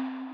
you 0.00 0.27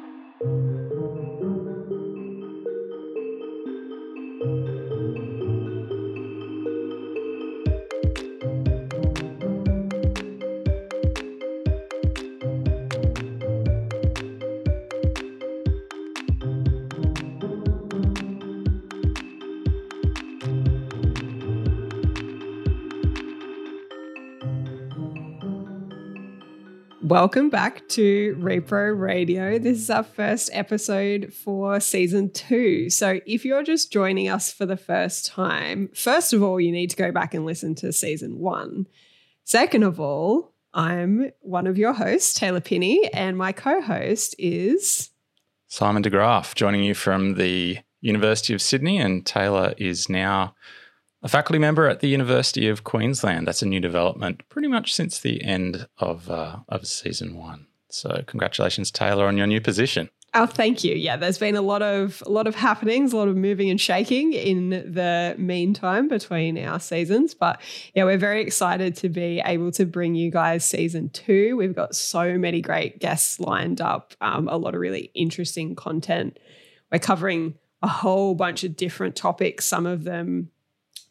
Welcome 27.14 27.48
back 27.48 27.88
to 27.90 28.34
Repro 28.40 28.98
Radio. 28.98 29.56
This 29.56 29.78
is 29.78 29.88
our 29.88 30.02
first 30.02 30.50
episode 30.52 31.32
for 31.32 31.78
season 31.78 32.28
two. 32.32 32.90
So, 32.90 33.20
if 33.24 33.44
you're 33.44 33.62
just 33.62 33.92
joining 33.92 34.28
us 34.28 34.52
for 34.52 34.66
the 34.66 34.76
first 34.76 35.24
time, 35.24 35.90
first 35.94 36.32
of 36.32 36.42
all, 36.42 36.58
you 36.58 36.72
need 36.72 36.90
to 36.90 36.96
go 36.96 37.12
back 37.12 37.32
and 37.32 37.46
listen 37.46 37.76
to 37.76 37.92
season 37.92 38.40
one. 38.40 38.88
Second 39.44 39.84
of 39.84 40.00
all, 40.00 40.54
I'm 40.72 41.30
one 41.38 41.68
of 41.68 41.78
your 41.78 41.92
hosts, 41.92 42.34
Taylor 42.34 42.60
Pini, 42.60 43.08
and 43.12 43.38
my 43.38 43.52
co 43.52 43.80
host 43.80 44.34
is 44.36 45.10
Simon 45.68 46.02
de 46.02 46.10
Graaf, 46.10 46.56
joining 46.56 46.82
you 46.82 46.94
from 46.94 47.34
the 47.34 47.78
University 48.00 48.54
of 48.54 48.60
Sydney. 48.60 48.98
And 48.98 49.24
Taylor 49.24 49.72
is 49.78 50.08
now 50.08 50.56
a 51.24 51.28
faculty 51.28 51.58
member 51.58 51.88
at 51.88 52.00
the 52.00 52.08
University 52.08 52.68
of 52.68 52.84
Queensland. 52.84 53.48
That's 53.48 53.62
a 53.62 53.66
new 53.66 53.80
development 53.80 54.46
pretty 54.50 54.68
much 54.68 54.94
since 54.94 55.18
the 55.18 55.42
end 55.42 55.88
of, 55.98 56.30
uh, 56.30 56.58
of 56.68 56.86
season 56.86 57.36
one. 57.36 57.66
So 57.88 58.22
congratulations, 58.26 58.90
Taylor, 58.90 59.26
on 59.26 59.38
your 59.38 59.46
new 59.46 59.60
position. 59.60 60.10
Oh, 60.36 60.46
thank 60.46 60.82
you. 60.82 60.96
Yeah, 60.96 61.16
there's 61.16 61.38
been 61.38 61.54
a 61.54 61.62
lot 61.62 61.80
of 61.80 62.20
a 62.26 62.28
lot 62.28 62.48
of 62.48 62.56
happenings, 62.56 63.12
a 63.12 63.16
lot 63.16 63.28
of 63.28 63.36
moving 63.36 63.70
and 63.70 63.80
shaking 63.80 64.32
in 64.32 64.70
the 64.70 65.36
meantime 65.38 66.08
between 66.08 66.58
our 66.58 66.80
seasons. 66.80 67.34
But 67.34 67.60
yeah, 67.94 68.02
we're 68.02 68.18
very 68.18 68.42
excited 68.42 68.96
to 68.96 69.08
be 69.08 69.40
able 69.44 69.70
to 69.72 69.86
bring 69.86 70.16
you 70.16 70.32
guys 70.32 70.64
season 70.64 71.08
two. 71.10 71.56
We've 71.56 71.74
got 71.74 71.94
so 71.94 72.36
many 72.36 72.60
great 72.60 72.98
guests 72.98 73.38
lined 73.38 73.80
up, 73.80 74.14
um, 74.20 74.48
a 74.48 74.56
lot 74.56 74.74
of 74.74 74.80
really 74.80 75.12
interesting 75.14 75.76
content. 75.76 76.40
We're 76.90 76.98
covering 76.98 77.54
a 77.80 77.88
whole 77.88 78.34
bunch 78.34 78.64
of 78.64 78.74
different 78.74 79.14
topics. 79.14 79.66
Some 79.66 79.86
of 79.86 80.02
them 80.02 80.50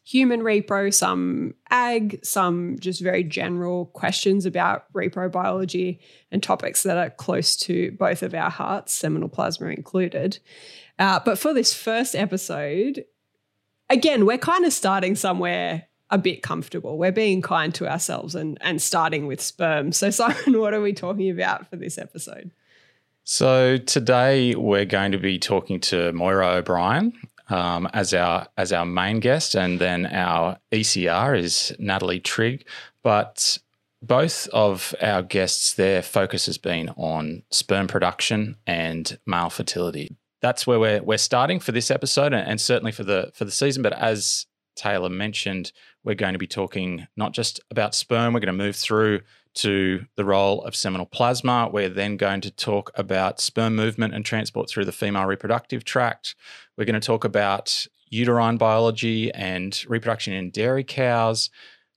human 0.04 0.40
repro, 0.40 0.92
some 0.92 1.54
ag, 1.70 2.20
some 2.22 2.78
just 2.78 3.00
very 3.00 3.24
general 3.24 3.86
questions 3.86 4.44
about 4.44 4.84
repro 4.92 5.32
biology 5.32 5.98
and 6.30 6.42
topics 6.42 6.82
that 6.82 6.98
are 6.98 7.10
close 7.10 7.56
to 7.56 7.90
both 7.92 8.22
of 8.22 8.34
our 8.34 8.50
hearts, 8.50 8.92
seminal 8.92 9.30
plasma 9.30 9.68
included. 9.68 10.38
Uh, 10.98 11.18
but 11.24 11.38
for 11.38 11.54
this 11.54 11.72
first 11.72 12.14
episode, 12.14 13.04
again, 13.88 14.26
we're 14.26 14.38
kind 14.38 14.66
of 14.66 14.72
starting 14.74 15.16
somewhere 15.16 15.86
a 16.10 16.18
bit 16.18 16.42
comfortable. 16.42 16.98
We're 16.98 17.10
being 17.10 17.40
kind 17.40 17.74
to 17.76 17.90
ourselves 17.90 18.34
and, 18.34 18.58
and 18.60 18.80
starting 18.80 19.26
with 19.26 19.40
sperm. 19.40 19.90
So, 19.90 20.10
Simon, 20.10 20.60
what 20.60 20.74
are 20.74 20.82
we 20.82 20.92
talking 20.92 21.30
about 21.30 21.68
for 21.70 21.76
this 21.76 21.96
episode? 21.96 22.50
So, 23.24 23.78
today 23.78 24.54
we're 24.54 24.84
going 24.84 25.12
to 25.12 25.18
be 25.18 25.38
talking 25.38 25.80
to 25.80 26.12
Moira 26.12 26.56
O'Bryan 26.56 27.14
um, 27.48 27.88
as 27.92 28.14
our 28.14 28.48
as 28.56 28.72
our 28.72 28.86
main 28.86 29.20
guest, 29.20 29.54
and 29.54 29.80
then 29.80 30.06
our 30.06 30.58
ECR 30.72 31.38
is 31.38 31.74
Natalie 31.78 32.20
Trigg. 32.20 32.66
But 33.02 33.58
both 34.02 34.48
of 34.48 34.94
our 35.00 35.22
guests, 35.22 35.74
their 35.74 36.02
focus 36.02 36.46
has 36.46 36.58
been 36.58 36.90
on 36.90 37.42
sperm 37.50 37.86
production 37.86 38.56
and 38.66 39.18
male 39.26 39.50
fertility. 39.50 40.16
That's 40.40 40.66
where 40.66 40.78
we're 40.78 41.02
we're 41.02 41.18
starting 41.18 41.60
for 41.60 41.72
this 41.72 41.90
episode, 41.90 42.32
and 42.32 42.60
certainly 42.60 42.92
for 42.92 43.04
the 43.04 43.30
for 43.34 43.44
the 43.44 43.50
season. 43.50 43.82
But 43.82 43.94
as 43.94 44.46
Taylor 44.76 45.08
mentioned, 45.08 45.72
we're 46.02 46.14
going 46.14 46.32
to 46.32 46.38
be 46.38 46.46
talking 46.46 47.06
not 47.16 47.32
just 47.32 47.60
about 47.70 47.94
sperm. 47.94 48.34
We're 48.34 48.40
going 48.40 48.56
to 48.56 48.64
move 48.64 48.76
through 48.76 49.20
to 49.54 50.04
the 50.16 50.24
role 50.24 50.62
of 50.64 50.74
seminal 50.74 51.06
plasma. 51.06 51.68
We're 51.72 51.88
then 51.88 52.16
going 52.16 52.40
to 52.42 52.50
talk 52.50 52.90
about 52.94 53.40
sperm 53.40 53.76
movement 53.76 54.14
and 54.14 54.24
transport 54.24 54.68
through 54.68 54.84
the 54.84 54.92
female 54.92 55.26
reproductive 55.26 55.84
tract. 55.84 56.34
We're 56.76 56.84
going 56.84 57.00
to 57.00 57.06
talk 57.06 57.24
about 57.24 57.86
uterine 58.10 58.56
biology 58.56 59.32
and 59.32 59.84
reproduction 59.88 60.32
in 60.32 60.50
dairy 60.50 60.84
cows. 60.84 61.50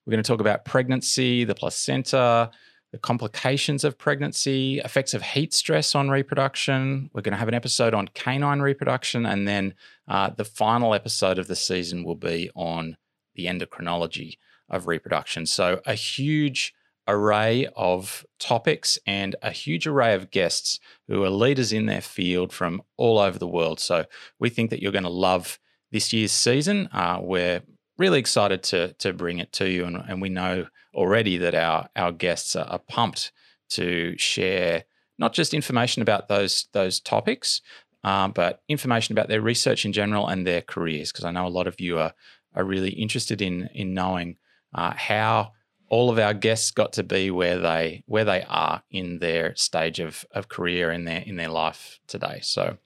We're 0.05 0.11
going 0.11 0.23
to 0.23 0.27
talk 0.27 0.39
about 0.39 0.65
pregnancy, 0.65 1.43
the 1.43 1.55
placenta, 1.55 2.51
the 2.91 2.97
complications 2.97 3.83
of 3.83 3.97
pregnancy, 3.97 4.79
effects 4.79 5.13
of 5.13 5.21
heat 5.21 5.53
stress 5.53 5.93
on 5.95 6.09
reproduction. 6.09 7.09
We're 7.13 7.21
going 7.21 7.33
to 7.33 7.37
have 7.37 7.49
an 7.49 7.53
episode 7.53 7.93
on 7.93 8.07
canine 8.09 8.61
reproduction. 8.61 9.25
And 9.25 9.47
then 9.47 9.73
uh, 10.07 10.29
the 10.29 10.45
final 10.45 10.93
episode 10.93 11.37
of 11.37 11.47
the 11.47 11.55
season 11.55 12.03
will 12.03 12.15
be 12.15 12.49
on 12.55 12.97
the 13.35 13.45
endocrinology 13.45 14.37
of 14.69 14.87
reproduction. 14.87 15.45
So, 15.45 15.81
a 15.85 15.93
huge 15.93 16.73
array 17.07 17.67
of 17.75 18.25
topics 18.39 18.99
and 19.07 19.35
a 19.41 19.51
huge 19.51 19.87
array 19.87 20.13
of 20.13 20.31
guests 20.31 20.79
who 21.07 21.23
are 21.23 21.29
leaders 21.29 21.71
in 21.71 21.85
their 21.85 22.01
field 22.01 22.51
from 22.51 22.81
all 22.97 23.17
over 23.19 23.39
the 23.39 23.47
world. 23.47 23.79
So 23.79 24.05
we 24.39 24.49
think 24.49 24.69
that 24.69 24.81
you're 24.81 24.91
going 24.91 25.03
to 25.03 25.09
love 25.09 25.59
this 25.91 26.11
year's 26.11 26.31
season. 26.31 26.89
Uh, 26.91 27.19
we're 27.21 27.61
really 27.97 28.19
excited 28.19 28.63
to 28.63 28.93
to 28.93 29.13
bring 29.13 29.39
it 29.39 29.51
to 29.53 29.69
you, 29.69 29.85
and, 29.85 29.97
and 29.97 30.21
we 30.21 30.29
know 30.29 30.67
already 30.93 31.37
that 31.37 31.55
our 31.55 31.89
our 31.95 32.11
guests 32.11 32.55
are, 32.55 32.65
are 32.65 32.79
pumped 32.79 33.31
to 33.69 34.17
share 34.17 34.83
not 35.17 35.33
just 35.33 35.53
information 35.53 36.01
about 36.01 36.27
those 36.27 36.67
those 36.73 36.99
topics, 36.99 37.61
um, 38.03 38.31
but 38.31 38.61
information 38.67 39.13
about 39.13 39.27
their 39.27 39.41
research 39.41 39.85
in 39.85 39.93
general 39.93 40.27
and 40.27 40.45
their 40.45 40.61
careers. 40.61 41.11
Because 41.11 41.25
I 41.25 41.31
know 41.31 41.47
a 41.47 41.49
lot 41.49 41.67
of 41.67 41.79
you 41.79 41.97
are 41.99 42.13
are 42.55 42.63
really 42.63 42.91
interested 42.91 43.41
in 43.41 43.69
in 43.73 43.93
knowing 43.93 44.37
uh, 44.73 44.93
how 44.95 45.53
all 45.89 46.09
of 46.09 46.19
our 46.19 46.33
guests 46.33 46.71
got 46.71 46.93
to 46.93 47.03
be 47.03 47.31
where 47.31 47.59
they 47.59 48.03
where 48.07 48.25
they 48.25 48.43
are 48.47 48.83
in 48.91 49.19
their 49.19 49.55
stage 49.55 49.99
of, 49.99 50.25
of 50.31 50.49
career 50.49 50.91
in 50.91 51.05
their 51.05 51.21
in 51.21 51.35
their 51.35 51.49
life 51.49 51.99
today. 52.07 52.39
So 52.41 52.77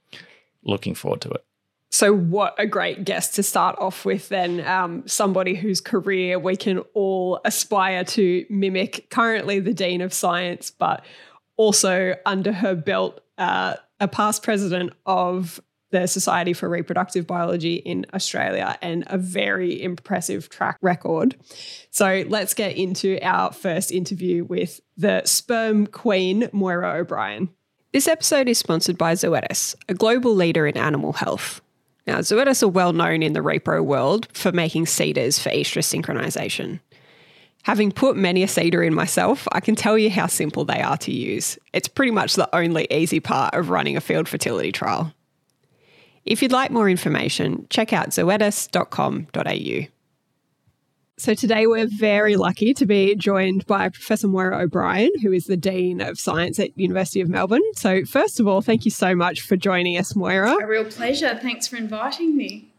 looking 0.64 0.96
forward 0.96 1.22
to 1.22 1.30
it. 1.30 1.46
So, 1.94 2.14
what 2.14 2.56
a 2.58 2.66
great 2.66 3.04
guest 3.04 3.36
to 3.36 3.44
start 3.44 3.78
off 3.78 4.06
with, 4.06 4.30
then. 4.30 4.66
Um, 4.66 5.06
somebody 5.08 5.56
whose 5.56 5.82
career 5.82 6.40
we 6.40 6.56
can 6.56 6.80
all 6.94 7.42
aspire 7.44 8.06
to 8.06 8.46
mimic. 8.50 9.10
Currently, 9.10 9.60
the 9.60 9.74
Dean 9.74 10.00
of 10.00 10.14
Science, 10.14 10.72
but 10.72 11.04
also 11.58 12.16
under 12.26 12.54
her 12.54 12.76
belt, 12.76 13.20
uh, 13.38 13.76
a 14.00 14.08
past 14.08 14.42
president 14.42 14.94
of 15.06 15.60
the 15.92 16.08
Society 16.08 16.54
for 16.54 16.68
Reproductive 16.68 17.28
Biology 17.28 17.76
in 17.76 18.06
Australia 18.14 18.78
and 18.82 19.04
a 19.08 19.18
very 19.18 19.82
impressive 19.82 20.50
track 20.50 20.78
record. 20.82 21.36
So 21.92 22.24
let's 22.28 22.54
get 22.54 22.76
into 22.76 23.20
our 23.22 23.52
first 23.52 23.92
interview 23.92 24.44
with 24.44 24.82
the 24.98 25.22
sperm 25.26 25.88
queen, 25.88 26.50
Moira 26.52 26.96
O'Bryan. 26.96 27.50
This 27.94 28.08
episode 28.08 28.48
is 28.48 28.58
sponsored 28.58 28.98
by 28.98 29.14
Zoetis, 29.14 29.76
a 29.90 29.94
global 29.94 30.34
leader 30.34 30.66
in 30.66 30.78
animal 30.78 31.14
health. 31.14 31.62
Now, 32.08 32.20
Zoetis 32.20 32.64
are 32.64 32.68
well 32.68 32.94
known 32.94 33.22
in 33.22 33.34
the 33.34 33.42
repro 33.42 33.84
world 33.84 34.28
for 34.34 34.52
making 34.52 34.86
CIDRs 34.86 35.40
for 35.40 35.50
estrus 35.50 35.94
synchronization. 35.94 36.80
Having 37.64 37.92
put 37.92 38.16
many 38.16 38.42
a 38.42 38.48
CIDR 38.48 38.88
in 38.88 38.94
myself, 38.94 39.48
I 39.52 39.60
can 39.60 39.76
tell 39.76 39.98
you 39.98 40.10
how 40.10 40.26
simple 40.28 40.66
they 40.66 40.82
are 40.82 40.98
to 40.98 41.12
use. 41.14 41.60
It's 41.74 41.88
pretty 41.88 42.12
much 42.12 42.34
the 42.34 42.54
only 42.56 42.88
easy 42.90 43.20
part 43.20 43.54
of 43.54 43.70
running 43.70 43.98
a 43.98 44.02
field 44.02 44.28
fertility 44.28 44.72
trial. 44.72 45.14
If 46.26 46.42
you'd 46.42 46.52
like 46.52 46.72
more 46.72 46.90
information, 46.90 47.68
check 47.70 47.94
out 47.94 48.10
zoetis.com.au. 48.10 49.88
So 51.18 51.36
today 51.36 51.68
we're 51.68 51.88
very 51.88 52.36
lucky 52.36 52.74
to 52.74 52.86
be 52.88 53.16
joined 53.16 53.68
by 53.68 53.90
Professor 53.90 54.28
Moira 54.28 54.64
O'Bryan, 54.64 55.12
who 55.22 55.32
is 55.32 55.46
the 55.46 55.56
Dean 55.56 56.02
of 56.02 56.20
Science 56.20 56.60
at 56.60 56.76
University 56.76 57.22
of 57.22 57.30
Melbourne. 57.30 57.62
So 57.76 58.06
first 58.06 58.40
of 58.40 58.48
all, 58.48 58.62
thank 58.62 58.86
you 58.86 58.92
so 58.92 59.14
much 59.14 59.42
for 59.42 59.56
joining 59.56 59.98
us, 59.98 60.16
Moira. 60.16 60.56
A 60.64 60.66
real 60.66 60.86
pleasure. 60.86 61.38
Thanks 61.40 61.68
for 61.68 61.76
inviting 61.76 62.36
me. 62.36 62.74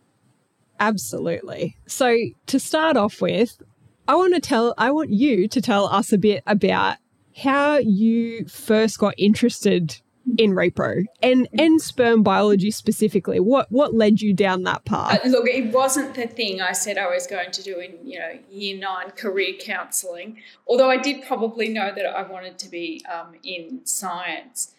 Absolutely. 0.81 1.77
So 1.87 2.17
to 2.47 2.59
start 2.59 2.97
off 2.97 3.21
with, 3.21 3.63
I 4.09 4.17
want 4.17 4.35
to 4.35 4.41
tell 4.41 4.75
I 4.77 4.91
want 4.91 5.11
you 5.11 5.47
to 5.47 5.61
tell 5.61 5.87
us 5.87 6.13
a 6.13 6.19
bit 6.19 6.43
about 6.45 6.97
how 7.37 7.77
you 7.77 8.45
first 8.47 8.99
got 8.99 9.15
interested 9.17 10.01
in 10.39 10.53
repro 10.53 11.05
and 11.23 11.49
and 11.59 11.81
sperm 11.81 12.23
biology 12.23 12.71
specifically 12.71 13.41
what 13.41 13.71
what 13.71 13.95
led 13.95 14.21
you 14.21 14.33
down 14.33 14.63
that 14.63 14.85
path 14.85 15.21
uh, 15.25 15.29
look 15.29 15.47
it 15.47 15.73
wasn't 15.73 16.15
the 16.15 16.27
thing 16.27 16.61
i 16.61 16.73
said 16.73 16.97
i 16.97 17.07
was 17.07 17.27
going 17.27 17.51
to 17.51 17.63
do 17.63 17.79
in 17.79 17.99
you 18.07 18.19
know 18.19 18.39
year 18.51 18.79
nine 18.79 19.11
career 19.11 19.55
counselling 19.61 20.41
although 20.67 20.91
i 20.91 20.97
did 20.97 21.23
probably 21.27 21.69
know 21.69 21.93
that 21.95 22.07
i 22.07 22.23
wanted 22.23 22.59
to 22.59 22.69
be 22.69 23.05
um, 23.13 23.35
in 23.43 23.81
science 23.85 24.75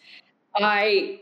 i 0.56 1.20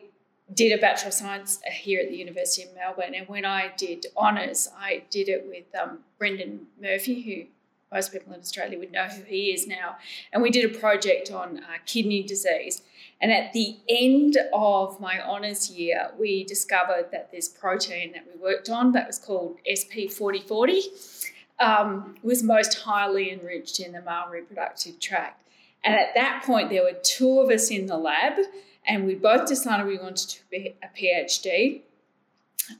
did 0.53 0.77
a 0.77 0.81
bachelor 0.81 1.07
of 1.07 1.13
science 1.13 1.59
here 1.71 2.01
at 2.01 2.09
the 2.09 2.15
university 2.15 2.63
of 2.67 2.73
melbourne 2.75 3.15
and 3.15 3.27
when 3.27 3.43
i 3.43 3.71
did 3.75 4.05
honours 4.15 4.69
i 4.77 5.03
did 5.09 5.27
it 5.27 5.45
with 5.47 5.65
um, 5.81 5.99
brendan 6.17 6.67
murphy 6.79 7.21
who 7.21 7.47
most 7.91 8.13
people 8.13 8.33
in 8.33 8.39
Australia 8.39 8.79
would 8.79 8.91
know 8.91 9.07
who 9.07 9.23
he 9.23 9.51
is 9.51 9.67
now. 9.67 9.97
And 10.31 10.41
we 10.41 10.49
did 10.49 10.63
a 10.63 10.79
project 10.79 11.29
on 11.29 11.57
uh, 11.57 11.77
kidney 11.85 12.23
disease. 12.23 12.81
And 13.21 13.31
at 13.31 13.53
the 13.53 13.77
end 13.87 14.37
of 14.51 14.99
my 14.99 15.21
honours 15.21 15.69
year, 15.69 16.09
we 16.19 16.43
discovered 16.43 17.09
that 17.11 17.31
this 17.31 17.47
protein 17.47 18.13
that 18.13 18.25
we 18.25 18.41
worked 18.41 18.69
on, 18.69 18.93
that 18.93 19.05
was 19.05 19.19
called 19.19 19.59
SP4040, 19.69 21.21
um, 21.59 22.15
was 22.23 22.41
most 22.41 22.79
highly 22.79 23.31
enriched 23.31 23.79
in 23.79 23.91
the 23.91 24.01
male 24.01 24.25
reproductive 24.31 24.99
tract. 24.99 25.43
And 25.83 25.93
at 25.95 26.15
that 26.15 26.43
point, 26.45 26.69
there 26.69 26.83
were 26.83 26.97
two 27.03 27.39
of 27.39 27.51
us 27.51 27.69
in 27.69 27.85
the 27.85 27.97
lab, 27.97 28.39
and 28.87 29.05
we 29.05 29.13
both 29.13 29.47
decided 29.47 29.85
we 29.85 29.99
wanted 29.99 30.29
to 30.29 30.39
be 30.49 30.75
a 30.81 30.87
PhD. 30.87 31.81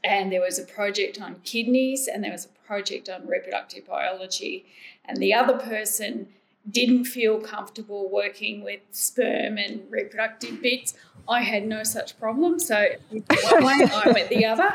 And 0.04 0.32
there 0.32 0.42
was 0.42 0.58
a 0.58 0.64
project 0.64 1.22
on 1.22 1.42
kidneys, 1.44 2.08
and 2.08 2.24
there 2.24 2.32
was 2.32 2.46
a 2.46 2.68
project 2.68 3.10
on 3.10 3.28
reproductive 3.28 3.86
biology. 3.86 4.66
And 5.06 5.18
the 5.18 5.34
other 5.34 5.58
person 5.58 6.30
didn't 6.69 7.06
feel 7.06 7.40
comfortable 7.40 8.10
working 8.10 8.63
with 8.63 8.81
sperm 8.92 9.58
and 9.58 9.81
reproductive 9.90 10.62
bits. 10.62 10.94
I 11.28 11.42
had 11.42 11.66
no 11.66 11.84
such 11.84 12.19
problem. 12.19 12.60
So 12.60 12.88
one 13.10 13.24
way, 13.63 13.90
I 13.94 14.12
went 14.13 14.30
the 14.30 14.46
other, 14.46 14.69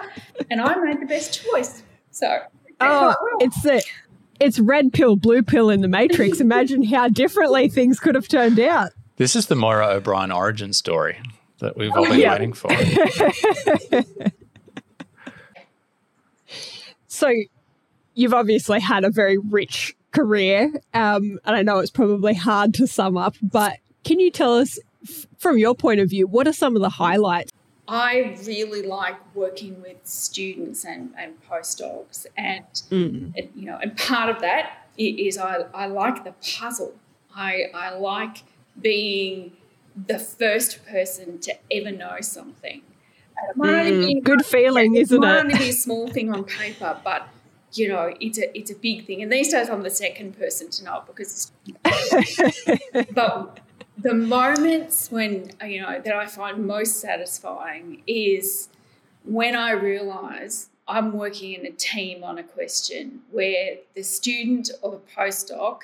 and 0.50 0.60
I 0.60 0.76
made 0.76 1.00
the 1.00 1.06
best 1.06 1.42
choice. 1.42 1.82
So 2.10 2.40
oh, 2.80 3.14
it's 3.40 3.62
the 3.62 3.84
it's 4.40 4.58
red 4.58 4.92
pill, 4.92 5.16
blue 5.16 5.42
pill 5.42 5.70
in 5.70 5.80
the 5.80 5.88
Matrix. 5.88 6.40
Imagine 6.46 6.82
how 6.82 7.08
differently 7.08 7.68
things 7.68 8.00
could 8.00 8.14
have 8.14 8.28
turned 8.28 8.60
out. 8.60 8.92
This 9.16 9.34
is 9.34 9.46
the 9.46 9.54
Moira 9.54 9.88
O'Bryan 9.88 10.30
origin 10.30 10.72
story 10.72 11.18
that 11.60 11.76
we've 11.76 11.90
all 11.92 12.06
oh, 12.06 12.10
been 12.10 12.20
yeah. 12.20 12.32
waiting 12.32 12.52
for. 12.52 12.68
so, 17.06 17.32
you've 18.14 18.34
obviously 18.34 18.78
had 18.78 19.04
a 19.04 19.10
very 19.10 19.38
rich 19.38 19.95
career, 20.16 20.72
um, 20.94 21.38
and 21.44 21.56
I 21.56 21.62
know 21.62 21.78
it's 21.78 21.90
probably 21.90 22.34
hard 22.34 22.72
to 22.74 22.86
sum 22.86 23.16
up, 23.16 23.34
but 23.42 23.74
can 24.04 24.18
you 24.18 24.30
tell 24.30 24.54
us, 24.54 24.78
from 25.38 25.58
your 25.58 25.74
point 25.74 26.00
of 26.00 26.08
view, 26.08 26.26
what 26.26 26.48
are 26.48 26.52
some 26.52 26.74
of 26.76 26.82
the 26.82 26.88
highlights? 26.88 27.52
I 27.88 28.36
really 28.44 28.82
like 28.82 29.16
working 29.34 29.80
with 29.82 29.98
students 30.04 30.84
and, 30.84 31.12
and 31.18 31.34
postdocs, 31.48 32.26
and, 32.36 32.64
mm. 32.90 33.32
and 33.36 33.48
you 33.54 33.66
know, 33.66 33.78
and 33.80 33.96
part 33.96 34.28
of 34.30 34.40
that 34.40 34.88
is 34.98 35.38
I, 35.38 35.66
I 35.74 35.86
like 35.86 36.24
the 36.24 36.34
puzzle. 36.58 36.94
I, 37.34 37.66
I 37.74 37.94
like 37.94 38.44
being 38.80 39.52
the 39.94 40.18
first 40.18 40.84
person 40.86 41.38
to 41.40 41.54
ever 41.70 41.90
know 41.90 42.16
something. 42.20 42.82
Mm, 43.56 44.22
good 44.22 44.44
feeling, 44.44 44.96
isn't 44.96 45.22
it? 45.22 45.26
It 45.26 45.28
might 45.28 45.40
only 45.40 45.58
be 45.58 45.68
a 45.68 45.72
small 45.72 46.08
thing 46.08 46.32
on 46.32 46.44
paper, 46.44 46.98
but 47.04 47.28
you 47.78 47.88
know, 47.88 48.14
it's 48.20 48.38
a 48.38 48.56
it's 48.56 48.70
a 48.70 48.74
big 48.74 49.06
thing. 49.06 49.22
And 49.22 49.32
these 49.32 49.52
days, 49.52 49.68
I'm 49.68 49.82
the 49.82 49.90
second 49.90 50.38
person 50.38 50.70
to 50.70 50.84
know 50.84 50.98
it 50.98 51.06
because. 51.06 51.52
but 53.12 53.60
the 53.98 54.14
moments 54.14 55.10
when 55.10 55.50
you 55.64 55.80
know 55.80 56.00
that 56.04 56.14
I 56.14 56.26
find 56.26 56.66
most 56.66 57.00
satisfying 57.00 58.02
is 58.06 58.68
when 59.24 59.56
I 59.56 59.70
realise 59.72 60.68
I'm 60.88 61.12
working 61.12 61.54
in 61.54 61.66
a 61.66 61.72
team 61.72 62.22
on 62.22 62.38
a 62.38 62.44
question 62.44 63.20
where 63.32 63.76
the 63.94 64.02
student 64.02 64.70
or 64.82 64.92
the 64.92 65.00
postdoc 65.16 65.80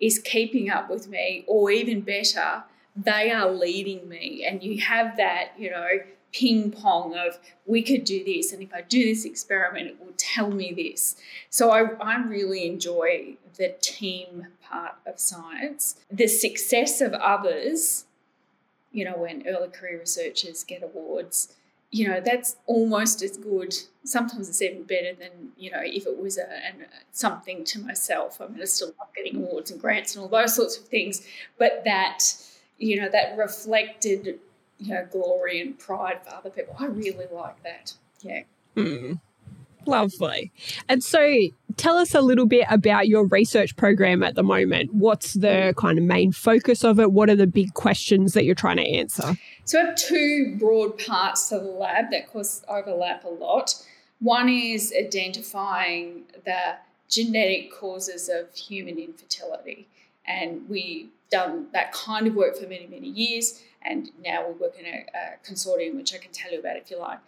is 0.00 0.18
keeping 0.18 0.68
up 0.68 0.90
with 0.90 1.08
me, 1.08 1.44
or 1.46 1.70
even 1.70 2.00
better, 2.00 2.64
they 2.96 3.30
are 3.30 3.48
leading 3.50 4.08
me, 4.08 4.44
and 4.46 4.62
you 4.62 4.80
have 4.82 5.16
that, 5.16 5.52
you 5.56 5.70
know, 5.70 5.88
ping 6.32 6.70
pong 6.70 7.14
of 7.14 7.38
we 7.66 7.82
could 7.82 8.04
do 8.04 8.24
this, 8.24 8.52
and 8.52 8.62
if 8.62 8.72
I 8.72 8.80
do 8.80 9.04
this 9.04 9.24
experiment, 9.24 9.86
it 9.86 10.00
will 10.00 10.14
tell 10.16 10.50
me 10.50 10.72
this. 10.72 11.16
So 11.50 11.70
I, 11.70 11.92
I 12.00 12.22
really 12.24 12.66
enjoy 12.66 13.36
the 13.56 13.74
team 13.80 14.46
part 14.62 14.94
of 15.06 15.20
science. 15.20 15.96
The 16.10 16.26
success 16.26 17.00
of 17.00 17.12
others, 17.12 18.04
you 18.92 19.04
know, 19.04 19.16
when 19.16 19.46
early 19.46 19.68
career 19.68 20.00
researchers 20.00 20.64
get 20.64 20.82
awards, 20.82 21.54
you 21.90 22.08
know, 22.08 22.22
that's 22.24 22.56
almost 22.66 23.22
as 23.22 23.36
good. 23.36 23.74
Sometimes 24.02 24.48
it's 24.48 24.62
even 24.62 24.84
better 24.84 25.12
than, 25.12 25.52
you 25.58 25.70
know, 25.70 25.80
if 25.82 26.06
it 26.06 26.18
was 26.18 26.38
a, 26.38 26.50
an, 26.50 26.86
something 27.10 27.64
to 27.64 27.80
myself. 27.80 28.40
I 28.40 28.46
mean, 28.46 28.62
I 28.62 28.64
still 28.64 28.94
love 28.98 29.08
getting 29.14 29.36
awards 29.36 29.70
and 29.70 29.78
grants 29.78 30.16
and 30.16 30.22
all 30.22 30.28
those 30.28 30.56
sorts 30.56 30.78
of 30.78 30.84
things, 30.86 31.26
but 31.58 31.82
that, 31.84 32.20
you 32.78 32.98
know, 32.98 33.10
that 33.10 33.36
reflected, 33.36 34.38
you 34.82 34.94
know, 34.94 35.06
glory 35.10 35.60
and 35.60 35.78
pride 35.78 36.20
for 36.24 36.34
other 36.34 36.50
people. 36.50 36.74
I 36.78 36.86
really 36.86 37.26
like 37.32 37.62
that. 37.62 37.94
Yeah. 38.20 38.42
Mm. 38.76 39.20
Lovely. 39.86 40.52
And 40.88 41.02
so 41.02 41.36
tell 41.76 41.96
us 41.96 42.14
a 42.14 42.20
little 42.20 42.46
bit 42.46 42.66
about 42.70 43.08
your 43.08 43.26
research 43.26 43.76
program 43.76 44.22
at 44.22 44.34
the 44.34 44.42
moment. 44.42 44.94
What's 44.94 45.34
the 45.34 45.74
kind 45.76 45.98
of 45.98 46.04
main 46.04 46.32
focus 46.32 46.84
of 46.84 47.00
it? 47.00 47.12
What 47.12 47.28
are 47.30 47.36
the 47.36 47.46
big 47.46 47.74
questions 47.74 48.34
that 48.34 48.44
you're 48.44 48.54
trying 48.54 48.76
to 48.76 48.88
answer? 48.88 49.36
So 49.64 49.80
I 49.80 49.86
have 49.86 49.96
two 49.96 50.56
broad 50.58 50.98
parts 50.98 51.48
to 51.48 51.58
the 51.58 51.64
lab 51.64 52.10
that, 52.10 52.24
of 52.24 52.30
course, 52.30 52.62
overlap 52.68 53.24
a 53.24 53.28
lot. 53.28 53.74
One 54.20 54.48
is 54.48 54.94
identifying 54.96 56.22
the 56.44 56.76
genetic 57.08 57.72
causes 57.72 58.28
of 58.28 58.54
human 58.54 58.98
infertility. 58.98 59.88
And 60.26 60.68
we've 60.68 61.08
done 61.30 61.66
that 61.72 61.92
kind 61.92 62.28
of 62.28 62.34
work 62.34 62.56
for 62.56 62.68
many, 62.68 62.86
many 62.86 63.08
years. 63.08 63.62
And 63.84 64.10
now 64.24 64.46
we 64.48 64.54
work 64.54 64.78
in 64.78 64.86
a, 64.86 65.06
a 65.14 65.48
consortium, 65.48 65.96
which 65.96 66.14
I 66.14 66.18
can 66.18 66.32
tell 66.32 66.52
you 66.52 66.60
about 66.60 66.76
if 66.76 66.90
you 66.90 66.98
like. 66.98 67.18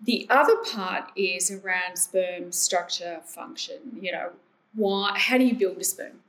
The 0.00 0.26
other 0.30 0.56
part 0.56 1.10
is 1.16 1.50
around 1.50 1.96
sperm 1.96 2.52
structure 2.52 3.20
function. 3.24 3.98
You 4.00 4.12
know, 4.12 4.30
why? 4.74 5.16
How 5.18 5.38
do 5.38 5.44
you 5.44 5.54
build 5.54 5.78
a 5.78 5.84
sperm? 5.84 6.20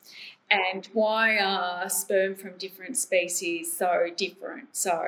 And 0.50 0.88
why 0.94 1.40
are 1.40 1.90
sperm 1.90 2.36
from 2.36 2.52
different 2.60 2.98
species 2.98 3.76
so 3.76 4.10
different? 4.16 4.68
So, 4.74 5.04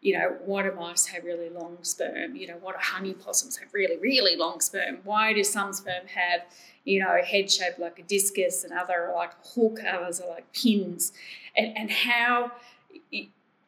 you 0.00 0.18
know, 0.18 0.36
why 0.44 0.64
do 0.64 0.72
mice 0.72 1.06
have 1.06 1.22
really 1.24 1.48
long 1.48 1.78
sperm? 1.82 2.34
You 2.34 2.48
know, 2.48 2.58
why 2.60 2.72
do 2.72 2.78
honey 2.80 3.14
possums 3.14 3.58
have 3.58 3.72
really, 3.72 3.96
really 3.98 4.36
long 4.36 4.60
sperm? 4.60 4.98
Why 5.04 5.32
do 5.32 5.44
some 5.44 5.72
sperm 5.72 6.08
have, 6.08 6.40
you 6.84 6.98
know, 6.98 7.16
head 7.24 7.48
shaped 7.48 7.78
like 7.78 8.00
a 8.00 8.02
discus 8.02 8.64
and 8.64 8.72
other 8.72 9.08
are 9.08 9.14
like 9.14 9.30
a 9.32 9.48
hook, 9.48 9.78
others 9.88 10.20
are 10.20 10.28
like 10.28 10.52
pins? 10.52 11.12
And, 11.56 11.78
and 11.78 11.90
how, 11.90 12.50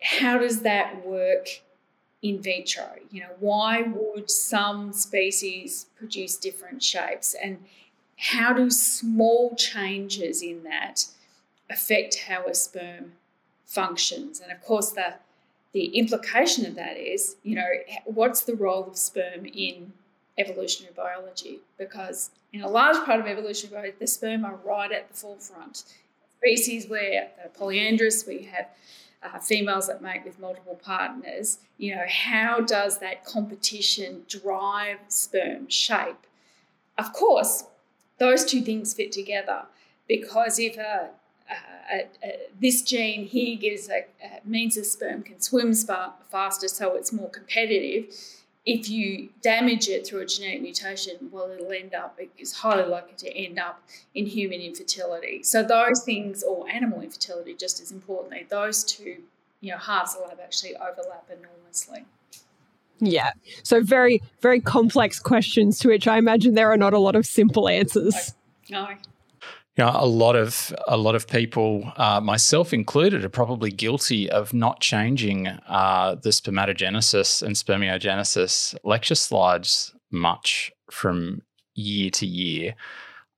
how 0.04 0.38
does 0.38 0.60
that 0.60 1.04
work 1.04 1.48
in 2.24 2.40
vitro. 2.40 2.90
You 3.10 3.20
know, 3.20 3.34
why 3.38 3.82
would 3.82 4.30
some 4.30 4.94
species 4.94 5.86
produce 5.94 6.38
different 6.38 6.82
shapes? 6.82 7.36
And 7.40 7.62
how 8.16 8.54
do 8.54 8.70
small 8.70 9.54
changes 9.56 10.42
in 10.42 10.64
that 10.64 11.04
affect 11.68 12.20
how 12.26 12.46
a 12.46 12.54
sperm 12.54 13.12
functions? 13.66 14.40
And 14.40 14.50
of 14.50 14.60
course, 14.62 14.90
the 14.90 15.16
the 15.72 15.86
implication 15.98 16.64
of 16.64 16.76
that 16.76 16.96
is, 16.96 17.36
you 17.42 17.56
know, 17.56 17.68
what's 18.06 18.42
the 18.42 18.54
role 18.54 18.84
of 18.86 18.96
sperm 18.96 19.44
in 19.44 19.92
evolutionary 20.38 20.94
biology? 20.96 21.58
Because 21.76 22.30
in 22.52 22.62
a 22.62 22.68
large 22.68 23.04
part 23.04 23.20
of 23.20 23.26
evolutionary 23.26 23.74
biology, 23.74 23.96
the 24.00 24.06
sperm 24.06 24.44
are 24.44 24.58
right 24.64 24.92
at 24.92 25.08
the 25.08 25.14
forefront. 25.14 25.82
Species 26.38 26.88
where 26.88 27.28
they're 27.36 27.50
polyandrous, 27.58 28.24
we 28.26 28.44
have 28.44 28.68
uh, 29.24 29.38
females 29.38 29.86
that 29.86 30.02
mate 30.02 30.22
with 30.24 30.38
multiple 30.38 30.78
partners, 30.82 31.58
you 31.78 31.94
know, 31.94 32.04
how 32.08 32.60
does 32.60 32.98
that 32.98 33.24
competition 33.24 34.22
drive 34.28 34.98
sperm 35.08 35.68
shape? 35.68 36.26
Of 36.98 37.12
course, 37.12 37.64
those 38.18 38.44
two 38.44 38.60
things 38.60 38.94
fit 38.94 39.10
together 39.12 39.62
because 40.06 40.58
if 40.58 40.76
a, 40.76 41.10
a, 41.92 42.06
a, 42.22 42.38
this 42.60 42.82
gene 42.82 43.26
here 43.26 43.56
gives 43.56 43.88
a, 43.88 44.04
means 44.44 44.76
the 44.76 44.84
sperm 44.84 45.22
can 45.22 45.40
swim 45.40 45.74
faster, 45.74 46.68
so 46.68 46.94
it's 46.94 47.12
more 47.12 47.30
competitive 47.30 48.14
if 48.66 48.88
you 48.88 49.28
damage 49.42 49.88
it 49.88 50.06
through 50.06 50.20
a 50.20 50.26
genetic 50.26 50.62
mutation, 50.62 51.28
well, 51.30 51.50
it'll 51.50 51.70
end 51.72 51.94
up, 51.94 52.18
it's 52.38 52.52
highly 52.52 52.88
likely 52.88 53.14
to 53.18 53.36
end 53.36 53.58
up 53.58 53.82
in 54.14 54.26
human 54.26 54.60
infertility. 54.60 55.42
So 55.42 55.62
those 55.62 56.02
things, 56.02 56.42
or 56.42 56.68
animal 56.68 57.00
infertility 57.02 57.54
just 57.54 57.80
as 57.82 57.92
importantly, 57.92 58.46
those 58.48 58.82
two, 58.82 59.18
you 59.60 59.70
know, 59.70 59.78
halves 59.78 60.14
of 60.14 60.22
the 60.22 60.28
lab 60.28 60.38
actually 60.42 60.76
overlap 60.76 61.28
enormously. 61.30 62.06
Yeah. 63.00 63.32
So 63.62 63.82
very, 63.82 64.22
very 64.40 64.60
complex 64.60 65.18
questions 65.18 65.78
to 65.80 65.88
which 65.88 66.08
I 66.08 66.16
imagine 66.16 66.54
there 66.54 66.72
are 66.72 66.76
not 66.76 66.94
a 66.94 66.98
lot 66.98 67.16
of 67.16 67.26
simple 67.26 67.68
answers. 67.68 68.34
No. 68.70 68.86
no 68.86 68.94
you 69.76 69.84
know, 69.84 69.90
a 69.92 70.06
lot 70.06 70.36
of 70.36 70.72
a 70.86 70.96
lot 70.96 71.14
of 71.14 71.26
people, 71.26 71.92
uh, 71.96 72.20
myself 72.20 72.72
included, 72.72 73.24
are 73.24 73.28
probably 73.28 73.70
guilty 73.70 74.30
of 74.30 74.54
not 74.54 74.80
changing 74.80 75.48
uh, 75.48 76.14
the 76.22 76.30
spermatogenesis 76.30 77.42
and 77.42 77.56
spermiogenesis 77.56 78.76
lecture 78.84 79.16
slides 79.16 79.92
much 80.12 80.70
from 80.90 81.42
year 81.74 82.10
to 82.10 82.26
year. 82.26 82.76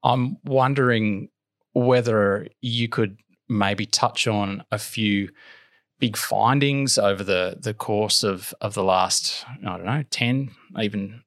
I'm 0.05 0.37
wondering 0.45 1.31
whether 1.73 2.49
you 2.61 2.89
could 2.89 3.17
maybe 3.49 3.87
touch 3.87 4.27
on 4.27 4.63
a 4.71 4.79
few 4.79 5.31
big 5.99 6.17
findings 6.17 6.99
over 6.99 7.25
the 7.25 7.57
the 7.59 7.73
course 7.73 8.23
of 8.23 8.53
of 8.61 8.75
the 8.75 8.85
last 8.85 9.45
I 9.65 9.77
don't 9.77 9.85
know 9.85 10.05
10 10.11 10.51
even 10.83 11.23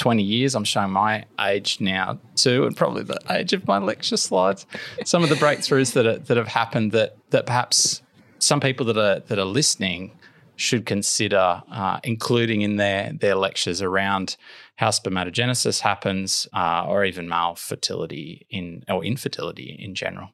20 0.00 0.22
years. 0.22 0.54
I'm 0.54 0.64
showing 0.64 0.90
my 0.90 1.24
age 1.40 1.80
now 1.80 2.18
too, 2.34 2.66
and 2.66 2.76
probably 2.76 3.04
the 3.04 3.20
age 3.30 3.52
of 3.52 3.66
my 3.68 3.78
lecture 3.78 4.16
slides. 4.16 4.66
Some 5.04 5.22
of 5.22 5.28
the 5.28 5.36
breakthroughs 5.36 5.92
that 5.92 6.06
are, 6.06 6.18
that 6.18 6.36
have 6.36 6.48
happened 6.48 6.92
that 6.92 7.16
that 7.30 7.46
perhaps 7.46 8.02
some 8.38 8.60
people 8.60 8.86
that 8.86 8.96
are 8.96 9.20
that 9.20 9.38
are 9.38 9.44
listening 9.44 10.12
should 10.56 10.84
consider 10.84 11.62
uh, 11.70 12.00
including 12.02 12.62
in 12.62 12.76
their 12.76 13.12
their 13.12 13.34
lectures 13.34 13.82
around 13.82 14.36
how 14.76 14.88
spermatogenesis 14.88 15.80
happens, 15.80 16.48
uh, 16.54 16.84
or 16.88 17.04
even 17.04 17.28
male 17.28 17.54
fertility 17.54 18.46
in 18.48 18.82
or 18.88 19.04
infertility 19.04 19.76
in 19.78 19.94
general. 19.94 20.30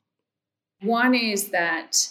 One 0.81 1.15
is 1.15 1.49
that 1.49 2.09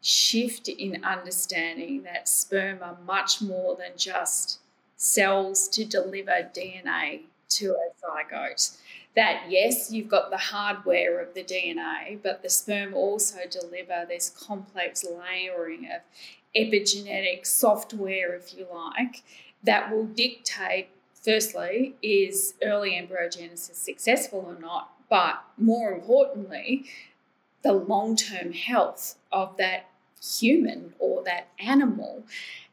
shift 0.00 0.68
in 0.68 1.04
understanding 1.04 2.02
that 2.02 2.28
sperm 2.28 2.78
are 2.82 2.98
much 3.06 3.40
more 3.40 3.76
than 3.76 3.92
just 3.96 4.60
cells 4.98 5.68
to 5.68 5.84
deliver 5.84 6.50
DNA 6.54 7.22
to 7.48 7.74
a 7.74 7.90
zygote. 8.04 8.76
That 9.16 9.44
yes, 9.48 9.90
you've 9.90 10.08
got 10.08 10.30
the 10.30 10.36
hardware 10.36 11.20
of 11.20 11.34
the 11.34 11.42
DNA, 11.42 12.18
but 12.22 12.42
the 12.42 12.50
sperm 12.50 12.92
also 12.94 13.38
deliver 13.50 14.04
this 14.06 14.28
complex 14.28 15.04
layering 15.04 15.86
of 15.86 16.02
epigenetic 16.54 17.46
software, 17.46 18.34
if 18.34 18.54
you 18.54 18.66
like, 18.72 19.22
that 19.62 19.90
will 19.90 20.04
dictate, 20.04 20.88
firstly, 21.14 21.94
is 22.02 22.54
early 22.62 22.90
embryogenesis 22.90 23.74
successful 23.74 24.44
or 24.46 24.60
not, 24.60 24.92
but 25.08 25.42
more 25.56 25.92
importantly, 25.92 26.84
the 27.62 27.72
long 27.72 28.14
term 28.14 28.52
health 28.52 29.16
of 29.32 29.56
that 29.56 29.86
human 30.22 30.94
or 30.98 31.22
that 31.24 31.48
animal, 31.58 32.24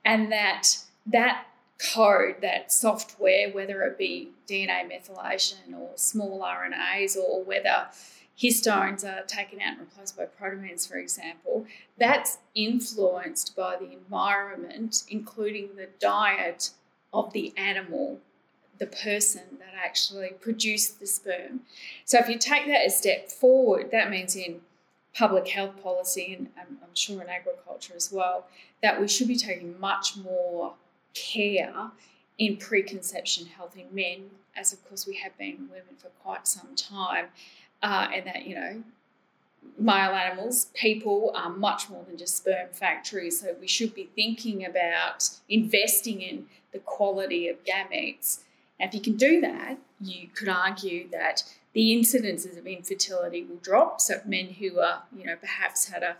and 0.03 0.31
that 0.31 0.77
that 1.05 1.45
code, 1.77 2.37
that 2.41 2.71
software, 2.71 3.49
whether 3.51 3.81
it 3.83 3.97
be 3.97 4.29
DNA 4.47 4.89
methylation 4.89 5.77
or 5.77 5.91
small 5.95 6.41
RNAs, 6.41 7.17
or 7.17 7.43
whether 7.43 7.87
histones 8.41 9.03
are 9.03 9.23
taken 9.25 9.61
out 9.61 9.77
and 9.77 9.81
replaced 9.81 10.17
by 10.17 10.25
proteins, 10.25 10.85
for 10.85 10.97
example, 10.97 11.65
that's 11.97 12.37
influenced 12.53 13.55
by 13.55 13.77
the 13.77 13.91
environment, 13.91 15.03
including 15.09 15.69
the 15.75 15.89
diet 15.99 16.71
of 17.13 17.31
the 17.33 17.53
animal, 17.57 18.19
the 18.77 18.87
person 18.87 19.43
that 19.59 19.73
actually 19.77 20.29
produced 20.41 20.99
the 20.99 21.07
sperm. 21.07 21.61
So 22.03 22.19
if 22.19 22.27
you 22.27 22.37
take 22.37 22.67
that 22.67 22.85
a 22.85 22.89
step 22.89 23.29
forward, 23.29 23.91
that 23.91 24.09
means 24.09 24.35
in 24.35 24.61
public 25.13 25.47
health 25.47 25.81
policy 25.81 26.35
and 26.37 26.47
um, 26.59 26.77
I'm 26.83 26.93
sure 26.93 27.21
in 27.21 27.29
agriculture 27.29 27.93
as 27.95 28.11
well, 28.11 28.47
that 28.81 28.99
we 28.99 29.07
should 29.07 29.29
be 29.29 29.37
taking 29.37 29.79
much 29.79 30.17
more 30.17 30.73
care 31.15 31.91
in 32.37 32.57
preconception 32.57 33.47
health 33.47 33.75
in 33.75 33.87
men, 33.93 34.29
as 34.55 34.71
of 34.73 34.87
course 34.87 35.07
we 35.07 35.15
have 35.15 35.35
been 35.37 35.67
women 35.71 35.95
for 35.97 36.09
quite 36.21 36.47
some 36.47 36.75
time, 36.75 37.27
uh, 37.81 38.07
and 38.13 38.27
that, 38.27 38.45
you 38.45 38.55
know, 38.55 38.83
male 39.79 40.11
animals, 40.11 40.67
people 40.75 41.31
are 41.35 41.49
much 41.49 41.89
more 41.89 42.03
than 42.07 42.17
just 42.17 42.37
sperm 42.37 42.67
factories. 42.71 43.41
So 43.41 43.55
we 43.59 43.67
should 43.67 43.95
be 43.95 44.09
thinking 44.15 44.65
about 44.65 45.29
investing 45.49 46.21
in 46.21 46.45
the 46.71 46.79
quality 46.79 47.47
of 47.47 47.63
gametes. 47.63 48.39
Now, 48.79 48.87
if 48.87 48.93
you 48.93 49.01
can 49.01 49.15
do 49.15 49.41
that, 49.41 49.77
you 49.99 50.27
could 50.35 50.49
argue 50.49 51.09
that 51.09 51.43
the 51.73 51.95
incidences 51.95 52.57
of 52.57 52.67
infertility 52.67 53.43
will 53.43 53.57
drop. 53.57 54.01
So 54.01 54.21
men 54.25 54.47
who 54.59 54.79
are, 54.79 55.03
you 55.17 55.25
know, 55.25 55.35
perhaps 55.35 55.89
had 55.89 56.03
a 56.03 56.17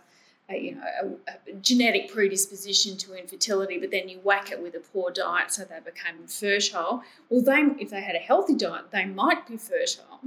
a, 0.48 0.56
you 0.56 0.74
know, 0.76 1.18
a, 1.26 1.32
a, 1.32 1.52
genetic 1.60 2.12
predisposition 2.12 2.96
to 2.98 3.14
infertility, 3.14 3.78
but 3.78 3.90
then 3.90 4.08
you 4.08 4.18
whack 4.22 4.52
it 4.52 4.62
with 4.62 4.74
a 4.74 4.80
poor 4.80 5.10
diet, 5.10 5.50
so 5.50 5.64
they 5.64 5.78
become 5.84 6.16
infertile. 6.20 7.02
Well, 7.28 7.42
they, 7.42 7.82
if 7.82 7.90
they 7.90 8.00
had 8.00 8.14
a 8.14 8.20
healthy 8.20 8.54
diet, 8.54 8.90
they 8.92 9.06
might 9.06 9.46
be 9.48 9.56
fertile. 9.56 10.20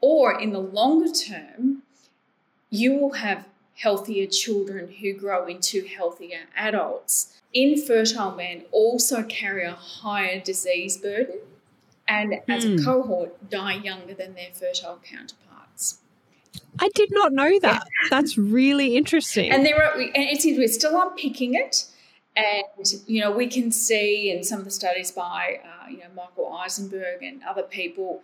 Or 0.00 0.38
in 0.38 0.52
the 0.52 0.60
longer 0.60 1.12
term, 1.12 1.82
you 2.70 2.94
will 2.94 3.14
have 3.14 3.46
healthier 3.76 4.26
children 4.26 4.92
who 5.00 5.12
grow 5.12 5.46
into 5.46 5.86
healthier 5.86 6.40
adults. 6.54 7.40
Infertile 7.52 8.36
men 8.36 8.62
also 8.70 9.22
carry 9.24 9.64
a 9.64 9.72
higher 9.72 10.40
disease 10.40 10.96
burden 10.96 11.38
and, 12.06 12.34
as 12.48 12.64
mm. 12.64 12.74
a 12.74 12.76
hmm. 12.76 12.84
cohort, 12.84 13.50
die 13.50 13.74
younger 13.74 14.14
than 14.14 14.34
their 14.34 14.50
fertile 14.52 15.00
counterparts. 15.02 15.49
I 16.78 16.88
did 16.94 17.10
not 17.12 17.32
know 17.32 17.58
that. 17.60 17.82
Yeah. 17.84 18.08
That's 18.10 18.38
really 18.38 18.96
interesting. 18.96 19.52
And 19.52 19.64
there 19.64 19.82
are, 19.82 20.00
and 20.00 20.12
it's 20.14 20.44
we're 20.44 20.68
still 20.68 21.00
unpicking 21.00 21.54
it, 21.54 21.86
and 22.36 22.64
you 23.06 23.20
know 23.20 23.30
we 23.30 23.46
can 23.46 23.70
see 23.72 24.30
in 24.30 24.42
some 24.44 24.58
of 24.58 24.64
the 24.64 24.70
studies 24.70 25.10
by 25.10 25.60
uh, 25.64 25.88
you 25.90 25.98
know 25.98 26.06
Michael 26.14 26.52
Eisenberg 26.52 27.22
and 27.22 27.42
other 27.44 27.62
people 27.62 28.22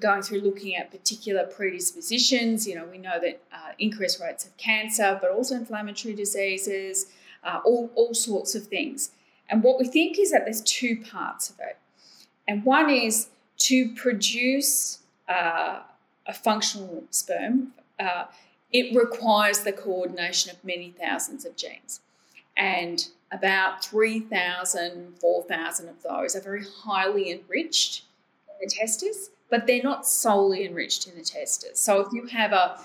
going 0.00 0.22
through 0.22 0.40
looking 0.40 0.74
at 0.74 0.90
particular 0.90 1.44
predispositions. 1.44 2.66
You 2.66 2.76
know 2.76 2.84
we 2.84 2.98
know 2.98 3.18
that 3.20 3.42
uh, 3.52 3.72
increased 3.78 4.20
rates 4.20 4.44
of 4.44 4.56
cancer, 4.56 5.18
but 5.20 5.30
also 5.30 5.54
inflammatory 5.54 6.14
diseases, 6.14 7.06
uh, 7.44 7.60
all 7.64 7.90
all 7.94 8.14
sorts 8.14 8.54
of 8.54 8.66
things. 8.66 9.10
And 9.48 9.62
what 9.62 9.78
we 9.78 9.86
think 9.86 10.18
is 10.18 10.30
that 10.30 10.44
there's 10.44 10.62
two 10.62 10.96
parts 10.96 11.50
of 11.50 11.56
it, 11.60 11.78
and 12.46 12.64
one 12.64 12.90
is 12.90 13.28
to 13.60 13.94
produce 13.94 15.00
uh, 15.28 15.80
a 16.30 16.32
functional 16.32 17.02
sperm, 17.10 17.72
uh, 17.98 18.24
it 18.72 18.96
requires 18.96 19.60
the 19.60 19.72
coordination 19.72 20.50
of 20.50 20.64
many 20.64 20.94
thousands 20.98 21.44
of 21.44 21.56
genes. 21.56 22.00
And 22.56 23.06
about 23.32 23.84
3,000, 23.84 25.18
4,000 25.18 25.88
of 25.88 26.02
those 26.02 26.36
are 26.36 26.40
very 26.40 26.64
highly 26.84 27.30
enriched 27.32 28.04
in 28.48 28.68
the 28.68 28.72
testes, 28.72 29.30
but 29.50 29.66
they're 29.66 29.82
not 29.82 30.06
solely 30.06 30.64
enriched 30.64 31.08
in 31.08 31.16
the 31.16 31.24
testes. 31.24 31.80
So 31.80 32.00
if 32.00 32.12
you 32.12 32.26
have 32.26 32.52
a 32.52 32.80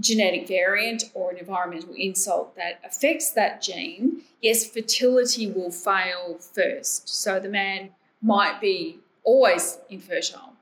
genetic 0.00 0.48
variant 0.48 1.04
or 1.12 1.30
an 1.30 1.36
environmental 1.36 1.92
insult 1.94 2.56
that 2.56 2.80
affects 2.84 3.30
that 3.32 3.60
gene, 3.60 4.22
yes, 4.40 4.66
fertility 4.66 5.50
will 5.50 5.70
fail 5.70 6.38
first. 6.38 7.08
So 7.08 7.38
the 7.38 7.48
man 7.48 7.90
might 8.22 8.60
be 8.60 8.98
always 9.24 9.78
infertile, 9.90 10.54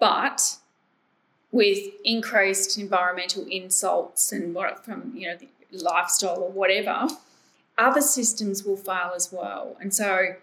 but 0.00 0.56
with 1.52 1.78
increased 2.04 2.78
environmental 2.78 3.46
insults 3.50 4.32
and 4.32 4.54
what 4.54 4.84
from 4.84 5.12
you 5.14 5.28
know 5.28 5.36
lifestyle 5.72 6.38
or 6.38 6.50
whatever, 6.50 7.08
other 7.78 8.00
systems 8.00 8.64
will 8.64 8.76
fail 8.76 9.12
as 9.14 9.32
well. 9.32 9.76
And 9.80 9.92
so, 9.92 10.36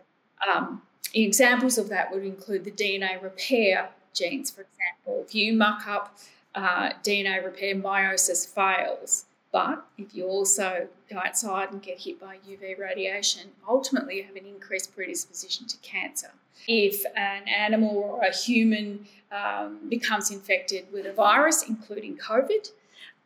um, 0.48 0.82
examples 1.14 1.78
of 1.78 1.90
that 1.90 2.12
would 2.12 2.24
include 2.24 2.64
the 2.66 2.72
DNA 2.72 3.22
repair 3.22 3.90
genes, 4.14 4.52
for 4.52 4.62
example. 4.62 5.26
If 5.28 5.36
you 5.36 5.54
muck 5.54 5.88
up 5.88 6.18
uh, 6.56 6.92
DNA 7.04 7.44
repair, 7.44 7.76
meiosis 7.76 8.48
fails. 8.48 9.26
But 9.52 9.86
if 10.00 10.16
you 10.16 10.26
also 10.26 10.88
go 11.10 11.20
outside 11.20 11.72
and 11.72 11.82
get 11.82 12.00
hit 12.00 12.20
by 12.20 12.38
UV 12.38 12.80
radiation, 12.80 13.52
ultimately 13.70 14.18
you 14.18 14.24
have 14.24 14.36
an 14.36 14.48
increased 14.48 14.96
predisposition 14.96 15.68
to 15.68 15.78
cancer. 15.78 16.32
If 16.68 17.04
an 17.16 17.48
animal 17.48 17.98
or 17.98 18.24
a 18.24 18.34
human 18.34 19.06
um, 19.34 19.80
becomes 19.90 20.32
infected 20.32 20.86
with 20.92 21.06
a 21.06 21.14
virus, 21.14 21.64
including 21.68 22.18
COVID, 22.18 22.72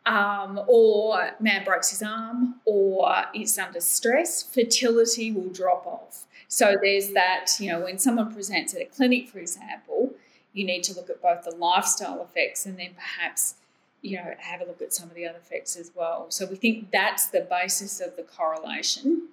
um, 0.05 0.61
or 0.67 1.31
man 1.39 1.65
breaks 1.65 1.89
his 1.89 2.01
arm, 2.01 2.55
or 2.65 3.25
is 3.35 3.57
under 3.57 3.81
stress, 3.81 4.43
fertility 4.43 5.31
will 5.31 5.49
drop 5.49 5.85
off. 5.85 6.25
So 6.47 6.77
there's 6.81 7.09
that, 7.09 7.47
you 7.59 7.71
know, 7.71 7.81
when 7.81 7.99
someone 7.99 8.33
presents 8.33 8.73
at 8.73 8.81
a 8.81 8.85
clinic, 8.85 9.27
for 9.27 9.39
example, 9.39 10.13
you 10.53 10.65
need 10.65 10.83
to 10.83 10.93
look 10.93 11.09
at 11.09 11.21
both 11.21 11.43
the 11.43 11.55
lifestyle 11.55 12.23
effects 12.23 12.65
and 12.65 12.79
then 12.79 12.91
perhaps 12.95 13.55
you 14.01 14.17
know, 14.17 14.33
have 14.37 14.61
a 14.61 14.65
look 14.65 14.81
at 14.81 14.93
some 14.93 15.09
of 15.09 15.15
the 15.15 15.27
other 15.27 15.39
effects 15.39 15.75
as 15.75 15.91
well. 15.95 16.27
So 16.29 16.45
we 16.45 16.55
think 16.55 16.91
that's 16.91 17.27
the 17.27 17.41
basis 17.41 17.99
of 17.99 18.15
the 18.15 18.23
correlation. 18.23 19.27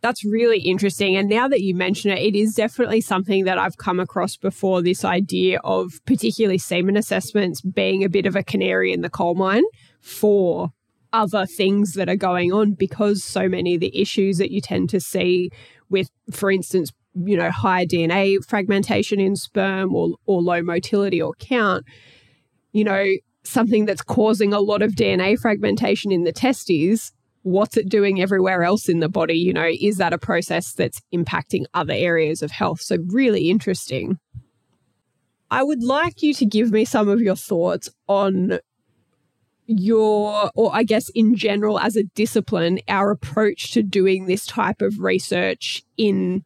That's 0.00 0.24
really 0.24 0.60
interesting. 0.60 1.16
And 1.16 1.28
now 1.28 1.48
that 1.48 1.62
you 1.62 1.74
mention 1.74 2.10
it, 2.10 2.18
it 2.20 2.36
is 2.36 2.54
definitely 2.54 3.00
something 3.00 3.44
that 3.44 3.58
I've 3.58 3.78
come 3.78 3.98
across 3.98 4.36
before 4.36 4.80
this 4.80 5.04
idea 5.04 5.58
of 5.64 6.00
particularly 6.06 6.58
semen 6.58 6.96
assessments 6.96 7.60
being 7.60 8.04
a 8.04 8.08
bit 8.08 8.26
of 8.26 8.36
a 8.36 8.44
canary 8.44 8.92
in 8.92 9.00
the 9.00 9.10
coal 9.10 9.34
mine 9.34 9.64
for 10.00 10.70
other 11.12 11.46
things 11.46 11.94
that 11.94 12.08
are 12.08 12.16
going 12.16 12.52
on 12.52 12.72
because 12.72 13.24
so 13.24 13.48
many 13.48 13.74
of 13.74 13.80
the 13.80 14.00
issues 14.00 14.38
that 14.38 14.50
you 14.50 14.60
tend 14.60 14.90
to 14.90 15.00
see 15.00 15.50
with, 15.88 16.10
for 16.30 16.50
instance, 16.50 16.92
you 17.14 17.36
know, 17.36 17.50
high 17.50 17.84
DNA 17.84 18.36
fragmentation 18.46 19.18
in 19.18 19.34
sperm 19.34 19.94
or, 19.94 20.10
or 20.26 20.42
low 20.42 20.62
motility 20.62 21.20
or 21.20 21.32
count, 21.40 21.84
you 22.72 22.84
know, 22.84 23.04
something 23.42 23.86
that's 23.86 24.02
causing 24.02 24.52
a 24.52 24.60
lot 24.60 24.82
of 24.82 24.92
DNA 24.92 25.38
fragmentation 25.38 26.12
in 26.12 26.24
the 26.24 26.32
testes, 26.32 27.12
what's 27.48 27.76
it 27.76 27.88
doing 27.88 28.20
everywhere 28.20 28.62
else 28.62 28.88
in 28.88 29.00
the 29.00 29.08
body? 29.08 29.34
You 29.34 29.52
know, 29.52 29.68
is 29.80 29.96
that 29.96 30.12
a 30.12 30.18
process 30.18 30.72
that's 30.72 31.00
impacting 31.12 31.64
other 31.74 31.94
areas 31.94 32.42
of 32.42 32.50
health? 32.50 32.80
So, 32.80 32.98
really 33.08 33.50
interesting. 33.50 34.18
I 35.50 35.62
would 35.62 35.82
like 35.82 36.22
you 36.22 36.34
to 36.34 36.46
give 36.46 36.70
me 36.70 36.84
some 36.84 37.08
of 37.08 37.20
your 37.20 37.36
thoughts 37.36 37.88
on 38.06 38.58
your, 39.66 40.50
or 40.54 40.74
I 40.74 40.82
guess 40.82 41.08
in 41.10 41.34
general 41.34 41.78
as 41.78 41.96
a 41.96 42.02
discipline, 42.02 42.80
our 42.88 43.10
approach 43.10 43.72
to 43.72 43.82
doing 43.82 44.26
this 44.26 44.46
type 44.46 44.82
of 44.82 44.98
research 45.00 45.82
in 45.96 46.44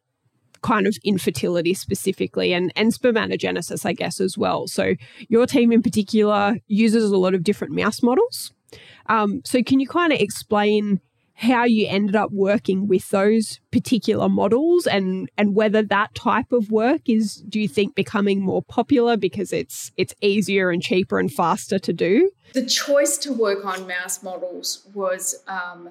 kind 0.61 0.87
of 0.87 0.95
infertility 1.03 1.73
specifically 1.73 2.53
and, 2.53 2.71
and 2.75 2.93
spermatogenesis, 2.93 3.85
I 3.85 3.93
guess, 3.93 4.21
as 4.21 4.37
well. 4.37 4.67
So, 4.67 4.95
your 5.27 5.45
team 5.45 5.71
in 5.71 5.81
particular 5.81 6.57
uses 6.67 7.11
a 7.11 7.17
lot 7.17 7.33
of 7.33 7.43
different 7.43 7.73
mouse 7.73 8.01
models. 8.01 8.53
Um, 9.07 9.41
so, 9.45 9.61
can 9.63 9.79
you 9.79 9.87
kind 9.87 10.13
of 10.13 10.19
explain 10.19 11.01
how 11.35 11.65
you 11.65 11.87
ended 11.89 12.15
up 12.15 12.31
working 12.31 12.87
with 12.87 13.09
those 13.09 13.59
particular 13.71 14.29
models 14.29 14.85
and 14.85 15.29
and 15.37 15.55
whether 15.55 15.81
that 15.81 16.13
type 16.13 16.51
of 16.51 16.71
work 16.71 17.01
is 17.07 17.43
do 17.49 17.59
you 17.59 17.67
think 17.67 17.95
becoming 17.95 18.41
more 18.41 18.61
popular 18.61 19.17
because 19.17 19.51
it's 19.51 19.91
it's 19.97 20.13
easier 20.21 20.69
and 20.69 20.81
cheaper 20.81 21.19
and 21.19 21.33
faster 21.33 21.79
to 21.79 21.91
do? 21.91 22.31
The 22.53 22.65
choice 22.65 23.17
to 23.19 23.33
work 23.33 23.65
on 23.65 23.87
mouse 23.87 24.21
models 24.21 24.87
was 24.93 25.43
um, 25.47 25.89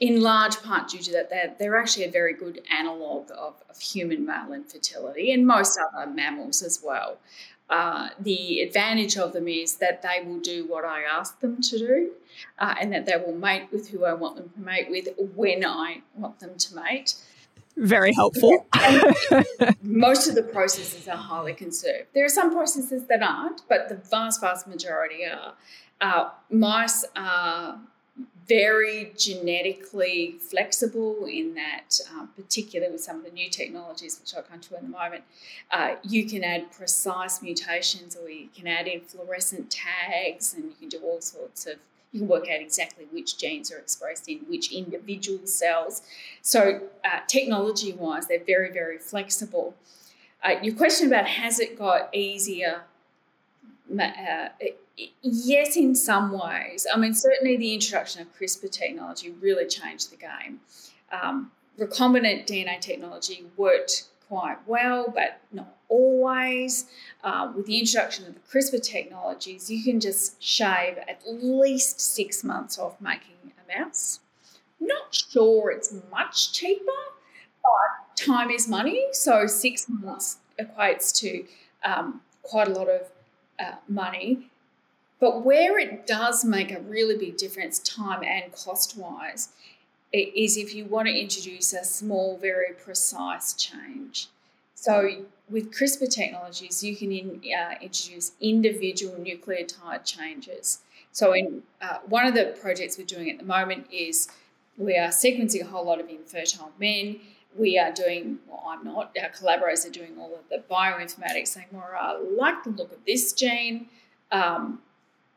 in 0.00 0.20
large 0.20 0.62
part 0.62 0.88
due 0.88 0.98
to 0.98 1.12
that 1.12 1.30
they're, 1.30 1.54
they're 1.58 1.76
actually 1.76 2.04
a 2.04 2.10
very 2.10 2.34
good 2.34 2.60
analog 2.70 3.30
of, 3.30 3.54
of 3.70 3.80
human 3.80 4.26
male 4.26 4.52
infertility 4.52 5.32
and 5.32 5.46
most 5.46 5.78
other 5.78 6.10
mammals 6.10 6.62
as 6.62 6.82
well 6.84 7.16
uh, 7.68 8.10
the 8.20 8.60
advantage 8.60 9.16
of 9.16 9.32
them 9.32 9.48
is 9.48 9.76
that 9.76 10.02
they 10.02 10.24
will 10.24 10.38
do 10.38 10.66
what 10.66 10.84
I 10.84 11.02
ask 11.02 11.40
them 11.40 11.60
to 11.62 11.78
do, 11.78 12.10
uh, 12.58 12.74
and 12.80 12.92
that 12.92 13.06
they 13.06 13.16
will 13.16 13.34
mate 13.34 13.68
with 13.72 13.88
who 13.90 14.04
I 14.04 14.12
want 14.12 14.36
them 14.36 14.50
to 14.50 14.60
mate 14.60 14.88
with 14.90 15.08
when 15.34 15.64
I 15.64 16.02
want 16.14 16.38
them 16.40 16.56
to 16.56 16.74
mate. 16.74 17.14
Very 17.76 18.14
helpful. 18.14 18.66
most 19.82 20.28
of 20.28 20.34
the 20.34 20.42
processes 20.52 21.08
are 21.08 21.16
highly 21.16 21.52
conserved. 21.52 22.06
There 22.14 22.24
are 22.24 22.30
some 22.30 22.52
processes 22.52 23.04
that 23.08 23.22
aren't, 23.22 23.62
but 23.68 23.88
the 23.88 23.96
vast, 23.96 24.40
vast 24.40 24.66
majority 24.66 25.24
are. 25.24 25.54
Uh, 25.98 26.28
mice 26.50 27.06
are 27.16 27.80
very 28.48 29.12
genetically 29.16 30.36
flexible 30.40 31.26
in 31.26 31.54
that, 31.54 32.00
um, 32.12 32.28
particularly 32.36 32.92
with 32.92 33.02
some 33.02 33.16
of 33.16 33.24
the 33.24 33.30
new 33.30 33.50
technologies, 33.50 34.20
which 34.20 34.34
I'll 34.34 34.42
come 34.42 34.60
to 34.60 34.78
in 34.78 34.84
a 34.84 34.88
moment, 34.88 35.24
uh, 35.70 35.96
you 36.02 36.26
can 36.26 36.44
add 36.44 36.70
precise 36.70 37.42
mutations 37.42 38.16
or 38.16 38.28
you 38.28 38.48
can 38.56 38.66
add 38.66 38.86
in 38.86 39.00
fluorescent 39.00 39.70
tags 39.70 40.54
and 40.54 40.64
you 40.64 40.74
can 40.78 40.88
do 40.88 40.98
all 41.04 41.20
sorts 41.20 41.66
of, 41.66 41.76
you 42.12 42.20
can 42.20 42.28
work 42.28 42.44
out 42.44 42.60
exactly 42.60 43.06
which 43.10 43.36
genes 43.36 43.72
are 43.72 43.78
expressed 43.78 44.28
in 44.28 44.38
which 44.48 44.72
individual 44.72 45.46
cells. 45.46 46.02
So, 46.42 46.82
uh, 47.04 47.20
technology 47.26 47.92
wise, 47.92 48.28
they're 48.28 48.44
very, 48.44 48.70
very 48.70 48.98
flexible. 48.98 49.74
Uh, 50.42 50.56
your 50.62 50.74
question 50.74 51.08
about 51.08 51.26
has 51.26 51.58
it 51.58 51.76
got 51.76 52.14
easier? 52.14 52.82
Uh, 53.92 54.48
yes, 55.22 55.76
in 55.76 55.94
some 55.94 56.32
ways. 56.32 56.86
I 56.92 56.98
mean, 56.98 57.14
certainly 57.14 57.56
the 57.56 57.74
introduction 57.74 58.22
of 58.22 58.28
CRISPR 58.36 58.70
technology 58.70 59.30
really 59.30 59.66
changed 59.66 60.10
the 60.10 60.16
game. 60.16 60.60
Um, 61.12 61.52
recombinant 61.78 62.46
DNA 62.46 62.80
technology 62.80 63.46
worked 63.56 64.04
quite 64.28 64.58
well, 64.66 65.12
but 65.14 65.40
not 65.52 65.76
always. 65.88 66.86
Uh, 67.22 67.52
with 67.54 67.66
the 67.66 67.78
introduction 67.78 68.26
of 68.26 68.34
the 68.34 68.40
CRISPR 68.40 68.82
technologies, 68.82 69.70
you 69.70 69.84
can 69.84 70.00
just 70.00 70.42
shave 70.42 70.98
at 70.98 71.20
least 71.26 72.00
six 72.00 72.42
months 72.42 72.78
off 72.78 73.00
making 73.00 73.34
a 73.44 73.78
mouse. 73.78 74.20
Not 74.80 75.14
sure 75.14 75.70
it's 75.70 75.94
much 76.10 76.52
cheaper, 76.52 76.84
but 77.62 78.16
time 78.16 78.50
is 78.50 78.68
money. 78.68 79.06
So 79.12 79.46
six 79.46 79.88
months 79.88 80.38
equates 80.60 81.14
to 81.20 81.44
um, 81.84 82.20
quite 82.42 82.68
a 82.68 82.72
lot 82.72 82.88
of 82.88 83.02
uh, 83.58 83.76
money. 83.88 84.50
But 85.18 85.44
where 85.44 85.78
it 85.78 86.06
does 86.06 86.44
make 86.44 86.70
a 86.70 86.80
really 86.80 87.16
big 87.16 87.38
difference, 87.38 87.78
time 87.78 88.22
and 88.22 88.52
cost 88.52 88.96
wise, 88.96 89.48
is 90.12 90.56
if 90.56 90.74
you 90.74 90.84
want 90.84 91.08
to 91.08 91.14
introduce 91.18 91.72
a 91.72 91.84
small, 91.84 92.36
very 92.36 92.74
precise 92.74 93.54
change. 93.54 94.28
So, 94.74 95.24
with 95.48 95.72
CRISPR 95.72 96.08
technologies, 96.10 96.84
you 96.84 96.96
can 96.96 97.10
in, 97.12 97.40
uh, 97.58 97.74
introduce 97.80 98.32
individual 98.40 99.14
nucleotide 99.14 100.04
changes. 100.04 100.80
So, 101.12 101.32
in 101.32 101.62
uh, 101.80 101.98
one 102.06 102.26
of 102.26 102.34
the 102.34 102.56
projects 102.60 102.98
we're 102.98 103.06
doing 103.06 103.30
at 103.30 103.38
the 103.38 103.44
moment 103.44 103.86
is 103.90 104.28
we 104.76 104.96
are 104.98 105.08
sequencing 105.08 105.62
a 105.62 105.66
whole 105.66 105.86
lot 105.86 105.98
of 105.98 106.08
infertile 106.08 106.72
men. 106.78 107.20
We 107.58 107.78
are 107.78 107.92
doing, 107.92 108.38
well, 108.48 108.64
I'm 108.68 108.84
not, 108.84 109.16
our 109.22 109.30
collaborators 109.30 109.86
are 109.86 109.90
doing 109.90 110.16
all 110.18 110.34
of 110.34 110.48
the 110.50 110.62
bioinformatics, 110.70 111.48
saying, 111.48 111.68
well, 111.72 111.88
I 111.98 112.18
like 112.18 112.64
the 112.64 112.70
look 112.70 112.92
of 112.92 112.98
this 113.06 113.32
gene. 113.32 113.88
Um, 114.30 114.80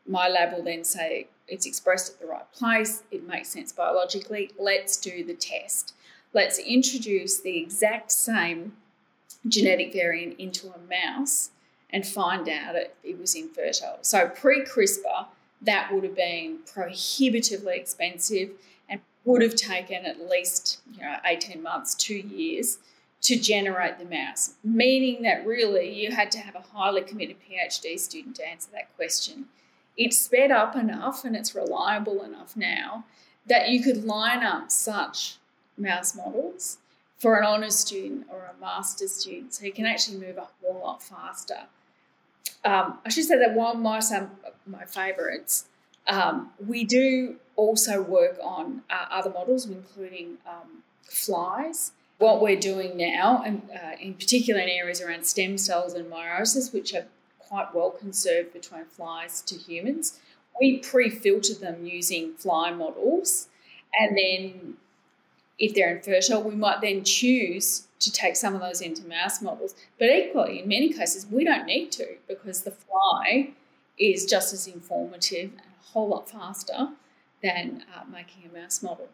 my 0.07 0.27
lab 0.27 0.53
will 0.53 0.63
then 0.63 0.83
say 0.83 1.27
it's 1.47 1.65
expressed 1.65 2.13
at 2.13 2.19
the 2.19 2.27
right 2.27 2.51
place, 2.51 3.03
it 3.11 3.27
makes 3.27 3.49
sense 3.49 3.71
biologically, 3.71 4.51
let's 4.59 4.97
do 4.97 5.23
the 5.23 5.33
test. 5.33 5.93
Let's 6.33 6.59
introduce 6.59 7.39
the 7.41 7.57
exact 7.57 8.11
same 8.11 8.73
genetic 9.47 9.93
variant 9.93 10.39
into 10.39 10.67
a 10.67 10.77
mouse 10.89 11.51
and 11.89 12.05
find 12.05 12.47
out 12.47 12.75
it, 12.75 12.95
it 13.03 13.19
was 13.19 13.35
infertile. 13.35 13.97
So 14.01 14.29
pre 14.29 14.63
CRISPR, 14.63 15.27
that 15.61 15.91
would 15.91 16.03
have 16.03 16.15
been 16.15 16.59
prohibitively 16.71 17.77
expensive 17.77 18.51
would 19.25 19.41
have 19.41 19.55
taken 19.55 20.05
at 20.05 20.29
least 20.29 20.79
you 20.93 21.01
know 21.01 21.17
18 21.25 21.61
months, 21.61 21.93
two 21.95 22.15
years 22.15 22.79
to 23.21 23.37
generate 23.37 23.99
the 23.99 24.05
mouse, 24.05 24.53
meaning 24.63 25.23
that 25.23 25.45
really 25.45 25.93
you 25.93 26.11
had 26.11 26.31
to 26.31 26.39
have 26.39 26.55
a 26.55 26.61
highly 26.61 27.01
committed 27.01 27.35
PhD 27.41 27.99
student 27.99 28.35
to 28.37 28.47
answer 28.47 28.69
that 28.71 28.95
question 28.95 29.45
it's 29.99 30.21
sped 30.21 30.49
up 30.49 30.75
enough 30.75 31.25
and 31.25 31.35
it's 31.35 31.53
reliable 31.53 32.23
enough 32.23 32.55
now 32.55 33.03
that 33.45 33.67
you 33.69 33.83
could 33.83 34.05
line 34.05 34.43
up 34.43 34.71
such 34.71 35.35
mouse 35.77 36.15
models 36.15 36.77
for 37.17 37.35
an 37.35 37.45
honours 37.45 37.77
student 37.77 38.25
or 38.31 38.45
a 38.45 38.61
master's 38.61 39.11
student. 39.11 39.53
So 39.53 39.65
you 39.65 39.73
can 39.73 39.85
actually 39.85 40.17
move 40.17 40.37
a 40.37 40.47
whole 40.61 40.79
lot 40.81 41.03
faster. 41.03 41.63
Um, 42.63 42.99
I 43.05 43.09
should 43.09 43.25
say 43.25 43.37
that 43.37 43.53
one 43.53 43.81
mice 43.81 44.11
are 44.13 44.29
my 44.65 44.85
favourites, 44.85 45.65
um, 46.09 46.49
we 46.65 46.83
do 46.83 47.35
also 47.55 48.01
work 48.01 48.37
on 48.41 48.81
uh, 48.89 49.05
other 49.11 49.29
models, 49.29 49.65
including 49.67 50.37
um, 50.47 50.83
flies. 51.03 51.91
What 52.17 52.41
we're 52.41 52.59
doing 52.59 52.97
now, 52.97 53.43
and 53.45 53.61
uh, 53.73 53.91
in 53.99 54.15
particular 54.15 54.59
in 54.59 54.67
areas 54.67 55.01
around 55.01 55.25
stem 55.25 55.57
cells 55.57 55.93
and 55.93 56.11
meiosis, 56.11 56.73
which 56.73 56.93
are 56.93 57.05
quite 57.39 57.73
well 57.73 57.91
conserved 57.91 58.51
between 58.51 58.85
flies 58.85 59.41
to 59.43 59.55
humans. 59.55 60.19
We 60.59 60.79
pre 60.79 61.09
filter 61.09 61.53
them 61.53 61.85
using 61.85 62.33
fly 62.33 62.71
models, 62.71 63.47
and 63.97 64.17
then 64.17 64.73
if 65.57 65.73
they're 65.73 65.95
infertile, 65.95 66.43
we 66.43 66.55
might 66.55 66.81
then 66.81 67.03
choose 67.03 67.87
to 67.99 68.11
take 68.11 68.35
some 68.35 68.55
of 68.55 68.61
those 68.61 68.81
into 68.81 69.05
mouse 69.07 69.41
models. 69.41 69.75
But 69.97 70.09
equally, 70.09 70.59
in 70.59 70.67
many 70.67 70.91
cases, 70.91 71.27
we 71.29 71.43
don't 71.45 71.65
need 71.65 71.91
to 71.93 72.15
because 72.27 72.63
the 72.63 72.71
fly 72.71 73.51
is 73.97 74.25
just 74.25 74.53
as 74.53 74.67
informative 74.67 75.51
whole 75.93 76.09
lot 76.09 76.29
faster 76.29 76.89
than 77.41 77.83
uh, 77.95 78.03
making 78.11 78.49
a 78.49 78.57
mouse 78.57 78.83
model. 78.83 79.09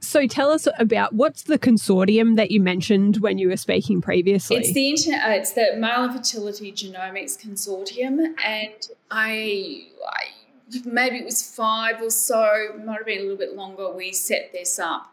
So 0.00 0.26
tell 0.26 0.50
us 0.50 0.66
about 0.78 1.12
what's 1.12 1.42
the 1.42 1.58
consortium 1.58 2.36
that 2.36 2.50
you 2.50 2.60
mentioned 2.60 3.18
when 3.18 3.36
you 3.36 3.48
were 3.48 3.58
speaking 3.58 4.00
previously? 4.00 4.56
It's 4.56 4.72
the 4.72 4.88
internet. 4.88 5.22
Uh, 5.22 5.32
it's 5.34 5.52
the 5.52 5.76
Male 5.76 6.04
Infertility 6.04 6.72
Genomics 6.72 7.38
Consortium, 7.38 8.34
and 8.42 8.88
I, 9.10 9.88
I, 10.08 10.84
maybe 10.86 11.16
it 11.16 11.26
was 11.26 11.42
five 11.54 12.00
or 12.00 12.10
so, 12.10 12.80
might 12.82 12.96
have 12.96 13.06
been 13.06 13.18
a 13.18 13.22
little 13.22 13.36
bit 13.36 13.54
longer. 13.54 13.90
We 13.90 14.12
set 14.14 14.52
this 14.52 14.78
up, 14.78 15.12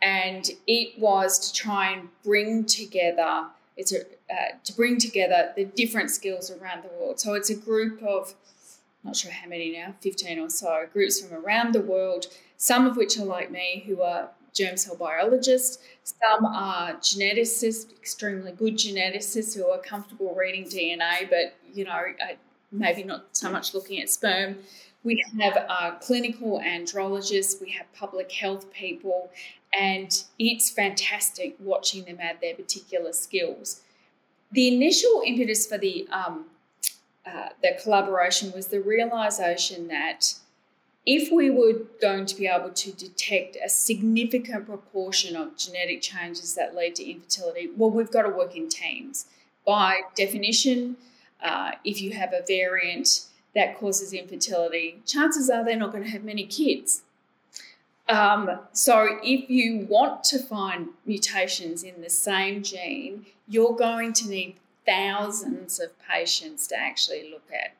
and 0.00 0.48
it 0.68 0.96
was 1.00 1.50
to 1.50 1.52
try 1.52 1.90
and 1.90 2.08
bring 2.22 2.66
together. 2.66 3.46
It's 3.76 3.92
a, 3.92 4.02
uh, 4.02 4.54
to 4.62 4.72
bring 4.74 4.98
together 4.98 5.52
the 5.56 5.64
different 5.64 6.10
skills 6.10 6.52
around 6.52 6.84
the 6.84 6.90
world. 7.00 7.18
So 7.18 7.34
it's 7.34 7.50
a 7.50 7.56
group 7.56 8.00
of, 8.02 8.34
not 9.04 9.16
sure 9.16 9.32
how 9.32 9.48
many 9.48 9.72
now, 9.72 9.94
fifteen 10.00 10.38
or 10.38 10.50
so 10.50 10.86
groups 10.92 11.20
from 11.20 11.36
around 11.44 11.72
the 11.72 11.80
world 11.80 12.26
some 12.60 12.86
of 12.86 12.94
which 12.98 13.18
are 13.18 13.24
like 13.24 13.50
me, 13.50 13.82
who 13.86 14.02
are 14.02 14.28
germ 14.52 14.76
cell 14.76 14.94
biologists. 14.94 15.78
Some 16.04 16.44
are 16.44 16.92
geneticists, 16.96 17.90
extremely 17.90 18.52
good 18.52 18.74
geneticists 18.74 19.56
who 19.56 19.66
are 19.66 19.78
comfortable 19.78 20.34
reading 20.34 20.64
DNA, 20.64 21.28
but 21.30 21.54
you 21.72 21.84
know, 21.84 21.98
maybe 22.70 23.02
not 23.02 23.28
so 23.32 23.50
much 23.50 23.72
looking 23.72 24.00
at 24.02 24.10
sperm. 24.10 24.58
We 25.02 25.24
have 25.40 26.00
clinical 26.02 26.60
andrologists, 26.60 27.58
we 27.62 27.70
have 27.70 27.90
public 27.94 28.30
health 28.30 28.70
people, 28.74 29.30
and 29.72 30.12
it's 30.38 30.68
fantastic 30.70 31.56
watching 31.60 32.04
them 32.04 32.18
add 32.20 32.42
their 32.42 32.54
particular 32.54 33.14
skills. 33.14 33.80
The 34.52 34.68
initial 34.68 35.22
impetus 35.24 35.66
for 35.66 35.78
the 35.78 36.06
um, 36.12 36.44
uh, 37.26 37.50
the 37.62 37.78
collaboration 37.82 38.52
was 38.52 38.68
the 38.68 38.80
realization 38.80 39.88
that 39.88 40.34
if 41.06 41.32
we 41.32 41.50
were 41.50 41.72
going 42.00 42.26
to 42.26 42.36
be 42.36 42.46
able 42.46 42.70
to 42.70 42.92
detect 42.92 43.56
a 43.64 43.68
significant 43.68 44.66
proportion 44.66 45.34
of 45.34 45.56
genetic 45.56 46.02
changes 46.02 46.54
that 46.54 46.74
lead 46.74 46.94
to 46.96 47.10
infertility, 47.10 47.70
well, 47.76 47.90
we've 47.90 48.10
got 48.10 48.22
to 48.22 48.28
work 48.28 48.54
in 48.54 48.68
teams. 48.68 49.26
By 49.66 50.00
definition, 50.14 50.96
uh, 51.42 51.72
if 51.84 52.02
you 52.02 52.12
have 52.12 52.32
a 52.32 52.42
variant 52.46 53.26
that 53.54 53.78
causes 53.78 54.12
infertility, 54.12 55.00
chances 55.06 55.48
are 55.48 55.64
they're 55.64 55.76
not 55.76 55.92
going 55.92 56.04
to 56.04 56.10
have 56.10 56.24
many 56.24 56.44
kids. 56.44 57.02
Um, 58.08 58.58
so, 58.72 59.18
if 59.22 59.48
you 59.48 59.86
want 59.88 60.24
to 60.24 60.38
find 60.38 60.88
mutations 61.06 61.84
in 61.84 62.00
the 62.02 62.10
same 62.10 62.62
gene, 62.62 63.26
you're 63.48 63.76
going 63.76 64.12
to 64.14 64.28
need 64.28 64.56
thousands 64.90 65.78
of 65.78 65.90
patients 66.00 66.66
to 66.66 66.78
actually 66.78 67.30
look 67.30 67.48
at. 67.52 67.76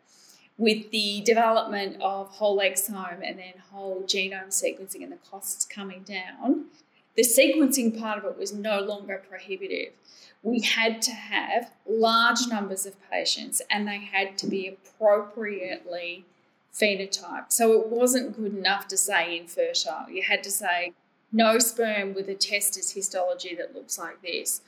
With 0.56 0.90
the 0.90 1.22
development 1.22 1.96
of 2.00 2.28
whole 2.28 2.58
exome 2.58 3.20
and 3.24 3.38
then 3.38 3.54
whole 3.72 4.02
genome 4.02 4.48
sequencing 4.48 5.02
and 5.02 5.10
the 5.10 5.18
costs 5.30 5.64
coming 5.64 6.02
down, 6.02 6.66
the 7.16 7.22
sequencing 7.22 7.98
part 7.98 8.18
of 8.18 8.24
it 8.24 8.38
was 8.38 8.52
no 8.52 8.80
longer 8.80 9.22
prohibitive. 9.28 9.92
We 10.42 10.60
had 10.60 11.02
to 11.02 11.10
have 11.10 11.72
large 11.88 12.46
numbers 12.48 12.86
of 12.86 12.94
patients 13.10 13.60
and 13.70 13.88
they 13.88 13.98
had 13.98 14.38
to 14.38 14.46
be 14.46 14.68
appropriately 14.68 16.24
phenotyped. 16.72 17.52
So 17.52 17.72
it 17.72 17.88
wasn't 17.88 18.36
good 18.36 18.56
enough 18.56 18.86
to 18.88 18.96
say 18.96 19.36
infertile. 19.36 20.08
You 20.08 20.22
had 20.22 20.42
to 20.44 20.50
say 20.50 20.92
no 21.32 21.58
sperm 21.58 22.14
with 22.14 22.28
a 22.28 22.34
testis 22.34 22.92
histology 22.92 23.54
that 23.56 23.74
looks 23.74 23.98
like 23.98 24.22
this, 24.22 24.62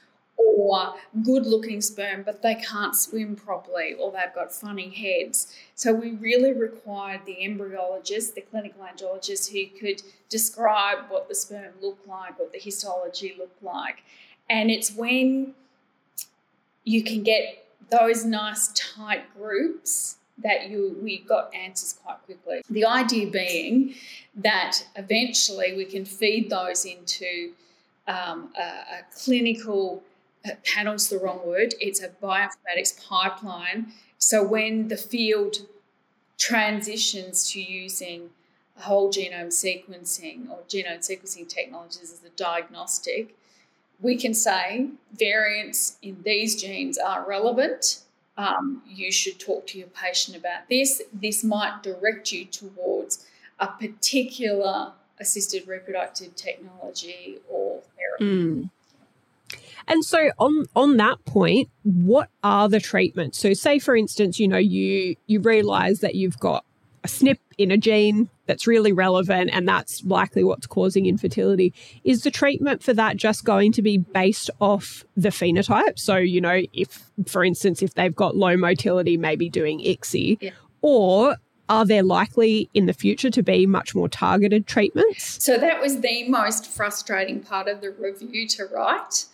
or 0.57 0.95
good 1.23 1.47
looking 1.47 1.81
sperm, 1.81 2.23
but 2.23 2.43
they 2.43 2.55
can't 2.55 2.97
swim 2.97 3.37
properly, 3.37 3.95
or 3.95 4.13
they've 4.13 4.35
got 4.35 4.53
funny 4.53 4.91
heads. 4.91 5.55
So 5.75 5.93
we 5.93 6.13
really 6.13 6.53
required 6.53 7.23
the 7.27 7.37
embryologist, 7.43 8.35
the 8.35 8.43
clinical 8.43 8.85
andrologist, 8.85 9.53
who 9.53 9.79
could 9.79 10.03
describe 10.29 11.07
what 11.09 11.29
the 11.29 11.35
sperm 11.35 11.73
looked 11.81 12.07
like, 12.07 12.39
what 12.39 12.53
the 12.53 12.59
histology 12.59 13.35
looked 13.39 13.63
like. 13.63 14.03
And 14.49 14.71
it's 14.71 14.93
when 14.93 15.55
you 16.85 17.03
can 17.03 17.23
get 17.23 17.67
those 17.91 18.25
nice 18.25 18.69
tight 18.75 19.23
groups 19.37 20.17
that 20.39 20.71
you 20.71 20.97
we 21.03 21.19
got 21.21 21.55
answers 21.55 21.99
quite 22.03 22.23
quickly. 22.25 22.63
The 22.69 22.85
idea 22.85 23.31
being 23.31 23.95
that 24.37 24.85
eventually 24.97 25.75
we 25.77 25.85
can 25.85 26.05
feed 26.05 26.51
those 26.51 26.85
into 26.85 27.53
um, 28.09 28.53
a, 28.59 28.63
a, 28.63 29.05
clinical 29.15 30.03
panel's 30.65 31.09
the 31.09 31.19
wrong 31.19 31.47
word. 31.47 31.75
It's 31.81 32.03
a 32.03 32.09
bioinformatics 32.09 33.07
pipeline. 33.07 33.93
So 34.19 34.43
when 34.43 34.89
the 34.89 34.97
field 34.97 35.57
transitions 36.39 37.51
to 37.53 37.61
using 37.61 38.31
whole 38.77 39.13
genome 39.13 39.49
sequencing 39.49 40.51
or 40.51 40.59
genome 40.69 40.99
sequencing 40.99 41.49
technologies 41.49 42.13
as 42.13 42.25
a 42.25 42.31
diagnostic, 42.37 43.37
we 44.01 44.17
can 44.17 44.35
say 44.35 44.89
variants 45.13 45.97
in 46.03 46.23
these 46.25 46.61
genes 46.61 46.99
are 46.99 47.27
relevant. 47.27 48.01
Um, 48.37 48.83
you 48.89 49.13
should 49.13 49.39
talk 49.39 49.67
to 49.69 49.79
your 49.79 49.89
patient 49.89 50.37
about 50.37 50.69
this. 50.69 51.03
This 51.13 51.45
might 51.45 51.83
direct 51.83 52.33
you 52.33 52.45
towards 52.47 53.25
a 53.61 53.69
particular 53.69 54.93
assisted 55.21 55.69
reproductive 55.69 56.35
technology 56.35 57.39
or 57.49 57.81
therapy. 57.97 58.25
Mm. 58.25 58.71
And 59.89 60.05
so 60.05 60.31
on 60.39 60.65
on 60.75 60.97
that 60.99 61.25
point, 61.25 61.69
what 61.83 62.29
are 62.43 62.69
the 62.69 62.81
treatments? 62.81 63.39
So 63.39 63.53
say 63.53 63.79
for 63.79 63.97
instance, 63.97 64.39
you 64.39 64.49
know, 64.49 64.59
you 64.59 65.17
you 65.27 65.41
realize 65.41 66.01
that 66.01 66.15
you've 66.15 66.39
got 66.39 66.65
a 67.05 67.09
SNP 67.09 67.39
in 67.59 67.71
a 67.71 67.77
gene 67.77 68.29
that's 68.47 68.67
really 68.67 68.93
relevant 68.93 69.51
and 69.53 69.69
that's 69.69 70.03
likely 70.05 70.45
what's 70.45 70.67
causing 70.67 71.07
infertility. 71.07 71.73
Is 72.05 72.23
the 72.23 72.31
treatment 72.31 72.83
for 72.83 72.93
that 72.95 73.17
just 73.17 73.45
going 73.45 73.73
to 73.73 73.83
be 73.83 73.99
based 73.99 74.51
off 74.61 75.05
the 75.17 75.29
phenotype? 75.29 75.99
So, 75.99 76.17
you 76.17 76.41
know, 76.41 76.63
if 76.73 77.11
for 77.27 77.45
instance, 77.45 77.83
if 77.83 77.95
they've 77.95 78.15
got 78.15 78.37
low 78.37 78.57
motility, 78.57 79.17
maybe 79.17 79.49
doing 79.49 79.81
ICSI, 79.81 80.39
yeah. 80.41 80.51
or 80.81 81.37
are 81.69 81.87
there 81.87 82.03
likely 82.03 82.69
in 82.75 82.87
the 82.87 82.93
future 82.93 83.31
to 83.31 83.43
be 83.43 83.67
much 83.67 83.95
more 83.95 84.09
targeted 84.09 84.67
treatments? 84.67 85.43
So 85.43 85.57
that 85.59 85.81
was 85.81 86.01
the 86.01 86.29
most 86.29 86.67
frustrating 86.67 87.41
part 87.41 87.69
of 87.69 87.81
the 87.81 87.91
review 87.91 88.47
to 88.49 88.67
write 88.67 89.27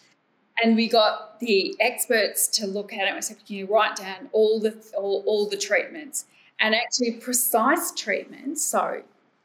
and 0.62 0.76
we 0.76 0.88
got 0.88 1.40
the 1.40 1.76
experts 1.80 2.48
to 2.48 2.66
look 2.66 2.92
at 2.92 3.08
it. 3.08 3.14
We 3.14 3.22
said, 3.22 3.44
"Can 3.46 3.56
you 3.56 3.66
write 3.66 3.96
down 3.96 4.28
all 4.32 4.60
the 4.60 4.76
all, 4.96 5.22
all 5.26 5.48
the 5.48 5.56
treatments 5.56 6.26
and 6.60 6.74
actually 6.74 7.12
precise 7.12 7.92
treatments?" 7.92 8.64
So, 8.64 9.02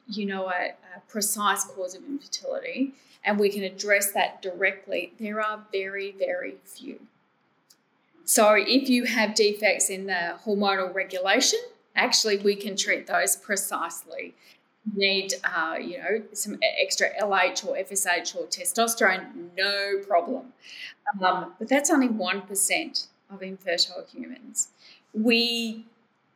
you 0.07 0.25
know, 0.25 0.49
a, 0.49 0.73
a 0.95 1.01
precise 1.07 1.63
cause 1.65 1.95
of 1.95 2.03
infertility, 2.03 2.93
and 3.23 3.39
we 3.39 3.49
can 3.49 3.63
address 3.63 4.11
that 4.13 4.41
directly. 4.41 5.13
There 5.19 5.41
are 5.41 5.65
very, 5.71 6.11
very 6.11 6.55
few. 6.65 6.99
So, 8.25 8.55
if 8.57 8.89
you 8.89 9.05
have 9.05 9.35
defects 9.35 9.89
in 9.89 10.05
the 10.05 10.37
hormonal 10.45 10.93
regulation, 10.93 11.59
actually, 11.95 12.37
we 12.37 12.55
can 12.55 12.75
treat 12.75 13.07
those 13.07 13.35
precisely 13.35 14.33
need, 14.91 15.33
uh, 15.43 15.75
you 15.79 15.97
know, 15.97 16.23
some 16.33 16.59
extra 16.81 17.07
LH 17.21 17.65
or 17.65 17.75
FSH 17.75 18.35
or 18.35 18.45
testosterone, 18.47 19.49
no 19.57 20.01
problem. 20.05 20.53
Um, 21.21 21.53
but 21.57 21.69
that's 21.69 21.89
only 21.89 22.09
1% 22.09 23.07
of 23.29 23.41
infertile 23.41 24.05
humans. 24.11 24.69
We, 25.13 25.85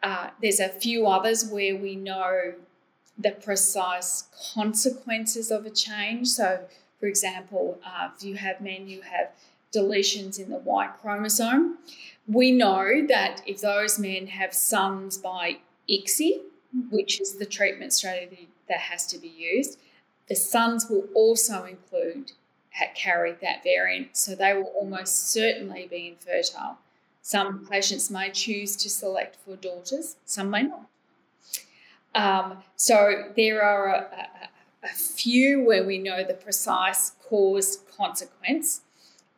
uh, 0.02 0.30
there's 0.42 0.60
a 0.60 0.70
few 0.70 1.08
others 1.08 1.50
where 1.50 1.76
we 1.76 1.96
know 1.96 2.54
the 3.18 3.32
precise 3.32 4.26
consequences 4.54 5.52
of 5.52 5.66
a 5.66 5.70
change. 5.70 6.28
So, 6.28 6.62
for 7.00 7.08
example, 7.08 7.80
uh, 7.86 8.10
if 8.16 8.24
you 8.24 8.36
have 8.36 8.62
men 8.62 8.88
who 8.88 9.02
have 9.02 9.32
deletions 9.76 10.40
in 10.40 10.50
the 10.50 10.58
Y 10.58 10.90
chromosome, 11.02 11.80
we 12.28 12.52
know 12.52 13.06
that 13.08 13.42
if 13.46 13.62
those 13.62 13.98
men 13.98 14.28
have 14.28 14.54
sons 14.54 15.18
by 15.18 15.58
ICSI, 15.90 16.42
which 16.90 17.20
is 17.22 17.36
the 17.36 17.46
treatment 17.46 17.94
strategy 17.94 18.50
that 18.70 18.80
has 18.80 19.06
to 19.08 19.18
be 19.18 19.28
used. 19.28 19.80
The 20.28 20.36
sons 20.36 20.88
will 20.90 21.08
also 21.14 21.64
include 21.64 22.34
carry 22.96 23.36
that 23.42 23.64
variant, 23.64 24.16
so 24.16 24.36
they 24.36 24.54
will 24.54 24.72
almost 24.76 25.32
certainly 25.32 25.88
be 25.90 26.08
infertile. 26.08 26.78
Some 27.22 27.66
patients 27.66 28.10
may 28.12 28.30
choose 28.30 28.76
to 28.78 28.90
select 28.90 29.38
for 29.44 29.56
daughters, 29.56 30.16
some 30.26 30.50
may 30.50 30.64
not. 30.64 30.88
Um, 32.16 32.64
so 32.76 33.32
there 33.36 33.62
are 33.62 33.88
a, 33.88 34.00
a, 34.84 34.88
a 34.88 34.96
few 34.96 35.64
where 35.64 35.84
we 35.84 35.98
know 35.98 36.24
the 36.24 36.34
precise 36.34 37.12
cause 37.28 37.84
consequence 37.98 38.82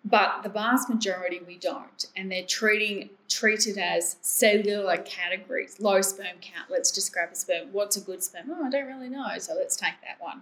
but 0.05 0.43
the 0.43 0.49
vast 0.49 0.89
majority 0.89 1.41
we 1.45 1.57
don't. 1.57 2.07
And 2.15 2.31
they're 2.31 2.45
treating 2.45 3.09
treated 3.27 3.77
as 3.77 4.17
cellular 4.21 4.97
categories 4.97 5.79
low 5.79 6.01
sperm 6.01 6.37
count 6.41 6.67
let's 6.69 6.91
just 6.91 7.13
grab 7.13 7.29
a 7.31 7.35
sperm 7.35 7.67
what's 7.71 7.95
a 7.95 8.01
good 8.01 8.23
sperm? 8.23 8.45
Oh 8.49 8.65
i 8.65 8.69
don't 8.71 8.87
really 8.87 9.07
know 9.07 9.37
so 9.37 9.53
let's 9.53 9.75
take 9.75 9.93
that 10.03 10.19
one. 10.19 10.41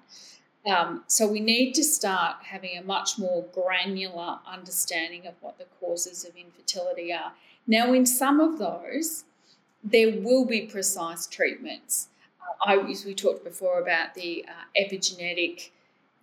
Um, 0.65 1.03
so 1.07 1.27
we 1.27 1.39
need 1.39 1.73
to 1.73 1.83
start 1.83 2.37
having 2.43 2.77
a 2.77 2.83
much 2.83 3.17
more 3.17 3.45
granular 3.53 4.39
understanding 4.45 5.25
of 5.25 5.35
what 5.39 5.57
the 5.57 5.65
causes 5.79 6.25
of 6.25 6.35
infertility 6.35 7.13
are. 7.13 7.33
Now 7.65 7.93
in 7.93 8.05
some 8.05 8.39
of 8.39 8.57
those 8.59 9.23
there 9.83 10.19
will 10.19 10.45
be 10.45 10.61
precise 10.61 11.27
treatments. 11.27 12.09
Uh, 12.41 12.71
I, 12.71 12.89
as 12.89 13.05
we 13.05 13.13
talked 13.13 13.43
before 13.43 13.79
about 13.79 14.13
the 14.13 14.45
uh, 14.47 14.81
epigenetic 14.81 15.69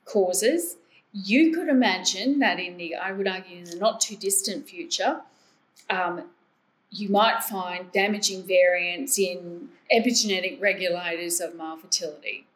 causes 0.05 0.77
you 1.15 1.55
could 1.55 1.69
imagine 1.69 2.41
that 2.41 2.59
in 2.59 2.77
the, 2.77 2.97
I 2.97 3.13
would 3.13 3.29
argue, 3.29 3.59
in 3.59 3.65
the 3.65 3.77
not 3.77 4.01
too 4.01 4.17
distant 4.17 4.69
future, 4.69 5.21
um, 5.89 6.25
you 6.91 7.09
might 7.09 7.43
find 7.45 7.91
damaging 7.93 8.43
variants 8.43 9.19
in 9.19 9.69
epigenetic 9.95 10.61
regulators 10.61 11.41
of 11.41 11.55
male 11.55 11.77
fertility. 11.77 12.47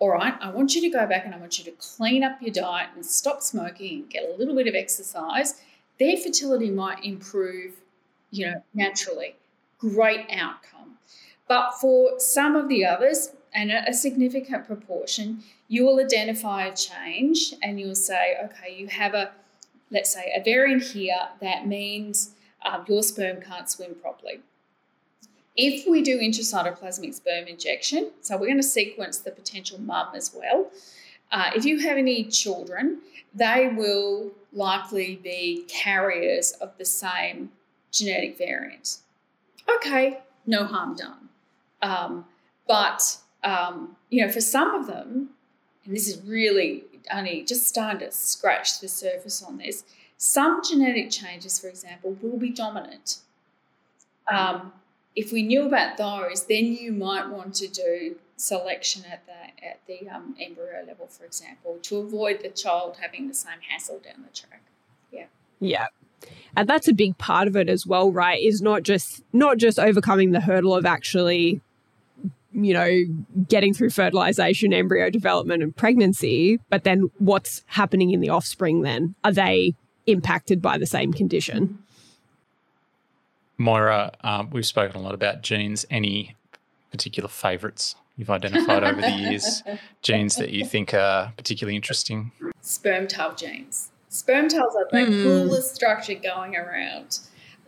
All 0.00 0.10
right, 0.10 0.34
I 0.40 0.50
want 0.50 0.74
you 0.74 0.80
to 0.82 0.90
go 0.90 1.06
back 1.06 1.24
and 1.24 1.34
I 1.34 1.38
want 1.38 1.58
you 1.58 1.64
to 1.64 1.72
clean 1.72 2.22
up 2.24 2.42
your 2.42 2.52
diet 2.52 2.90
and 2.94 3.06
stop 3.06 3.40
smoking 3.40 4.00
and 4.00 4.10
get 4.10 4.28
a 4.28 4.36
little 4.36 4.54
bit 4.54 4.66
of 4.66 4.74
exercise. 4.74 5.60
Their 5.98 6.16
fertility 6.16 6.70
might 6.70 7.04
improve, 7.04 7.74
you 8.30 8.46
know, 8.46 8.62
naturally. 8.74 9.36
Great 9.78 10.26
outcome. 10.32 10.98
But 11.48 11.72
for 11.80 12.18
some 12.18 12.56
of 12.56 12.68
the 12.68 12.84
others, 12.84 13.32
and 13.54 13.72
a 13.72 13.92
significant 13.92 14.66
proportion, 14.66 15.42
you 15.68 15.84
will 15.84 16.00
identify 16.00 16.64
a 16.64 16.74
change 16.74 17.54
and 17.62 17.78
you'll 17.78 17.94
say, 17.94 18.36
okay, 18.44 18.74
you 18.74 18.88
have 18.88 19.14
a, 19.14 19.30
let's 19.90 20.12
say, 20.12 20.32
a 20.34 20.42
variant 20.42 20.82
here 20.82 21.28
that 21.40 21.66
means 21.66 22.34
um, 22.64 22.84
your 22.88 23.02
sperm 23.02 23.40
can't 23.40 23.68
swim 23.70 23.94
properly. 23.94 24.40
If 25.56 25.86
we 25.88 26.02
do 26.02 26.18
intracytoplasmic 26.18 27.14
sperm 27.14 27.46
injection, 27.48 28.12
so 28.22 28.36
we're 28.36 28.46
going 28.46 28.58
to 28.58 28.62
sequence 28.62 29.18
the 29.18 29.30
potential 29.30 29.78
mum 29.80 30.08
as 30.14 30.34
well. 30.34 30.70
Uh, 31.30 31.50
if 31.54 31.64
you 31.64 31.80
have 31.80 31.98
any 31.98 32.24
children, 32.24 32.98
they 33.34 33.68
will 33.68 34.30
likely 34.52 35.16
be 35.16 35.64
carriers 35.68 36.52
of 36.52 36.76
the 36.78 36.84
same 36.84 37.50
genetic 37.90 38.38
variant. 38.38 38.98
Okay, 39.76 40.20
no 40.46 40.64
harm 40.64 40.94
done. 40.94 41.28
Um, 41.82 42.24
but 42.66 43.18
um, 43.44 43.96
you 44.10 44.24
know, 44.24 44.32
for 44.32 44.40
some 44.40 44.74
of 44.74 44.86
them, 44.86 45.30
this 45.88 46.08
is 46.08 46.22
really 46.24 46.84
only 47.12 47.42
just 47.42 47.66
starting 47.66 48.00
to 48.00 48.12
scratch 48.12 48.80
the 48.80 48.88
surface 48.88 49.42
on 49.42 49.58
this, 49.58 49.84
some 50.16 50.60
genetic 50.62 51.10
changes, 51.10 51.58
for 51.58 51.68
example, 51.68 52.16
will 52.20 52.38
be 52.38 52.50
dominant. 52.50 53.18
Um, 54.30 54.72
if 55.16 55.32
we 55.32 55.42
knew 55.42 55.66
about 55.66 55.96
those, 55.96 56.44
then 56.44 56.66
you 56.66 56.92
might 56.92 57.28
want 57.28 57.54
to 57.56 57.68
do 57.68 58.16
selection 58.36 59.04
at 59.10 59.24
the 59.26 59.66
at 59.66 59.80
the 59.88 60.08
um, 60.08 60.36
embryo 60.40 60.84
level, 60.86 61.06
for 61.06 61.24
example, 61.24 61.78
to 61.82 61.96
avoid 61.96 62.40
the 62.42 62.50
child 62.50 62.98
having 63.00 63.26
the 63.26 63.34
same 63.34 63.60
hassle 63.68 64.00
down 64.00 64.24
the 64.24 64.36
track. 64.36 64.62
Yeah. 65.10 65.26
Yeah. 65.60 65.86
And 66.56 66.68
that's 66.68 66.88
a 66.88 66.92
big 66.92 67.16
part 67.18 67.48
of 67.48 67.56
it 67.56 67.68
as 67.68 67.86
well, 67.86 68.12
right? 68.12 68.40
Is 68.40 68.60
not 68.60 68.82
just 68.82 69.22
not 69.32 69.56
just 69.56 69.78
overcoming 69.78 70.32
the 70.32 70.40
hurdle 70.40 70.74
of 70.74 70.86
actually 70.86 71.60
you 72.52 72.72
know, 72.72 73.00
getting 73.48 73.74
through 73.74 73.90
fertilization, 73.90 74.72
embryo 74.72 75.10
development, 75.10 75.62
and 75.62 75.76
pregnancy, 75.76 76.58
but 76.70 76.84
then 76.84 77.10
what's 77.18 77.62
happening 77.66 78.10
in 78.10 78.20
the 78.20 78.30
offspring 78.30 78.82
then? 78.82 79.14
Are 79.24 79.32
they 79.32 79.74
impacted 80.06 80.62
by 80.62 80.78
the 80.78 80.86
same 80.86 81.12
condition? 81.12 81.78
Moira, 83.58 84.12
um, 84.22 84.50
we've 84.50 84.66
spoken 84.66 85.00
a 85.00 85.02
lot 85.02 85.14
about 85.14 85.42
genes. 85.42 85.84
Any 85.90 86.36
particular 86.90 87.28
favorites 87.28 87.96
you've 88.16 88.30
identified 88.30 88.84
over 88.84 89.00
the 89.00 89.10
years? 89.10 89.62
Genes 90.02 90.36
that 90.36 90.50
you 90.50 90.64
think 90.64 90.94
are 90.94 91.32
particularly 91.36 91.76
interesting? 91.76 92.30
Sperm 92.60 93.06
tail 93.08 93.34
genes. 93.34 93.90
Sperm 94.08 94.48
tails 94.48 94.74
are 94.76 94.86
the 94.90 95.10
mm. 95.10 95.22
coolest 95.22 95.74
structure 95.74 96.14
going 96.14 96.56
around. 96.56 97.18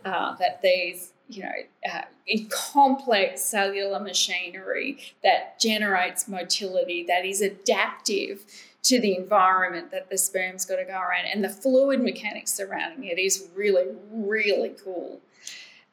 Uh, 0.03 0.35
that 0.37 0.61
these 0.63 1.11
you 1.31 1.43
know, 1.43 1.91
uh, 1.91 2.01
complex 2.49 3.41
cellular 3.41 3.99
machinery 3.99 4.99
that 5.23 5.59
generates 5.59 6.27
motility, 6.27 7.03
that 7.07 7.25
is 7.25 7.41
adaptive 7.41 8.43
to 8.83 8.99
the 8.99 9.15
environment 9.15 9.91
that 9.91 10.09
the 10.09 10.17
sperm's 10.17 10.65
got 10.65 10.77
to 10.77 10.85
go 10.85 10.93
around, 10.93 11.25
and 11.31 11.43
the 11.43 11.49
fluid 11.49 12.01
mechanics 12.01 12.53
surrounding 12.53 13.05
it 13.05 13.19
is 13.19 13.47
really, 13.55 13.85
really 14.11 14.75
cool. 14.83 15.21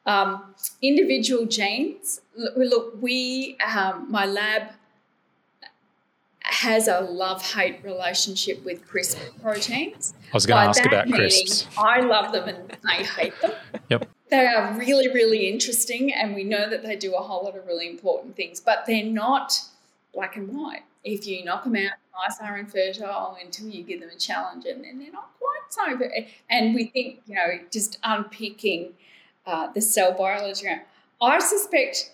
Um, 0.05 0.55
individual 0.81 1.45
genes. 1.45 2.21
Look, 2.35 2.99
we, 2.99 3.57
um, 3.57 4.07
my 4.09 4.25
lab 4.25 4.71
has 6.41 6.87
a 6.87 7.01
love 7.01 7.43
hate 7.53 7.83
relationship 7.83 8.65
with 8.65 8.87
CRISP 8.87 9.19
proteins. 9.41 10.15
I 10.33 10.33
was 10.33 10.47
going 10.47 10.63
to 10.63 10.69
ask 10.69 10.83
about 10.83 11.11
crisps. 11.11 11.67
I 11.77 11.99
love 12.01 12.31
them 12.31 12.49
and 12.49 12.77
I 12.87 13.03
hate 13.03 13.39
them. 13.41 13.51
Yep. 13.89 14.09
They 14.29 14.45
are 14.45 14.77
really, 14.77 15.07
really 15.07 15.47
interesting, 15.47 16.13
and 16.13 16.35
we 16.35 16.43
know 16.43 16.69
that 16.69 16.83
they 16.83 16.95
do 16.95 17.15
a 17.15 17.21
whole 17.21 17.43
lot 17.45 17.57
of 17.57 17.65
really 17.65 17.89
important 17.89 18.35
things, 18.35 18.59
but 18.59 18.85
they're 18.85 19.03
not 19.03 19.59
black 20.13 20.35
and 20.35 20.49
white. 20.49 20.83
If 21.03 21.25
you 21.25 21.43
knock 21.43 21.63
them 21.63 21.75
out, 21.75 21.93
mice 22.13 22.37
are 22.41 22.57
infertile 22.57 23.37
until 23.43 23.69
you 23.69 23.83
give 23.83 24.01
them 24.01 24.09
a 24.15 24.19
challenge, 24.19 24.65
and 24.65 24.83
then 24.83 24.99
they're 24.99 25.11
not 25.11 25.31
quite 25.39 25.97
so. 25.97 26.09
And 26.49 26.75
we 26.75 26.85
think, 26.85 27.21
you 27.25 27.35
know, 27.35 27.59
just 27.71 27.97
unpicking 28.03 28.93
uh, 29.47 29.71
the 29.71 29.81
cell 29.81 30.13
biology. 30.13 30.67
I 31.21 31.39
suspect 31.39 32.11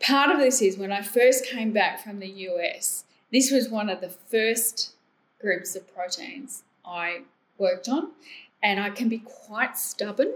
part 0.00 0.30
of 0.30 0.38
this 0.38 0.60
is 0.60 0.76
when 0.76 0.92
I 0.92 1.00
first 1.00 1.46
came 1.46 1.72
back 1.72 2.02
from 2.02 2.20
the 2.20 2.28
US, 2.28 3.04
this 3.32 3.50
was 3.50 3.68
one 3.68 3.88
of 3.88 4.00
the 4.00 4.10
first 4.10 4.92
groups 5.40 5.74
of 5.74 5.92
proteins 5.94 6.62
I 6.84 7.22
worked 7.58 7.88
on, 7.88 8.10
and 8.62 8.80
I 8.80 8.90
can 8.90 9.08
be 9.08 9.18
quite 9.18 9.78
stubborn 9.78 10.32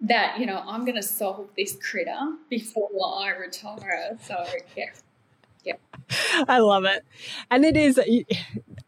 that 0.00 0.38
you 0.38 0.46
know 0.46 0.62
I'm 0.66 0.84
going 0.84 0.96
to 0.96 1.02
solve 1.02 1.48
this 1.56 1.76
critter 1.76 2.18
before 2.48 2.90
I 3.18 3.30
retire. 3.30 4.18
So 4.22 4.44
yeah. 4.76 4.86
Yeah. 5.64 5.74
I 6.48 6.58
love 6.58 6.84
it. 6.84 7.04
And 7.50 7.64
it 7.64 7.76
is 7.76 8.00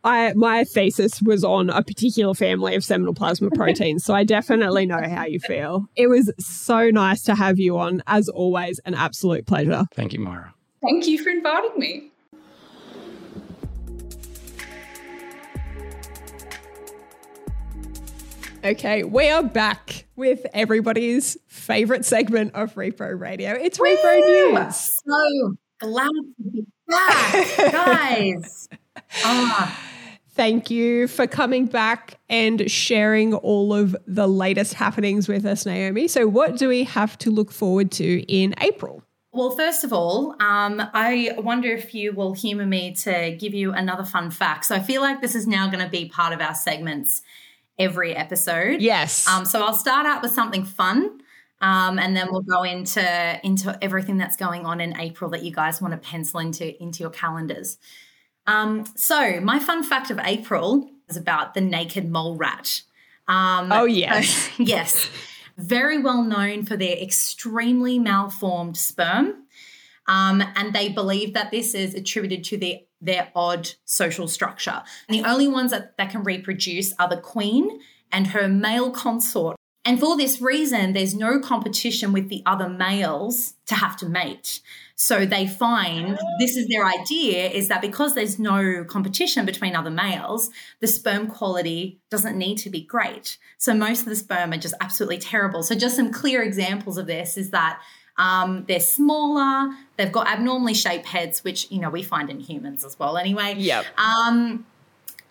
I 0.04 0.32
my 0.34 0.64
thesis 0.64 1.20
was 1.20 1.42
on 1.42 1.70
a 1.70 1.82
particular 1.82 2.34
family 2.34 2.76
of 2.76 2.84
seminal 2.84 3.14
plasma 3.14 3.50
proteins, 3.54 4.04
so 4.04 4.14
I 4.14 4.24
definitely 4.24 4.86
know 4.86 5.02
how 5.02 5.26
you 5.26 5.40
feel. 5.40 5.86
It 5.96 6.06
was 6.08 6.32
so 6.38 6.90
nice 6.90 7.22
to 7.22 7.34
have 7.34 7.58
you 7.58 7.78
on 7.78 8.02
as 8.06 8.28
always, 8.28 8.78
an 8.84 8.94
absolute 8.94 9.46
pleasure. 9.46 9.86
Thank 9.94 10.12
you, 10.12 10.20
Moira. 10.20 10.54
Thank 10.82 11.08
you 11.08 11.22
for 11.22 11.30
inviting 11.30 11.78
me. 11.78 12.12
Okay, 18.68 19.02
we 19.02 19.30
are 19.30 19.42
back 19.42 20.04
with 20.14 20.44
everybody's 20.52 21.38
favorite 21.46 22.04
segment 22.04 22.54
of 22.54 22.74
Repro 22.74 23.18
Radio. 23.18 23.52
It's 23.52 23.80
Woo! 23.80 23.86
Repro 23.86 24.20
News. 24.20 25.00
So 25.06 25.54
glad 25.80 26.10
to 26.10 26.50
be 26.52 26.66
back, 26.86 27.72
guys. 27.72 28.68
Ah. 29.24 29.80
Thank 30.32 30.70
you 30.70 31.08
for 31.08 31.26
coming 31.26 31.64
back 31.64 32.18
and 32.28 32.70
sharing 32.70 33.32
all 33.32 33.72
of 33.72 33.96
the 34.06 34.26
latest 34.28 34.74
happenings 34.74 35.28
with 35.28 35.46
us, 35.46 35.64
Naomi. 35.64 36.06
So, 36.06 36.26
what 36.26 36.58
do 36.58 36.68
we 36.68 36.84
have 36.84 37.16
to 37.18 37.30
look 37.30 37.50
forward 37.50 37.90
to 37.92 38.20
in 38.30 38.54
April? 38.60 39.02
Well, 39.32 39.50
first 39.50 39.82
of 39.82 39.94
all, 39.94 40.32
um, 40.40 40.82
I 40.92 41.32
wonder 41.38 41.72
if 41.72 41.94
you 41.94 42.12
will 42.12 42.34
humor 42.34 42.66
me 42.66 42.94
to 42.96 43.34
give 43.40 43.54
you 43.54 43.72
another 43.72 44.04
fun 44.04 44.30
fact. 44.30 44.66
So, 44.66 44.74
I 44.74 44.80
feel 44.80 45.00
like 45.00 45.22
this 45.22 45.34
is 45.34 45.46
now 45.46 45.68
going 45.68 45.82
to 45.82 45.90
be 45.90 46.08
part 46.10 46.34
of 46.34 46.42
our 46.42 46.54
segments 46.54 47.22
every 47.78 48.14
episode. 48.14 48.80
Yes. 48.80 49.26
Um, 49.28 49.44
so 49.44 49.62
I'll 49.62 49.74
start 49.74 50.06
out 50.06 50.22
with 50.22 50.32
something 50.32 50.64
fun. 50.64 51.20
Um, 51.60 51.98
and 51.98 52.16
then 52.16 52.28
we'll 52.30 52.42
go 52.42 52.62
into 52.62 53.40
into 53.42 53.76
everything 53.82 54.16
that's 54.16 54.36
going 54.36 54.64
on 54.64 54.80
in 54.80 54.98
April 54.98 55.30
that 55.30 55.42
you 55.42 55.52
guys 55.52 55.80
want 55.82 55.92
to 55.92 55.98
pencil 55.98 56.40
into 56.40 56.80
into 56.80 57.00
your 57.00 57.10
calendars. 57.10 57.78
Um, 58.46 58.86
so 58.94 59.40
my 59.40 59.58
fun 59.58 59.82
fact 59.82 60.10
of 60.10 60.20
April 60.22 60.88
is 61.08 61.16
about 61.16 61.54
the 61.54 61.60
naked 61.60 62.08
mole 62.08 62.36
rat. 62.36 62.82
Um, 63.26 63.72
oh 63.72 63.84
yes, 63.84 64.50
yes, 64.58 65.10
very 65.56 65.98
well 65.98 66.22
known 66.22 66.64
for 66.64 66.76
their 66.76 66.96
extremely 66.96 67.98
malformed 67.98 68.76
sperm, 68.76 69.44
um, 70.06 70.42
and 70.54 70.72
they 70.72 70.88
believe 70.88 71.34
that 71.34 71.50
this 71.50 71.74
is 71.74 71.92
attributed 71.94 72.44
to 72.44 72.56
their 72.56 72.78
their 73.00 73.30
odd 73.34 73.70
social 73.84 74.28
structure. 74.28 74.82
And 75.08 75.18
the 75.18 75.28
only 75.28 75.48
ones 75.48 75.70
that, 75.70 75.96
that 75.96 76.10
can 76.10 76.24
reproduce 76.24 76.92
are 76.98 77.08
the 77.08 77.16
queen 77.16 77.80
and 78.10 78.28
her 78.28 78.48
male 78.48 78.90
consort. 78.90 79.56
And 79.84 79.98
for 79.98 80.16
this 80.16 80.40
reason, 80.40 80.92
there's 80.92 81.14
no 81.14 81.40
competition 81.40 82.12
with 82.12 82.28
the 82.28 82.42
other 82.44 82.68
males 82.68 83.54
to 83.66 83.74
have 83.74 83.96
to 83.98 84.06
mate. 84.06 84.60
So 84.96 85.24
they 85.24 85.46
find 85.46 86.18
this 86.40 86.56
is 86.56 86.66
their 86.66 86.84
idea 86.84 87.48
is 87.48 87.68
that 87.68 87.80
because 87.80 88.14
there's 88.14 88.38
no 88.38 88.84
competition 88.84 89.46
between 89.46 89.76
other 89.76 89.90
males, 89.90 90.50
the 90.80 90.88
sperm 90.88 91.28
quality 91.28 92.00
doesn't 92.10 92.36
need 92.36 92.58
to 92.58 92.70
be 92.70 92.82
great. 92.82 93.38
So 93.58 93.72
most 93.74 94.00
of 94.00 94.06
the 94.06 94.16
sperm 94.16 94.52
are 94.52 94.58
just 94.58 94.74
absolutely 94.80 95.18
terrible. 95.18 95.62
So 95.62 95.74
just 95.74 95.96
some 95.96 96.12
clear 96.12 96.42
examples 96.42 96.98
of 96.98 97.06
this 97.06 97.38
is 97.38 97.50
that 97.52 97.80
um, 98.18 98.64
they're 98.66 98.80
smaller. 98.80 99.74
They've 99.96 100.12
got 100.12 100.28
abnormally 100.28 100.74
shaped 100.74 101.06
heads, 101.06 101.44
which 101.44 101.70
you 101.70 101.80
know 101.80 101.90
we 101.90 102.02
find 102.02 102.28
in 102.28 102.40
humans 102.40 102.84
as 102.84 102.98
well. 102.98 103.16
Anyway. 103.16 103.54
Yep. 103.56 103.86
Um, 103.96 104.66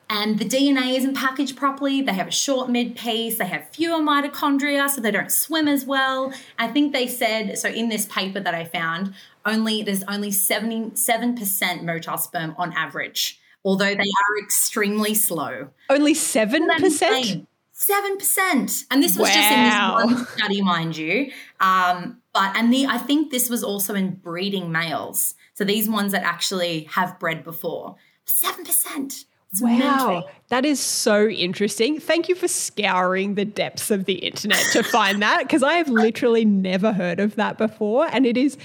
and 0.10 0.40
the 0.40 0.46
DNA 0.46 0.96
isn't 0.96 1.16
packaged 1.16 1.58
properly. 1.58 2.02
They 2.02 2.14
have 2.14 2.28
a 2.28 2.32
short 2.32 2.70
mid 2.70 2.96
piece. 2.96 3.40
They 3.40 3.46
have 3.46 3.68
fewer 3.70 4.00
mitochondria, 4.00 4.90
so 4.90 5.02
they 5.02 5.12
don't 5.12 5.32
swim 5.32 5.68
as 5.68 5.86
well. 5.86 6.32
I 6.58 6.68
think 6.68 6.94
they 6.94 7.08
said 7.08 7.58
so 7.58 7.68
in 7.68 7.90
this 7.90 8.06
paper 8.06 8.40
that 8.40 8.56
I 8.56 8.64
found. 8.64 9.14
Only 9.46 9.84
there's 9.84 10.04
only 10.04 10.32
seventy 10.32 10.96
seven 10.96 11.36
percent 11.36 11.82
motile 11.84 12.20
sperm 12.20 12.56
on 12.58 12.72
average, 12.74 13.40
although 13.66 13.94
they 13.94 14.00
are 14.00 14.44
extremely 14.44 15.14
slow. 15.14 15.70
Only 15.90 16.14
seven 16.14 16.68
percent. 16.78 17.48
Seven 17.74 18.18
percent, 18.18 18.86
and 18.90 19.04
this 19.04 19.18
was 19.18 19.30
wow. 19.30 19.36
just 19.36 19.52
in 19.52 20.16
this 20.16 20.18
one 20.18 20.26
study, 20.38 20.62
mind 20.64 20.98
you. 20.98 21.32
Um, 21.60 22.22
but 22.38 22.56
and 22.56 22.72
the 22.72 22.86
I 22.86 23.00
think 23.00 23.32
this 23.32 23.50
was 23.50 23.64
also 23.64 23.96
in 23.96 24.12
breeding 24.12 24.72
males. 24.72 25.34
So 25.56 25.64
these 25.64 25.90
ones 25.90 26.12
that 26.12 26.22
actually 26.22 26.84
have 26.92 27.18
bred 27.18 27.44
before. 27.44 27.96
7%. 28.28 29.26
wow, 29.62 30.26
that 30.50 30.66
is 30.66 30.80
so 30.80 31.28
interesting. 31.28 32.00
Thank 32.00 32.30
you 32.30 32.36
for 32.36 32.48
scouring 32.48 33.36
the 33.36 33.46
depths 33.46 33.90
of 33.90 34.06
the 34.06 34.16
internet 34.16 34.64
to 34.74 34.84
find 34.84 35.22
that 35.24 35.44
because 35.44 35.64
I 35.64 35.76
have 35.76 35.90
literally 35.90 36.46
never 36.46 36.92
heard 36.92 37.20
of 37.20 37.36
that 37.36 37.58
before. 37.58 38.08
And 38.12 38.26
it 38.26 38.38
is, 38.38 38.58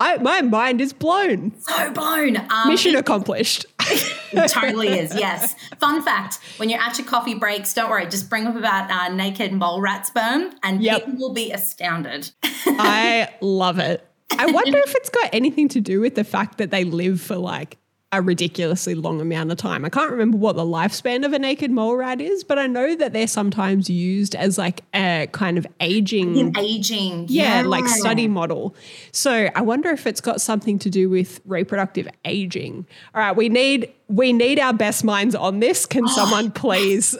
I, 0.00 0.16
my 0.16 0.42
mind 0.42 0.80
is 0.80 0.92
blown. 0.92 1.52
So 1.60 1.92
blown. 1.92 2.36
Um, 2.36 2.68
Mission 2.68 2.96
accomplished. 2.96 3.66
it 4.32 4.48
totally 4.48 4.88
is, 4.88 5.14
yes. 5.14 5.54
Fun 5.78 6.02
fact 6.02 6.38
when 6.56 6.68
you're 6.68 6.80
at 6.80 6.98
your 6.98 7.06
coffee 7.06 7.34
breaks, 7.34 7.74
don't 7.74 7.90
worry, 7.90 8.06
just 8.06 8.28
bring 8.28 8.46
up 8.46 8.56
about 8.56 8.90
uh, 8.90 9.14
naked 9.14 9.52
mole 9.52 9.80
rat 9.80 10.06
sperm 10.06 10.52
and 10.62 10.82
yep. 10.82 11.04
people 11.04 11.18
will 11.18 11.34
be 11.34 11.52
astounded. 11.52 12.30
I 12.66 13.30
love 13.40 13.78
it. 13.78 14.06
I 14.38 14.46
wonder 14.50 14.78
if 14.78 14.94
it's 14.94 15.10
got 15.10 15.30
anything 15.32 15.68
to 15.68 15.80
do 15.80 16.00
with 16.00 16.14
the 16.14 16.24
fact 16.24 16.58
that 16.58 16.70
they 16.70 16.84
live 16.84 17.20
for 17.20 17.36
like 17.36 17.78
a 18.18 18.22
ridiculously 18.22 18.94
long 18.94 19.20
amount 19.20 19.50
of 19.52 19.58
time. 19.58 19.84
I 19.84 19.88
can't 19.88 20.10
remember 20.10 20.36
what 20.36 20.56
the 20.56 20.64
lifespan 20.64 21.24
of 21.24 21.32
a 21.32 21.38
naked 21.38 21.70
mole 21.70 21.96
rat 21.96 22.20
is, 22.20 22.44
but 22.44 22.58
I 22.58 22.66
know 22.66 22.94
that 22.96 23.12
they're 23.12 23.26
sometimes 23.26 23.88
used 23.88 24.34
as 24.34 24.58
like 24.58 24.82
a 24.94 25.28
kind 25.32 25.58
of 25.58 25.66
aging, 25.80 26.38
An 26.38 26.58
aging, 26.58 27.26
yeah, 27.28 27.60
yeah, 27.60 27.66
like 27.66 27.86
study 27.86 28.28
model. 28.28 28.74
So 29.12 29.48
I 29.54 29.60
wonder 29.62 29.90
if 29.90 30.06
it's 30.06 30.20
got 30.20 30.40
something 30.40 30.78
to 30.80 30.90
do 30.90 31.08
with 31.08 31.40
reproductive 31.44 32.08
aging. 32.24 32.86
All 33.14 33.20
right, 33.20 33.36
we 33.36 33.48
need 33.48 33.92
we 34.08 34.32
need 34.32 34.58
our 34.58 34.72
best 34.72 35.04
minds 35.04 35.34
on 35.34 35.60
this. 35.60 35.86
Can 35.86 36.06
someone 36.20 36.50
please? 36.50 37.16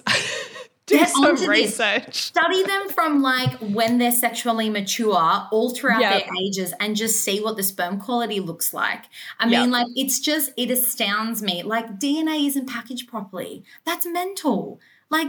Do 0.86 0.98
Get 0.98 1.08
some 1.10 1.24
onto 1.24 1.40
this. 1.40 1.48
research. 1.48 2.14
Study 2.14 2.62
them 2.62 2.88
from 2.90 3.22
like 3.22 3.52
when 3.58 3.98
they're 3.98 4.12
sexually 4.12 4.68
mature 4.68 5.14
all 5.50 5.74
throughout 5.74 6.00
Yep. 6.02 6.12
their 6.26 6.34
ages 6.42 6.74
and 6.78 6.94
just 6.94 7.22
see 7.24 7.40
what 7.40 7.56
the 7.56 7.62
sperm 7.62 7.98
quality 7.98 8.38
looks 8.40 8.74
like. 8.74 9.04
I 9.40 9.48
Yep. 9.48 9.60
mean, 9.62 9.70
like, 9.70 9.86
it's 9.96 10.20
just, 10.20 10.52
it 10.56 10.70
astounds 10.70 11.42
me. 11.42 11.62
Like, 11.62 11.98
DNA 11.98 12.46
isn't 12.46 12.68
packaged 12.68 13.08
properly. 13.08 13.64
That's 13.84 14.04
mental. 14.06 14.78
Like, 15.10 15.28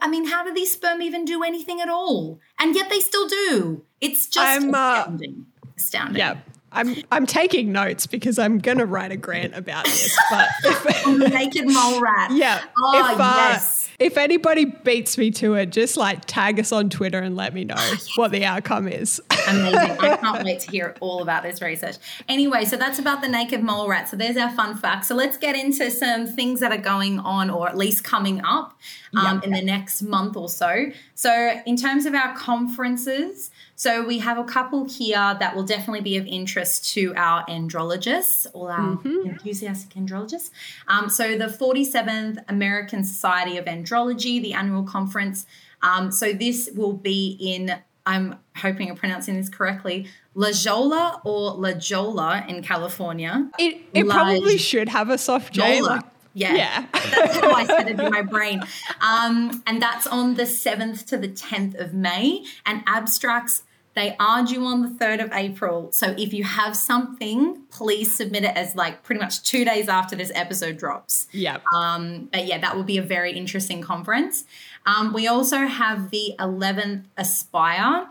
I 0.00 0.08
mean, 0.08 0.26
how 0.26 0.44
do 0.44 0.52
these 0.52 0.72
sperm 0.72 1.00
even 1.02 1.24
do 1.24 1.42
anything 1.42 1.80
at 1.80 1.88
all? 1.88 2.38
And 2.58 2.74
yet 2.76 2.90
they 2.90 3.00
still 3.00 3.26
do. 3.28 3.82
It's 4.00 4.26
just 4.28 4.46
I'm, 4.46 4.74
uh, 4.74 4.98
astounding. 5.00 5.46
astounding. 5.76 6.16
Yeah. 6.18 6.36
I'm 6.72 6.96
I'm 7.10 7.26
taking 7.26 7.72
notes 7.72 8.06
because 8.06 8.38
I'm 8.38 8.58
gonna 8.58 8.86
write 8.86 9.12
a 9.12 9.16
grant 9.16 9.54
about 9.54 9.84
this. 9.84 10.16
But 10.30 10.48
if, 10.64 11.32
naked 11.32 11.68
mole 11.68 12.00
rat. 12.00 12.32
yeah, 12.32 12.62
Oh, 12.78 13.12
if, 13.12 13.20
uh, 13.20 13.34
yes. 13.36 13.88
if 13.98 14.16
anybody 14.16 14.64
beats 14.64 15.16
me 15.18 15.30
to 15.32 15.54
it, 15.54 15.70
just 15.70 15.96
like 15.96 16.24
tag 16.26 16.58
us 16.58 16.72
on 16.72 16.90
Twitter 16.90 17.18
and 17.20 17.36
let 17.36 17.54
me 17.54 17.64
know 17.64 17.76
what 18.16 18.30
the 18.30 18.44
outcome 18.44 18.88
is. 18.88 19.20
Amazing. 19.48 19.74
I 19.74 20.16
can't 20.20 20.44
wait 20.44 20.60
to 20.60 20.70
hear 20.70 20.94
all 21.00 21.22
about 21.22 21.42
this 21.42 21.60
research. 21.60 21.96
Anyway, 22.28 22.64
so 22.64 22.76
that's 22.76 22.98
about 22.98 23.22
the 23.22 23.28
naked 23.28 23.62
mole 23.62 23.88
rat. 23.88 24.08
So 24.08 24.16
there's 24.16 24.36
our 24.36 24.50
fun 24.52 24.76
fact. 24.76 25.04
So 25.04 25.14
let's 25.14 25.36
get 25.36 25.56
into 25.56 25.90
some 25.90 26.26
things 26.26 26.60
that 26.60 26.72
are 26.72 26.78
going 26.78 27.18
on 27.18 27.50
or 27.50 27.68
at 27.68 27.76
least 27.76 28.04
coming 28.04 28.40
up 28.44 28.78
um, 29.14 29.42
in 29.42 29.50
the 29.50 29.62
next 29.62 30.02
month 30.02 30.36
or 30.36 30.48
so. 30.48 30.86
So, 31.22 31.60
in 31.66 31.76
terms 31.76 32.04
of 32.04 32.16
our 32.16 32.34
conferences, 32.34 33.52
so 33.76 34.04
we 34.04 34.18
have 34.18 34.38
a 34.38 34.42
couple 34.44 34.88
here 34.88 35.36
that 35.38 35.54
will 35.54 35.62
definitely 35.62 36.00
be 36.00 36.16
of 36.16 36.26
interest 36.26 36.92
to 36.94 37.14
our 37.14 37.46
andrologists, 37.46 38.48
all 38.52 38.66
our 38.66 38.98
enthusiastic 39.04 39.90
andrologists. 39.94 40.50
Um, 40.88 41.08
so, 41.08 41.38
the 41.38 41.44
47th 41.44 42.42
American 42.48 43.04
Society 43.04 43.56
of 43.56 43.66
Andrology, 43.66 44.42
the 44.42 44.52
annual 44.52 44.82
conference. 44.82 45.46
Um, 45.80 46.10
so, 46.10 46.32
this 46.32 46.68
will 46.74 46.94
be 46.94 47.36
in, 47.38 47.72
I'm 48.04 48.40
hoping 48.56 48.90
I'm 48.90 48.96
pronouncing 48.96 49.36
this 49.36 49.48
correctly, 49.48 50.08
La 50.34 50.50
Jolla 50.50 51.20
or 51.24 51.52
La 51.52 51.74
Jolla 51.74 52.44
in 52.48 52.64
California. 52.64 53.48
It 53.60 53.80
it 53.94 54.06
Large 54.06 54.16
probably 54.16 54.58
should 54.58 54.88
have 54.88 55.08
a 55.08 55.18
soft 55.18 55.54
J. 55.54 55.82
Like, 55.82 56.02
Yeah. 56.34 56.54
yeah. 56.54 56.86
That's 56.92 57.36
how 57.38 57.52
I 57.52 57.64
said 57.66 57.88
it 57.88 58.00
in 58.00 58.10
my 58.10 58.22
brain. 58.22 58.62
Um, 59.00 59.62
and 59.66 59.82
that's 59.82 60.06
on 60.06 60.34
the 60.34 60.44
7th 60.44 61.06
to 61.06 61.18
the 61.18 61.28
10th 61.28 61.78
of 61.78 61.92
May. 61.92 62.44
And 62.64 62.82
abstracts, 62.86 63.64
they 63.94 64.16
are 64.18 64.44
due 64.44 64.64
on 64.64 64.82
the 64.82 64.88
3rd 64.88 65.24
of 65.24 65.32
April. 65.32 65.92
So 65.92 66.14
if 66.16 66.32
you 66.32 66.44
have 66.44 66.74
something, 66.76 67.62
please 67.70 68.14
submit 68.14 68.44
it 68.44 68.56
as 68.56 68.74
like 68.74 69.02
pretty 69.02 69.20
much 69.20 69.42
two 69.42 69.64
days 69.64 69.88
after 69.88 70.16
this 70.16 70.32
episode 70.34 70.78
drops. 70.78 71.28
yeah. 71.32 71.58
Um, 71.74 72.28
but 72.32 72.46
yeah, 72.46 72.58
that 72.58 72.76
will 72.76 72.84
be 72.84 72.98
a 72.98 73.02
very 73.02 73.32
interesting 73.32 73.82
conference. 73.82 74.44
Um, 74.86 75.12
we 75.12 75.28
also 75.28 75.58
have 75.58 76.10
the 76.10 76.34
11th 76.38 77.04
Aspire. 77.16 78.06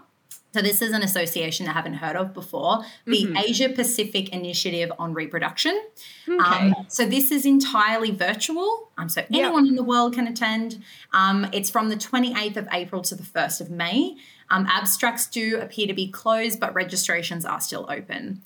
So 0.53 0.61
this 0.61 0.81
is 0.81 0.91
an 0.91 1.01
association 1.01 1.67
I 1.67 1.71
haven't 1.73 1.95
heard 1.95 2.15
of 2.15 2.33
before, 2.33 2.83
the 3.05 3.33
Asia 3.37 3.69
Pacific 3.69 4.29
Initiative 4.29 4.91
on 4.99 5.13
Reproduction. 5.13 5.79
Um, 6.45 6.75
so 6.89 7.05
this 7.05 7.31
is 7.31 7.45
entirely 7.45 8.11
virtual. 8.11 8.89
Um, 8.97 9.07
so 9.07 9.23
anyone 9.33 9.65
in 9.67 9.75
the 9.75 9.83
world 9.83 10.13
can 10.13 10.27
attend. 10.27 10.83
Um, 11.13 11.47
it's 11.53 11.69
from 11.69 11.89
the 11.89 11.95
28th 11.95 12.57
of 12.57 12.67
April 12.73 13.01
to 13.03 13.15
the 13.15 13.23
1st 13.23 13.61
of 13.61 13.69
May. 13.69 14.17
Um, 14.49 14.65
abstracts 14.67 15.27
do 15.27 15.59
appear 15.59 15.87
to 15.87 15.93
be 15.93 16.09
closed, 16.09 16.59
but 16.59 16.73
registrations 16.73 17.45
are 17.45 17.61
still 17.61 17.85
open. 17.89 18.41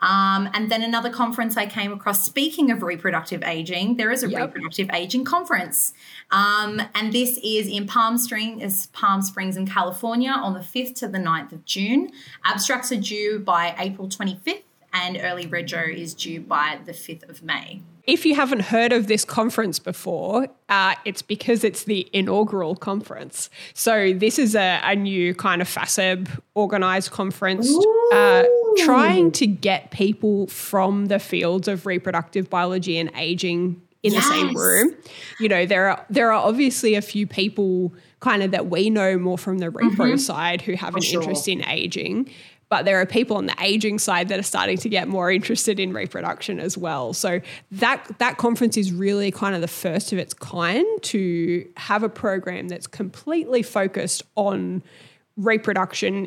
Um, 0.00 0.48
and 0.52 0.70
then 0.70 0.82
another 0.82 1.10
conference 1.10 1.56
I 1.56 1.66
came 1.66 1.92
across, 1.92 2.24
speaking 2.24 2.70
of 2.70 2.82
reproductive 2.82 3.42
aging, 3.42 3.96
there 3.96 4.10
is 4.10 4.22
a 4.22 4.28
Yep. 4.28 4.40
reproductive 4.40 4.90
aging 4.92 5.24
conference. 5.24 5.94
Um, 6.30 6.82
and 6.94 7.12
this 7.12 7.38
is 7.42 7.66
in 7.66 7.86
Palm 7.86 8.18
Springs, 8.18 8.62
is 8.62 8.86
Palm 8.88 9.22
Springs 9.22 9.56
in 9.56 9.66
California 9.66 10.30
on 10.30 10.54
the 10.54 10.60
5th 10.60 10.94
to 10.96 11.08
the 11.08 11.18
9th 11.18 11.52
of 11.52 11.64
June. 11.64 12.10
Abstracts 12.44 12.92
are 12.92 13.00
due 13.00 13.38
by 13.38 13.74
April 13.78 14.08
25th 14.08 14.62
and 14.92 15.18
early 15.22 15.46
rego 15.46 15.94
is 15.94 16.14
due 16.14 16.40
by 16.40 16.78
the 16.84 16.92
5th 16.92 17.28
of 17.28 17.42
May. 17.42 17.80
If 18.06 18.24
you 18.24 18.36
haven't 18.36 18.60
heard 18.60 18.92
of 18.92 19.08
this 19.08 19.24
conference 19.24 19.78
before, 19.80 20.48
uh, 20.68 20.94
it's 21.04 21.22
because 21.22 21.64
it's 21.64 21.84
the 21.84 22.08
inaugural 22.12 22.76
conference. 22.76 23.50
So 23.74 24.12
this 24.12 24.38
is 24.38 24.54
a, 24.54 24.80
a 24.84 24.94
new 24.94 25.34
kind 25.34 25.60
of 25.60 25.68
FASEB 25.68 26.28
organized 26.54 27.10
conference, 27.10 27.68
uh, 28.12 28.44
trying 28.78 29.32
to 29.32 29.46
get 29.46 29.90
people 29.90 30.46
from 30.46 31.06
the 31.06 31.18
fields 31.18 31.66
of 31.66 31.84
reproductive 31.84 32.48
biology 32.48 32.96
and 32.96 33.10
aging 33.16 33.82
in 34.04 34.14
the 34.14 34.22
same 34.22 34.54
room. 34.54 34.94
You 35.40 35.48
know, 35.48 35.66
there 35.66 35.88
are 35.90 36.06
there 36.08 36.32
are 36.32 36.46
obviously 36.46 36.94
a 36.94 37.02
few 37.02 37.26
people 37.26 37.92
kind 38.20 38.42
of 38.42 38.50
that 38.52 38.68
we 38.68 38.88
know 38.88 39.18
more 39.18 39.38
from 39.38 39.58
the 39.58 39.68
repro 39.68 40.18
side 40.18 40.62
who 40.62 40.74
have 40.74 40.94
an 40.94 41.02
sure. 41.02 41.20
interest 41.20 41.48
in 41.48 41.66
aging. 41.66 42.30
But 42.68 42.84
there 42.84 43.00
are 43.00 43.06
people 43.06 43.36
on 43.36 43.46
the 43.46 43.54
aging 43.60 43.98
side 44.00 44.28
that 44.28 44.40
are 44.40 44.44
starting 44.44 44.76
to 44.78 44.88
get 44.88 45.06
more 45.06 45.30
interested 45.30 45.78
in 45.78 45.92
reproduction 45.92 46.58
as 46.58 46.76
well. 46.76 47.12
So 47.12 47.40
that 47.70 48.18
that 48.18 48.38
conference 48.38 48.76
is 48.76 48.92
really 48.92 49.30
kind 49.30 49.54
of 49.54 49.60
the 49.60 49.68
first 49.68 50.12
of 50.12 50.18
its 50.18 50.34
kind 50.34 50.84
to 51.02 51.66
have 51.76 52.02
a 52.02 52.08
program 52.08 52.68
that's 52.68 52.86
completely 52.88 53.62
focused 53.62 54.24
on 54.34 54.82
reproduction 55.36 56.26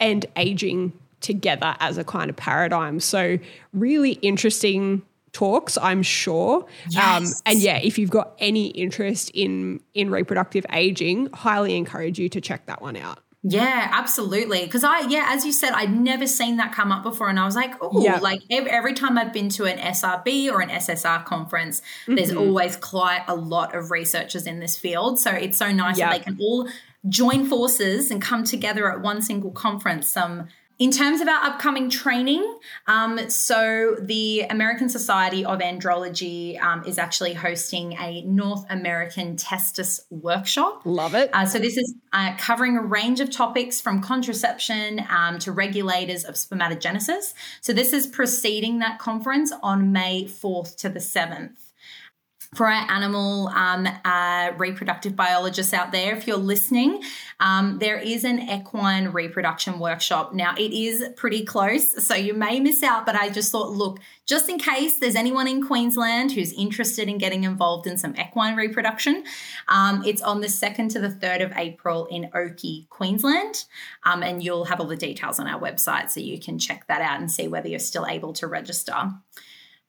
and 0.00 0.24
aging 0.36 0.92
together 1.20 1.74
as 1.80 1.98
a 1.98 2.04
kind 2.04 2.30
of 2.30 2.36
paradigm. 2.36 3.00
So 3.00 3.38
really 3.72 4.12
interesting 4.12 5.02
talks, 5.32 5.76
I'm 5.76 6.02
sure. 6.02 6.62
Um, 6.62 7.24
Yes. 7.24 7.42
and 7.44 7.60
yeah, 7.60 7.78
if 7.82 7.98
you've 7.98 8.10
got 8.10 8.32
any 8.38 8.68
interest 8.68 9.30
in 9.34 9.80
in 9.92 10.10
reproductive 10.10 10.64
aging, 10.72 11.28
highly 11.34 11.76
encourage 11.76 12.18
you 12.18 12.28
to 12.30 12.40
check 12.40 12.64
that 12.66 12.80
one 12.80 12.96
out. 12.96 13.18
Yeah, 13.48 13.88
absolutely. 13.92 14.64
Because 14.64 14.82
I, 14.82 15.00
yeah, 15.08 15.26
as 15.28 15.44
you 15.46 15.52
said, 15.52 15.70
I'd 15.72 15.94
never 15.96 16.26
seen 16.26 16.56
that 16.56 16.72
come 16.72 16.90
up 16.90 17.04
before, 17.04 17.28
and 17.28 17.38
I 17.38 17.44
was 17.44 17.54
like, 17.54 17.74
oh, 17.80 18.02
Yeah. 18.02 18.18
like 18.18 18.42
every, 18.50 18.70
every 18.70 18.92
time 18.94 19.16
I've 19.16 19.32
been 19.32 19.48
to 19.50 19.64
an 19.66 19.78
SRB 19.78 20.50
or 20.50 20.60
an 20.60 20.68
SSR 20.70 21.24
conference, 21.24 21.80
there's 22.08 22.30
Mm-hmm. 22.30 22.38
always 22.38 22.76
quite 22.76 23.22
a 23.28 23.34
lot 23.36 23.74
of 23.74 23.90
researchers 23.92 24.46
in 24.46 24.58
this 24.58 24.76
field. 24.76 25.20
So 25.20 25.30
it's 25.30 25.58
so 25.58 25.70
nice 25.70 25.96
Yeah. 25.96 26.10
that 26.10 26.18
they 26.18 26.24
can 26.24 26.38
all 26.40 26.68
join 27.08 27.46
forces 27.46 28.10
and 28.10 28.20
come 28.20 28.42
together 28.42 28.90
at 28.90 29.00
one 29.00 29.22
single 29.22 29.52
conference. 29.52 30.16
Um, 30.16 30.48
in 30.78 30.90
terms 30.90 31.20
of 31.20 31.28
our 31.28 31.42
upcoming 31.42 31.88
training, 31.88 32.58
um, 32.86 33.30
so 33.30 33.96
the 33.98 34.42
American 34.42 34.88
Society 34.88 35.44
of 35.44 35.60
Andrology 35.60 36.60
um, 36.60 36.84
is 36.84 36.98
actually 36.98 37.32
hosting 37.32 37.94
a 37.94 38.22
North 38.22 38.64
American 38.68 39.36
testis 39.36 40.00
workshop. 40.10 40.82
Love 40.84 41.14
it. 41.14 41.30
Uh, 41.32 41.46
so 41.46 41.58
this 41.58 41.78
is 41.78 41.94
uh, 42.12 42.36
covering 42.36 42.76
a 42.76 42.82
range 42.82 43.20
of 43.20 43.30
topics 43.30 43.80
from 43.80 44.02
contraception 44.02 45.00
um, 45.08 45.38
to 45.38 45.50
regulators 45.50 46.24
of 46.24 46.34
spermatogenesis. 46.34 47.32
So 47.62 47.72
this 47.72 47.94
is 47.94 48.06
preceding 48.06 48.80
that 48.80 48.98
conference 48.98 49.52
on 49.62 49.92
May 49.92 50.24
4th 50.24 50.76
to 50.76 50.90
the 50.90 51.00
7th. 51.00 51.65
For 52.56 52.66
our 52.66 52.90
animal 52.90 53.48
um, 53.48 53.86
uh, 54.02 54.52
reproductive 54.56 55.14
biologists 55.14 55.74
out 55.74 55.92
there, 55.92 56.16
if 56.16 56.26
you're 56.26 56.38
listening, 56.38 57.02
um, 57.38 57.78
there 57.80 57.98
is 57.98 58.24
an 58.24 58.40
equine 58.48 59.08
reproduction 59.08 59.78
workshop. 59.78 60.32
Now, 60.32 60.54
it 60.56 60.72
is 60.72 61.04
pretty 61.16 61.44
close, 61.44 62.02
so 62.02 62.14
you 62.14 62.32
may 62.32 62.58
miss 62.58 62.82
out, 62.82 63.04
but 63.04 63.14
I 63.14 63.28
just 63.28 63.52
thought, 63.52 63.72
look, 63.72 64.00
just 64.24 64.48
in 64.48 64.58
case 64.58 64.98
there's 64.98 65.16
anyone 65.16 65.46
in 65.46 65.66
Queensland 65.66 66.32
who's 66.32 66.54
interested 66.54 67.10
in 67.10 67.18
getting 67.18 67.44
involved 67.44 67.86
in 67.86 67.98
some 67.98 68.16
equine 68.16 68.56
reproduction, 68.56 69.24
um, 69.68 70.02
it's 70.06 70.22
on 70.22 70.40
the 70.40 70.46
2nd 70.46 70.90
to 70.92 70.98
the 70.98 71.10
3rd 71.10 71.44
of 71.44 71.52
April 71.58 72.06
in 72.06 72.30
Oakey, 72.32 72.86
Queensland. 72.88 73.66
Um, 74.04 74.22
and 74.22 74.42
you'll 74.42 74.64
have 74.64 74.80
all 74.80 74.86
the 74.86 74.96
details 74.96 75.38
on 75.38 75.46
our 75.46 75.60
website 75.60 76.08
so 76.08 76.20
you 76.20 76.40
can 76.40 76.58
check 76.58 76.86
that 76.86 77.02
out 77.02 77.20
and 77.20 77.30
see 77.30 77.48
whether 77.48 77.68
you're 77.68 77.78
still 77.78 78.06
able 78.06 78.32
to 78.32 78.46
register. 78.46 79.12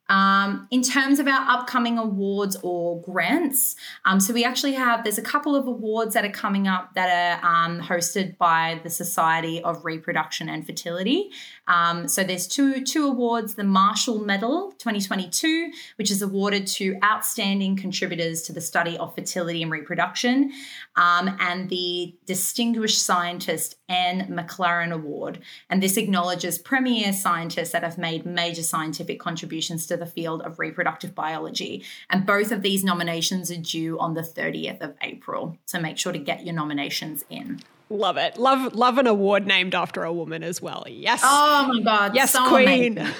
Um, 0.09 0.67
in 0.71 0.81
terms 0.83 1.19
of 1.19 1.27
our 1.27 1.49
upcoming 1.49 1.97
awards 1.97 2.55
or 2.63 3.01
grants, 3.01 3.75
um, 4.05 4.19
so 4.19 4.33
we 4.33 4.45
actually 4.45 4.73
have 4.73 5.03
there's 5.03 5.17
a 5.17 5.23
couple 5.23 5.55
of 5.55 5.67
awards 5.67 6.13
that 6.13 6.23
are 6.23 6.31
coming 6.31 6.67
up 6.67 6.93
that 6.93 7.41
are 7.41 7.45
um, 7.45 7.81
hosted 7.81 8.37
by 8.37 8.79
the 8.83 8.89
Society 8.89 9.61
of 9.61 9.83
Reproduction 9.83 10.47
and 10.47 10.65
Fertility. 10.65 11.31
Um, 11.67 12.07
so 12.07 12.23
there's 12.23 12.47
two 12.47 12.83
two 12.83 13.07
awards: 13.07 13.55
the 13.55 13.63
Marshall 13.63 14.19
Medal 14.19 14.71
2022, 14.79 15.71
which 15.95 16.11
is 16.11 16.21
awarded 16.21 16.67
to 16.67 16.97
outstanding 17.03 17.75
contributors 17.75 18.41
to 18.43 18.53
the 18.53 18.61
study 18.61 18.97
of 18.97 19.15
fertility 19.15 19.61
and 19.61 19.71
reproduction, 19.71 20.51
um, 20.95 21.35
and 21.39 21.69
the 21.69 22.15
Distinguished 22.25 23.03
Scientist 23.03 23.75
Anne 23.89 24.27
McLaren 24.29 24.91
Award. 24.91 25.39
And 25.69 25.81
this 25.81 25.97
acknowledges 25.97 26.57
premier 26.57 27.13
scientists 27.13 27.71
that 27.71 27.83
have 27.83 27.97
made 27.97 28.25
major 28.25 28.63
scientific 28.63 29.19
contributions 29.19 29.85
to 29.87 29.97
the 29.97 30.05
field 30.05 30.41
of 30.41 30.59
reproductive 30.59 31.15
biology. 31.15 31.83
And 32.09 32.25
both 32.25 32.51
of 32.51 32.61
these 32.61 32.83
nominations 32.83 33.51
are 33.51 33.57
due 33.57 33.99
on 33.99 34.13
the 34.13 34.21
30th 34.21 34.81
of 34.81 34.95
April. 35.01 35.57
So 35.65 35.79
make 35.79 35.97
sure 35.97 36.11
to 36.11 36.19
get 36.19 36.45
your 36.45 36.55
nominations 36.55 37.23
in. 37.29 37.61
Love 37.89 38.17
it. 38.17 38.37
Love 38.37 38.73
love 38.73 38.97
an 38.97 39.07
award 39.07 39.47
named 39.47 39.73
after 39.73 40.03
a 40.03 40.11
woman 40.11 40.43
as 40.43 40.61
well. 40.61 40.85
Yes. 40.87 41.21
Oh 41.23 41.71
my 41.73 41.81
God. 41.81 42.15
yes, 42.15 42.33
so 42.33 42.47
queen. 42.49 42.97
amazing. 42.97 43.13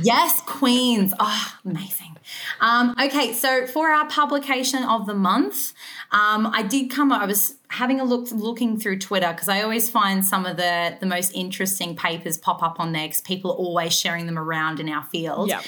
Yes, 0.00 0.40
Queens. 0.46 1.12
Oh, 1.20 1.54
amazing. 1.64 2.16
Um, 2.60 2.94
okay, 3.02 3.32
so 3.32 3.66
for 3.66 3.90
our 3.90 4.08
publication 4.08 4.84
of 4.84 5.06
the 5.06 5.14
month, 5.14 5.74
um, 6.12 6.46
I 6.46 6.62
did 6.62 6.90
come. 6.90 7.12
I 7.12 7.26
was 7.26 7.56
having 7.68 8.00
a 8.00 8.04
look, 8.04 8.30
looking 8.30 8.78
through 8.78 9.00
Twitter 9.00 9.30
because 9.32 9.48
I 9.48 9.62
always 9.62 9.90
find 9.90 10.24
some 10.24 10.46
of 10.46 10.56
the 10.56 10.96
the 10.98 11.06
most 11.06 11.32
interesting 11.34 11.94
papers 11.94 12.38
pop 12.38 12.62
up 12.62 12.80
on 12.80 12.92
there 12.92 13.06
because 13.06 13.20
people 13.20 13.52
are 13.52 13.56
always 13.56 13.92
sharing 13.98 14.26
them 14.26 14.38
around 14.38 14.80
in 14.80 14.88
our 14.88 15.04
field. 15.04 15.48
Yeah. 15.50 15.60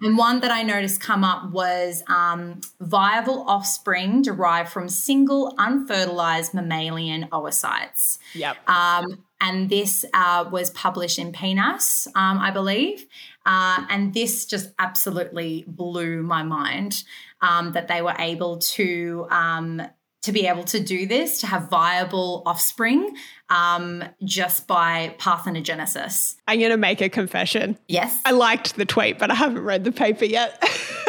And 0.00 0.16
one 0.16 0.40
that 0.40 0.50
I 0.50 0.62
noticed 0.62 1.00
come 1.00 1.24
up 1.24 1.50
was 1.50 2.02
um, 2.06 2.60
viable 2.80 3.44
offspring 3.48 4.22
derived 4.22 4.70
from 4.70 4.88
single 4.88 5.54
unfertilized 5.58 6.54
mammalian 6.54 7.28
oocytes. 7.32 8.18
Yep. 8.34 8.56
Um, 8.68 9.24
and 9.40 9.68
this 9.68 10.04
uh, 10.14 10.48
was 10.50 10.70
published 10.70 11.18
in 11.18 11.32
PNAS, 11.32 12.06
um, 12.14 12.38
I 12.38 12.50
believe. 12.50 13.06
Uh, 13.46 13.84
and 13.88 14.12
this 14.12 14.46
just 14.46 14.70
absolutely 14.78 15.64
blew 15.66 16.22
my 16.22 16.42
mind 16.42 17.02
um, 17.40 17.72
that 17.72 17.88
they 17.88 18.02
were 18.02 18.16
able 18.18 18.58
to 18.58 19.26
um, 19.30 19.82
to 20.22 20.32
be 20.32 20.46
able 20.46 20.64
to 20.64 20.80
do 20.80 21.06
this, 21.06 21.40
to 21.40 21.46
have 21.46 21.70
viable 21.70 22.42
offspring 22.44 23.16
um, 23.50 24.04
just 24.24 24.66
by 24.66 25.14
parthenogenesis. 25.18 26.36
I'm 26.46 26.58
going 26.58 26.70
to 26.70 26.76
make 26.76 27.00
a 27.00 27.08
confession. 27.08 27.78
Yes. 27.88 28.18
I 28.24 28.32
liked 28.32 28.76
the 28.76 28.84
tweet, 28.84 29.18
but 29.18 29.30
I 29.30 29.34
haven't 29.34 29.62
read 29.64 29.84
the 29.84 29.92
paper 29.92 30.24
yet. 30.24 30.58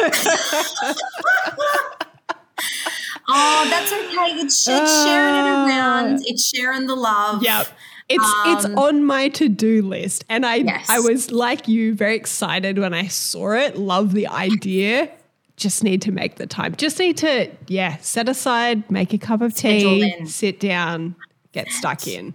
oh, 3.28 3.66
that's 3.70 3.92
okay. 3.92 4.40
It's, 4.40 4.66
it's 4.68 5.04
sharing 5.04 5.34
it 5.34 5.48
around. 5.48 6.20
It's 6.24 6.48
sharing 6.48 6.86
the 6.86 6.94
love. 6.96 7.42
Yep. 7.42 7.68
It's 8.08 8.24
it's 8.46 8.64
Um, 8.64 8.76
on 8.78 9.04
my 9.04 9.28
to-do 9.28 9.82
list. 9.82 10.24
And 10.28 10.44
I 10.44 10.56
Yes. 10.56 10.86
I 10.88 10.98
was 10.98 11.30
like 11.30 11.68
you, 11.68 11.94
very 11.94 12.16
excited 12.16 12.78
when 12.78 12.92
I 12.92 13.06
saw 13.06 13.52
it. 13.52 13.76
Love 13.76 14.14
the 14.14 14.26
idea. 14.26 15.10
Just 15.56 15.84
need 15.84 16.02
to 16.02 16.10
make 16.12 16.36
the 16.36 16.46
time. 16.46 16.74
Just 16.74 16.98
need 16.98 17.18
to, 17.18 17.50
yeah, 17.68 17.98
set 17.98 18.28
aside, 18.28 18.90
make 18.90 19.12
a 19.12 19.18
cup 19.18 19.42
of 19.42 19.54
tea, 19.54 20.24
sit 20.24 20.58
down, 20.58 21.14
get 21.52 21.68
stuck 21.70 22.06
in. 22.06 22.34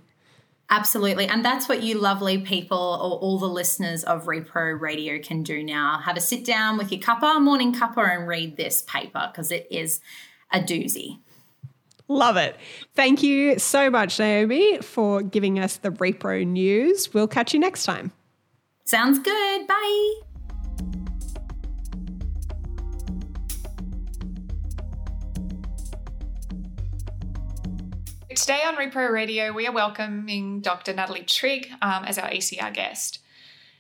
Absolutely. 0.69 1.27
And 1.27 1.45
that's 1.45 1.69
what 1.69 1.83
you 1.83 1.99
lovely 1.99 2.39
people 2.39 2.77
or 2.77 3.19
all 3.19 3.37
the 3.37 3.47
listeners 3.47 4.03
of 4.03 4.25
Repro 4.25 4.79
Radio 4.79 5.19
can 5.19 5.43
do 5.43 5.63
now. 5.63 5.99
Have 5.99 6.17
a 6.17 6.21
sit 6.21 6.43
down 6.43 6.77
with 6.77 6.91
your 6.91 7.01
cuppa, 7.01 7.39
morning 7.39 7.73
cuppa, 7.73 8.17
and 8.17 8.27
read 8.27 8.57
this 8.57 8.81
paper 8.87 9.29
because 9.31 9.51
it 9.51 9.67
is 9.69 10.01
a 10.51 10.59
doozy. 10.59 11.19
Love 12.07 12.37
it. 12.37 12.55
Thank 12.95 13.23
you 13.23 13.59
so 13.59 13.89
much, 13.89 14.19
Naomi, 14.19 14.79
for 14.79 15.21
giving 15.21 15.59
us 15.59 15.77
the 15.77 15.89
Repro 15.89 16.45
news. 16.45 17.13
We'll 17.13 17.27
catch 17.27 17.53
you 17.53 17.59
next 17.59 17.83
time. 17.83 18.11
Sounds 18.85 19.19
good. 19.19 19.67
Bye. 19.67 20.24
Today 28.35 28.63
on 28.65 28.75
Repro 28.75 29.09
Radio, 29.11 29.53
we 29.53 29.65
are 29.65 29.71
welcoming 29.71 30.59
Dr. 30.59 30.93
Natalie 30.93 31.23
Trigg 31.23 31.69
um, 31.81 32.03
as 32.03 32.17
our 32.17 32.29
ECR 32.29 32.73
guest. 32.73 33.19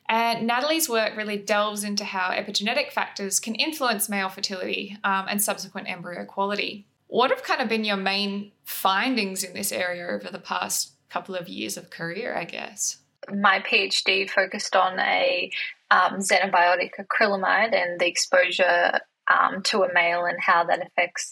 And 0.07 0.47
Natalie's 0.47 0.87
work 0.87 1.17
really 1.17 1.37
delves 1.37 1.83
into 1.83 2.05
how 2.05 2.31
epigenetic 2.31 2.91
factors 2.91 3.41
can 3.41 3.55
influence 3.55 4.07
male 4.07 4.29
fertility 4.29 4.97
um, 5.03 5.25
and 5.27 5.43
subsequent 5.43 5.89
embryo 5.89 6.23
quality. 6.23 6.87
What 7.07 7.31
have 7.31 7.43
kind 7.43 7.61
of 7.61 7.67
been 7.67 7.83
your 7.83 7.97
main 7.97 8.53
findings 8.63 9.43
in 9.43 9.53
this 9.53 9.73
area 9.73 10.07
over 10.07 10.29
the 10.31 10.39
past 10.39 10.93
couple 11.09 11.35
of 11.35 11.49
years 11.49 11.75
of 11.75 11.89
career, 11.89 12.33
I 12.35 12.45
guess? 12.45 12.99
my 13.33 13.59
PhD 13.59 14.29
focused 14.29 14.75
on 14.75 14.99
a 14.99 15.49
um, 15.91 16.19
xenobiotic 16.19 16.91
acrylamide 16.99 17.73
and 17.73 17.99
the 17.99 18.07
exposure 18.07 18.99
um, 19.31 19.61
to 19.63 19.83
a 19.83 19.93
male 19.93 20.25
and 20.25 20.37
how 20.39 20.63
that 20.65 20.85
affects 20.85 21.31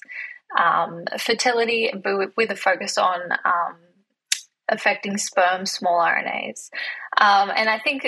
um, 0.58 1.06
fertility, 1.18 1.92
but 1.94 2.36
with- 2.36 2.52
a 2.52 2.56
focus 2.56 2.98
on 2.98 3.20
um, 3.46 3.76
affecting 4.70 5.18
sperm 5.18 5.66
small 5.66 6.00
RNAs. 6.00 6.70
Um, 7.18 7.52
and 7.56 7.70
I 7.70 7.80
think 7.80 8.08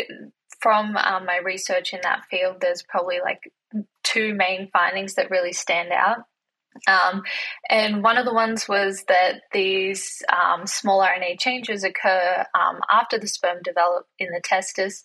from 0.60 0.98
um, 0.98 1.26
my 1.26 1.38
research 1.38 1.94
in 1.94 2.00
that 2.04 2.26
field, 2.30 2.58
there's 2.62 2.84
probably 2.84 3.20
like 3.24 3.52
two 4.04 4.34
main 4.34 4.70
findings 4.72 5.16
that 5.16 5.32
really 5.32 5.54
stand 5.54 5.92
out. 5.92 6.20
Um, 6.88 7.24
and 7.70 8.04
one 8.04 8.18
of 8.18 8.26
the 8.26 8.34
ones 8.34 8.68
was 8.68 9.04
that 9.08 9.44
these 9.54 10.22
um, 10.30 10.68
small 10.68 11.02
RNA 11.02 11.40
changes 11.40 11.84
occur 11.84 12.46
um, 12.54 12.80
after 12.92 13.18
the 13.18 13.28
sperm 13.28 13.60
develop 13.64 14.08
in 14.20 14.30
the 14.32 14.42
testis 14.44 15.02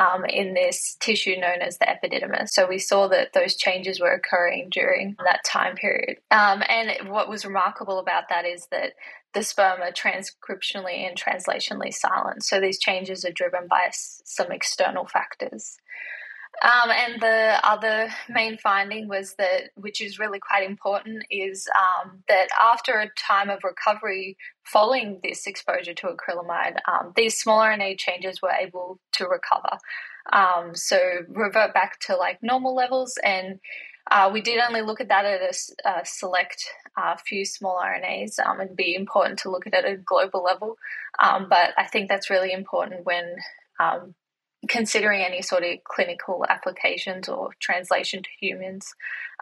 um, 0.00 0.24
in 0.24 0.54
this 0.54 0.96
tissue 0.98 1.36
known 1.36 1.60
as 1.60 1.76
the 1.76 1.86
epididymis. 1.86 2.48
So 2.50 2.66
we 2.66 2.78
saw 2.78 3.08
that 3.08 3.34
those 3.34 3.54
changes 3.54 4.00
were 4.00 4.12
occurring 4.12 4.68
during 4.70 5.14
that 5.24 5.44
time 5.44 5.76
period. 5.76 6.16
Um, 6.30 6.62
and 6.68 7.10
what 7.10 7.28
was 7.28 7.44
remarkable 7.44 7.98
about 7.98 8.24
that 8.30 8.46
is 8.46 8.66
that 8.70 8.94
the 9.34 9.42
sperm 9.42 9.80
are 9.82 9.92
transcriptionally 9.92 11.06
and 11.06 11.20
translationally 11.20 11.92
silent. 11.92 12.44
So 12.44 12.60
these 12.60 12.78
changes 12.78 13.24
are 13.26 13.32
driven 13.32 13.66
by 13.68 13.90
some 13.92 14.50
external 14.50 15.06
factors. 15.06 15.76
Um, 16.62 16.90
and 16.90 17.22
the 17.22 17.58
other 17.62 18.10
main 18.28 18.58
finding 18.58 19.08
was 19.08 19.34
that, 19.38 19.70
which 19.76 20.00
is 20.00 20.18
really 20.18 20.38
quite 20.38 20.68
important, 20.68 21.24
is 21.30 21.66
um, 21.78 22.22
that 22.28 22.48
after 22.60 22.98
a 22.98 23.08
time 23.18 23.48
of 23.48 23.64
recovery 23.64 24.36
following 24.64 25.20
this 25.22 25.46
exposure 25.46 25.94
to 25.94 26.08
acrylamide, 26.08 26.76
um, 26.86 27.12
these 27.16 27.38
small 27.38 27.60
RNA 27.60 27.98
changes 27.98 28.42
were 28.42 28.52
able 28.52 29.00
to 29.12 29.24
recover. 29.26 29.78
Um, 30.32 30.74
so 30.74 30.98
revert 31.28 31.72
back 31.72 31.98
to 32.00 32.16
like 32.16 32.42
normal 32.42 32.74
levels. 32.74 33.18
And 33.24 33.58
uh, 34.10 34.28
we 34.32 34.42
did 34.42 34.60
only 34.60 34.82
look 34.82 35.00
at 35.00 35.08
that 35.08 35.24
at 35.24 35.40
a, 35.40 36.04
select 36.04 36.64
uh, 36.96 37.16
few 37.16 37.44
small 37.44 37.80
RNAs. 37.82 38.38
Um, 38.44 38.60
it'd 38.60 38.76
be 38.76 38.94
important 38.94 39.38
to 39.40 39.50
look 39.50 39.66
at 39.66 39.72
it 39.72 39.84
at 39.84 39.92
a 39.92 39.96
global 39.96 40.42
level. 40.42 40.76
Um, 41.18 41.46
but 41.48 41.70
I 41.78 41.86
think 41.86 42.08
that's 42.08 42.28
really 42.28 42.52
important 42.52 43.06
when 43.06 43.36
um, 43.78 44.14
considering 44.70 45.20
any 45.20 45.42
sort 45.42 45.64
of 45.64 45.82
clinical 45.84 46.46
applications 46.48 47.28
or 47.28 47.50
translation 47.58 48.22
to 48.22 48.28
humans, 48.38 48.94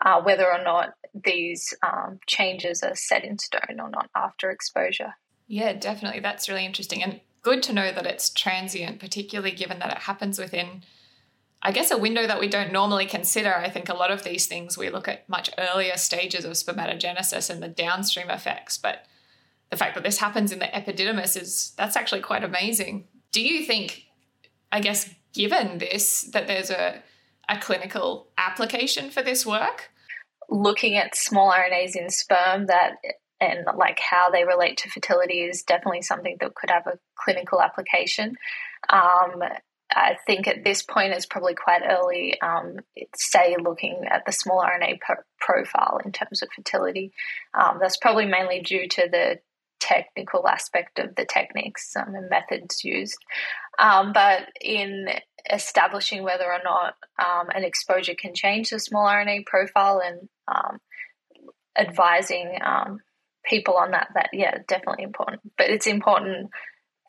uh, 0.04 0.20
whether 0.22 0.50
or 0.50 0.62
not 0.64 0.94
these 1.14 1.74
um, 1.86 2.18
changes 2.26 2.82
are 2.82 2.94
set 2.94 3.24
in 3.24 3.38
stone 3.38 3.78
or 3.78 3.90
not 3.90 4.08
after 4.16 4.50
exposure. 4.50 5.14
Yeah, 5.46 5.74
definitely. 5.74 6.20
That's 6.20 6.48
really 6.48 6.64
interesting. 6.64 7.02
And 7.02 7.20
good 7.42 7.62
to 7.64 7.72
know 7.72 7.92
that 7.92 8.06
it's 8.06 8.30
transient, 8.30 9.00
particularly 9.00 9.52
given 9.52 9.78
that 9.80 9.92
it 9.92 9.98
happens 9.98 10.38
within, 10.38 10.82
I 11.62 11.72
guess, 11.72 11.90
a 11.90 11.98
window 11.98 12.26
that 12.26 12.40
we 12.40 12.48
don't 12.48 12.72
normally 12.72 13.06
consider. 13.06 13.54
I 13.54 13.68
think 13.68 13.88
a 13.88 13.94
lot 13.94 14.10
of 14.10 14.24
these 14.24 14.46
things 14.46 14.78
we 14.78 14.88
look 14.88 15.08
at 15.08 15.28
much 15.28 15.50
earlier 15.58 15.96
stages 15.96 16.44
of 16.44 16.52
spermatogenesis 16.52 17.50
and 17.50 17.62
the 17.62 17.68
downstream 17.68 18.30
effects. 18.30 18.78
But 18.78 19.04
the 19.70 19.76
fact 19.76 19.94
that 19.94 20.04
this 20.04 20.18
happens 20.18 20.52
in 20.52 20.58
the 20.58 20.66
epididymis 20.66 21.40
is 21.40 21.72
that's 21.76 21.96
actually 21.96 22.22
quite 22.22 22.44
amazing. 22.44 23.08
Do 23.32 23.42
you 23.42 23.64
think, 23.64 24.04
I 24.72 24.80
guess, 24.80 25.14
given 25.32 25.78
this, 25.78 26.22
that 26.32 26.46
there's 26.46 26.70
a, 26.70 27.02
a 27.48 27.58
clinical 27.58 28.28
application 28.36 29.10
for 29.10 29.22
this 29.22 29.46
work? 29.46 29.90
Looking 30.48 30.96
at 30.96 31.16
small 31.16 31.52
RNAs 31.52 31.94
in 31.94 32.10
sperm 32.10 32.66
that 32.66 32.96
and 33.40 33.66
like 33.76 33.98
how 34.00 34.30
they 34.30 34.44
relate 34.44 34.78
to 34.78 34.90
fertility 34.90 35.40
is 35.40 35.62
definitely 35.62 36.02
something 36.02 36.36
that 36.40 36.54
could 36.54 36.70
have 36.70 36.86
a 36.86 36.98
clinical 37.16 37.60
application. 37.60 38.34
Um, 38.88 39.42
I 39.90 40.16
think 40.26 40.46
at 40.46 40.64
this 40.64 40.82
point 40.82 41.12
it's 41.12 41.26
probably 41.26 41.54
quite 41.54 41.82
early. 41.88 42.40
Um, 42.40 42.76
say 43.14 43.56
looking 43.62 44.04
at 44.10 44.26
the 44.26 44.32
small 44.32 44.62
RNA 44.62 45.00
pro- 45.00 45.16
profile 45.40 46.00
in 46.04 46.12
terms 46.12 46.42
of 46.42 46.48
fertility, 46.54 47.12
um, 47.54 47.78
that's 47.80 47.96
probably 47.96 48.26
mainly 48.26 48.60
due 48.60 48.88
to 48.88 49.08
the 49.10 49.38
technical 49.80 50.46
aspect 50.48 50.98
of 50.98 51.14
the 51.14 51.24
techniques 51.24 51.94
um, 51.96 52.14
and 52.14 52.28
methods 52.28 52.84
used. 52.84 53.18
Um, 53.78 54.12
but 54.12 54.48
in 54.60 55.08
establishing 55.50 56.22
whether 56.22 56.44
or 56.44 56.60
not 56.64 56.94
um, 57.18 57.48
an 57.54 57.64
exposure 57.64 58.14
can 58.14 58.34
change 58.34 58.70
the 58.70 58.78
small 58.80 59.06
RNA 59.06 59.46
profile 59.46 60.02
and 60.04 60.28
um, 60.48 60.78
advising 61.76 62.58
um, 62.64 62.98
people 63.44 63.74
on 63.74 63.92
that, 63.92 64.08
that 64.14 64.30
yeah, 64.32 64.58
definitely 64.66 65.04
important. 65.04 65.42
But 65.56 65.70
it's 65.70 65.86
important 65.86 66.50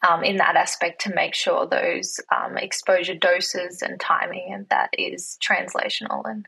um, 0.07 0.24
in 0.24 0.38
that 0.38 0.55
aspect 0.55 1.01
to 1.01 1.13
make 1.13 1.34
sure 1.34 1.67
those 1.67 2.20
um, 2.34 2.57
exposure 2.57 3.15
doses 3.15 3.82
and 3.82 3.99
timing 3.99 4.51
and 4.53 4.67
that 4.70 4.89
is 4.93 5.38
translational 5.43 6.22
and 6.26 6.45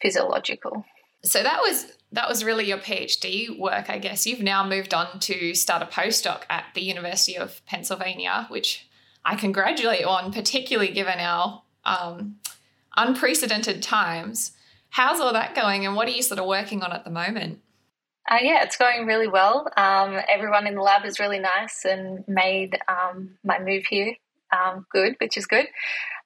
physiological. 0.00 0.84
So 1.24 1.42
that 1.42 1.60
was 1.60 1.92
that 2.12 2.28
was 2.28 2.44
really 2.44 2.66
your 2.68 2.78
PhD 2.78 3.58
work, 3.58 3.88
I 3.88 3.98
guess. 3.98 4.26
You've 4.26 4.42
now 4.42 4.66
moved 4.66 4.92
on 4.92 5.18
to 5.20 5.54
start 5.54 5.82
a 5.82 5.86
postdoc 5.86 6.42
at 6.50 6.66
the 6.74 6.82
University 6.82 7.36
of 7.36 7.64
Pennsylvania, 7.64 8.46
which 8.50 8.88
I 9.24 9.36
congratulate 9.36 10.00
you 10.00 10.08
on, 10.08 10.32
particularly 10.32 10.92
given 10.92 11.18
our 11.18 11.62
um, 11.84 12.36
unprecedented 12.96 13.82
times. 13.82 14.52
How's 14.90 15.20
all 15.20 15.32
that 15.32 15.54
going, 15.54 15.86
and 15.86 15.96
what 15.96 16.06
are 16.06 16.10
you 16.10 16.22
sort 16.22 16.38
of 16.38 16.46
working 16.46 16.82
on 16.82 16.92
at 16.92 17.04
the 17.04 17.10
moment? 17.10 17.60
Uh, 18.30 18.38
yeah, 18.42 18.62
it's 18.62 18.76
going 18.76 19.06
really 19.06 19.26
well. 19.26 19.66
Um, 19.76 20.20
everyone 20.28 20.66
in 20.66 20.74
the 20.74 20.82
lab 20.82 21.04
is 21.04 21.18
really 21.18 21.38
nice 21.38 21.84
and 21.84 22.24
made 22.28 22.78
um, 22.88 23.38
my 23.42 23.58
move 23.58 23.84
here 23.86 24.14
um, 24.52 24.86
good, 24.90 25.16
which 25.20 25.36
is 25.36 25.46
good. 25.46 25.66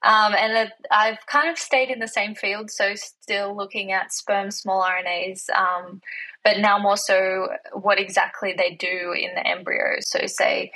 Um, 0.02 0.34
and 0.34 0.70
I've 0.90 1.24
kind 1.26 1.48
of 1.48 1.58
stayed 1.58 1.90
in 1.90 1.98
the 1.98 2.08
same 2.08 2.34
field, 2.34 2.70
so 2.70 2.94
still 2.94 3.56
looking 3.56 3.92
at 3.92 4.12
sperm 4.12 4.50
small 4.50 4.82
RNAs, 4.82 5.48
um, 5.50 6.00
but 6.44 6.58
now 6.58 6.78
more 6.78 6.96
so 6.96 7.48
what 7.72 7.98
exactly 7.98 8.54
they 8.56 8.76
do 8.76 9.12
in 9.12 9.34
the 9.34 9.46
embryo. 9.46 9.96
So, 10.00 10.26
say 10.26 10.70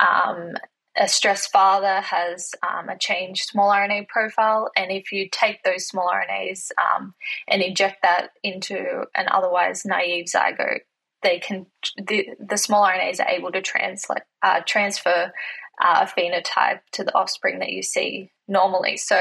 um, 0.00 0.54
a 0.96 1.06
stressed 1.06 1.52
father 1.52 2.00
has 2.00 2.52
um, 2.62 2.88
a 2.88 2.98
changed 2.98 3.44
small 3.44 3.70
RNA 3.70 4.08
profile, 4.08 4.70
and 4.76 4.90
if 4.90 5.12
you 5.12 5.28
take 5.30 5.62
those 5.62 5.86
small 5.86 6.10
RNAs 6.10 6.70
um, 6.78 7.14
and 7.48 7.62
inject 7.62 8.02
that 8.02 8.30
into 8.42 9.04
an 9.14 9.26
otherwise 9.30 9.84
naive 9.84 10.26
zygote, 10.26 10.80
they 11.22 11.38
can 11.38 11.66
the, 11.96 12.30
the 12.40 12.56
small 12.56 12.84
RNAs 12.84 13.20
are 13.20 13.28
able 13.28 13.52
to 13.52 13.62
uh, 14.42 14.60
transfer 14.66 15.32
uh, 15.80 16.06
phenotype 16.06 16.80
to 16.92 17.04
the 17.04 17.14
offspring 17.14 17.58
that 17.60 17.70
you 17.70 17.82
see 17.82 18.30
normally. 18.48 18.96
So 18.96 19.18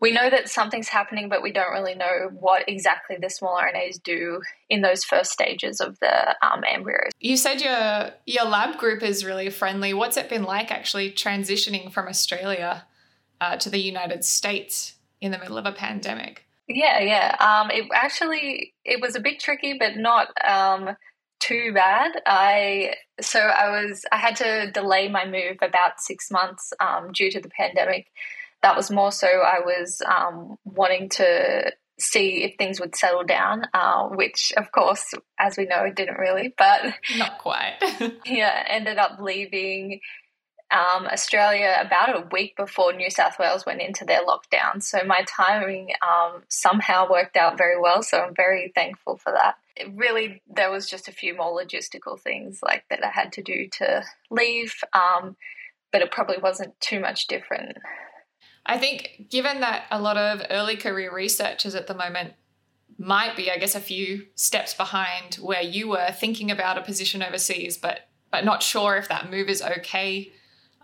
we 0.00 0.12
know 0.12 0.28
that 0.28 0.48
something's 0.48 0.88
happening, 0.88 1.28
but 1.28 1.42
we 1.42 1.52
don't 1.52 1.72
really 1.72 1.94
know 1.94 2.30
what 2.38 2.68
exactly 2.68 3.16
the 3.20 3.30
small 3.30 3.56
RNAs 3.56 4.02
do 4.02 4.42
in 4.68 4.82
those 4.82 5.04
first 5.04 5.32
stages 5.32 5.80
of 5.80 5.98
the 6.00 6.36
um, 6.46 6.62
embryos. 6.68 7.10
You 7.20 7.36
said 7.36 7.60
your 7.60 8.10
your 8.26 8.44
lab 8.44 8.78
group 8.78 9.02
is 9.02 9.24
really 9.24 9.50
friendly. 9.50 9.94
What's 9.94 10.16
it 10.16 10.28
been 10.28 10.44
like 10.44 10.70
actually 10.70 11.12
transitioning 11.12 11.92
from 11.92 12.08
Australia 12.08 12.86
uh, 13.40 13.56
to 13.56 13.70
the 13.70 13.78
United 13.78 14.24
States 14.24 14.94
in 15.20 15.30
the 15.30 15.38
middle 15.38 15.58
of 15.58 15.66
a 15.66 15.72
pandemic? 15.72 16.44
Yeah, 16.66 17.00
yeah. 17.00 17.36
Um, 17.40 17.70
it 17.70 17.88
actually 17.94 18.74
it 18.84 19.00
was 19.00 19.16
a 19.16 19.20
bit 19.20 19.38
tricky, 19.40 19.76
but 19.78 19.96
not 19.96 20.28
um, 20.46 20.96
too 21.40 21.72
bad. 21.74 22.12
I 22.26 22.94
so 23.20 23.38
I 23.38 23.82
was 23.82 24.04
I 24.10 24.16
had 24.16 24.36
to 24.36 24.70
delay 24.70 25.08
my 25.08 25.26
move 25.26 25.58
about 25.62 26.00
six 26.00 26.30
months 26.30 26.72
um, 26.80 27.12
due 27.12 27.30
to 27.30 27.40
the 27.40 27.48
pandemic. 27.48 28.06
That 28.62 28.76
was 28.76 28.90
more 28.90 29.12
so 29.12 29.26
I 29.26 29.60
was 29.60 30.00
um, 30.06 30.56
wanting 30.64 31.10
to 31.10 31.72
see 31.98 32.42
if 32.42 32.56
things 32.56 32.80
would 32.80 32.96
settle 32.96 33.24
down, 33.24 33.66
uh, 33.72 34.08
which 34.08 34.52
of 34.56 34.72
course, 34.72 35.14
as 35.38 35.56
we 35.56 35.66
know, 35.66 35.84
it 35.84 35.94
didn't 35.94 36.18
really. 36.18 36.54
But 36.56 36.94
not 37.16 37.38
quite. 37.38 37.74
yeah, 38.26 38.64
ended 38.68 38.98
up 38.98 39.18
leaving 39.20 40.00
um, 40.70 41.06
Australia 41.06 41.76
about 41.80 42.16
a 42.16 42.26
week 42.32 42.56
before 42.56 42.92
New 42.92 43.10
South 43.10 43.38
Wales 43.38 43.66
went 43.66 43.80
into 43.80 44.04
their 44.04 44.22
lockdown. 44.24 44.82
So 44.82 45.04
my 45.04 45.24
timing 45.28 45.90
um, 46.02 46.42
somehow 46.48 47.08
worked 47.10 47.36
out 47.36 47.58
very 47.58 47.80
well. 47.80 48.02
So 48.02 48.18
I'm 48.18 48.34
very 48.34 48.72
thankful 48.74 49.16
for 49.16 49.32
that. 49.32 49.56
It 49.76 49.92
really, 49.94 50.42
there 50.48 50.70
was 50.70 50.88
just 50.88 51.08
a 51.08 51.12
few 51.12 51.36
more 51.36 51.52
logistical 51.52 52.18
things 52.18 52.60
like 52.62 52.84
that 52.90 53.04
I 53.04 53.10
had 53.10 53.32
to 53.34 53.42
do 53.42 53.68
to 53.78 54.04
leave, 54.30 54.74
um, 54.92 55.36
but 55.92 56.02
it 56.02 56.10
probably 56.10 56.38
wasn't 56.38 56.78
too 56.80 57.00
much 57.00 57.26
different. 57.26 57.78
I 58.66 58.78
think, 58.78 59.26
given 59.30 59.60
that 59.60 59.84
a 59.90 60.00
lot 60.00 60.16
of 60.16 60.42
early 60.50 60.76
career 60.76 61.14
researchers 61.14 61.74
at 61.74 61.86
the 61.86 61.94
moment 61.94 62.34
might 62.98 63.36
be, 63.36 63.50
I 63.50 63.58
guess, 63.58 63.74
a 63.74 63.80
few 63.80 64.26
steps 64.34 64.74
behind 64.74 65.34
where 65.36 65.62
you 65.62 65.88
were 65.88 66.10
thinking 66.12 66.50
about 66.50 66.78
a 66.78 66.82
position 66.82 67.22
overseas, 67.22 67.76
but 67.76 68.08
but 68.30 68.44
not 68.44 68.64
sure 68.64 68.96
if 68.96 69.08
that 69.08 69.30
move 69.30 69.48
is 69.48 69.62
okay 69.62 70.32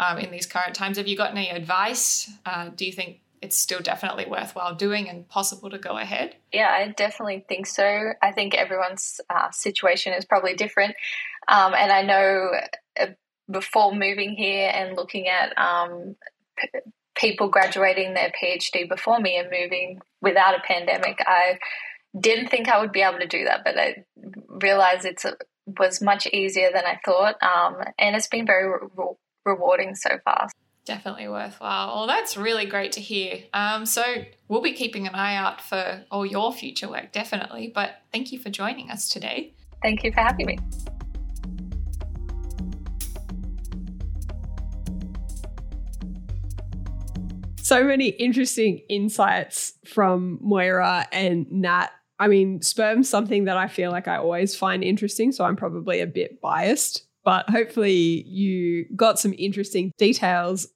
um, 0.01 0.19
in 0.19 0.33
these 0.33 0.47
current 0.47 0.75
times. 0.75 0.97
Have 0.97 1.07
you 1.07 1.17
got 1.17 1.31
any 1.31 1.51
advice? 1.51 2.31
Uh, 2.45 2.71
do 2.75 2.87
you 2.87 2.93
think 2.93 3.21
it's 3.43 3.57
still 3.57 3.81
definitely 3.81 4.27
worthwhile 4.27 4.75
doing 4.75 5.09
and 5.09 5.29
possible 5.29 5.71
to 5.71 5.79
go 5.79 5.97
ahead? 5.97 6.37
Yeah, 6.53 6.69
I 6.69 6.89
definitely 6.89 7.45
think 7.49 7.67
so. 7.67 8.13
I 8.21 8.33
think 8.33 8.55
everyone's 8.55 9.21
uh, 9.31 9.51
situation 9.51 10.15
is 10.15 10.25
probably 10.25 10.55
different. 10.55 10.95
Um, 11.47 11.75
and 11.75 11.93
I 11.93 12.03
know 12.03 12.51
uh, 12.99 13.07
before 13.51 13.95
moving 13.95 14.35
here 14.35 14.71
and 14.73 14.97
looking 14.97 15.29
at 15.29 15.57
um, 15.59 16.17
p- 16.57 16.69
people 17.15 17.49
graduating 17.49 18.15
their 18.15 18.31
PhD 18.31 18.89
before 18.89 19.21
me 19.21 19.37
and 19.37 19.51
moving 19.51 20.01
without 20.21 20.55
a 20.55 20.63
pandemic, 20.67 21.19
I 21.27 21.59
didn't 22.19 22.49
think 22.49 22.69
I 22.69 22.81
would 22.81 22.93
be 22.93 23.03
able 23.03 23.19
to 23.19 23.27
do 23.27 23.45
that, 23.45 23.65
but 23.65 23.79
I 23.79 24.05
realized 24.49 25.05
it 25.05 25.23
was 25.79 26.03
much 26.03 26.27
easier 26.27 26.71
than 26.75 26.85
I 26.85 26.99
thought. 27.05 27.37
Um, 27.43 27.77
and 27.99 28.17
it's 28.17 28.29
been 28.29 28.47
very 28.47 28.69
re- 28.69 29.17
rewarding 29.45 29.95
so 29.95 30.19
far. 30.25 30.49
Definitely 30.85 31.29
worthwhile. 31.29 31.95
Well, 31.95 32.07
that's 32.07 32.37
really 32.37 32.67
great 32.67 32.93
to 32.93 33.01
hear. 33.01 33.41
Um, 33.53 33.87
so 33.87 34.03
we'll 34.49 34.63
be 34.63 34.73
keeping 34.73 35.07
an 35.07 35.15
eye 35.15 35.37
out 35.37 35.61
for 35.61 36.05
all 36.11 36.27
your 36.27 36.53
future 36.53 36.89
work, 36.89 37.13
definitely. 37.13 37.71
But 37.75 38.03
thank 38.13 38.33
you 38.33 38.39
for 38.39 38.51
joining 38.51 38.91
us 38.91 39.09
today. 39.09 39.55
Thank 39.83 40.05
you 40.05 40.13
for 40.13 40.21
having 40.21 40.47
me. 40.47 40.59
So 47.63 47.85
many 47.85 48.09
interesting 48.09 48.81
insights 48.89 49.75
from 49.87 50.39
Moira 50.41 51.07
and 51.13 51.47
Nat. 51.53 51.91
I 52.19 52.27
mean, 52.27 52.63
sperm's 52.63 53.09
something 53.09 53.45
that 53.45 53.57
I 53.57 53.69
feel 53.69 53.93
like 53.93 54.09
I 54.09 54.17
always 54.17 54.57
find 54.57 54.83
interesting, 54.83 55.31
so 55.31 55.45
I'm 55.45 55.55
probably 55.55 56.01
a 56.01 56.07
bit 56.07 56.41
biased 56.41 57.07
but 57.25 57.49
hopefully 57.51 58.25
you 58.27 58.87
got 58.97 59.19
some 59.19 59.35
interesting 59.39 59.93
details, 59.99 60.69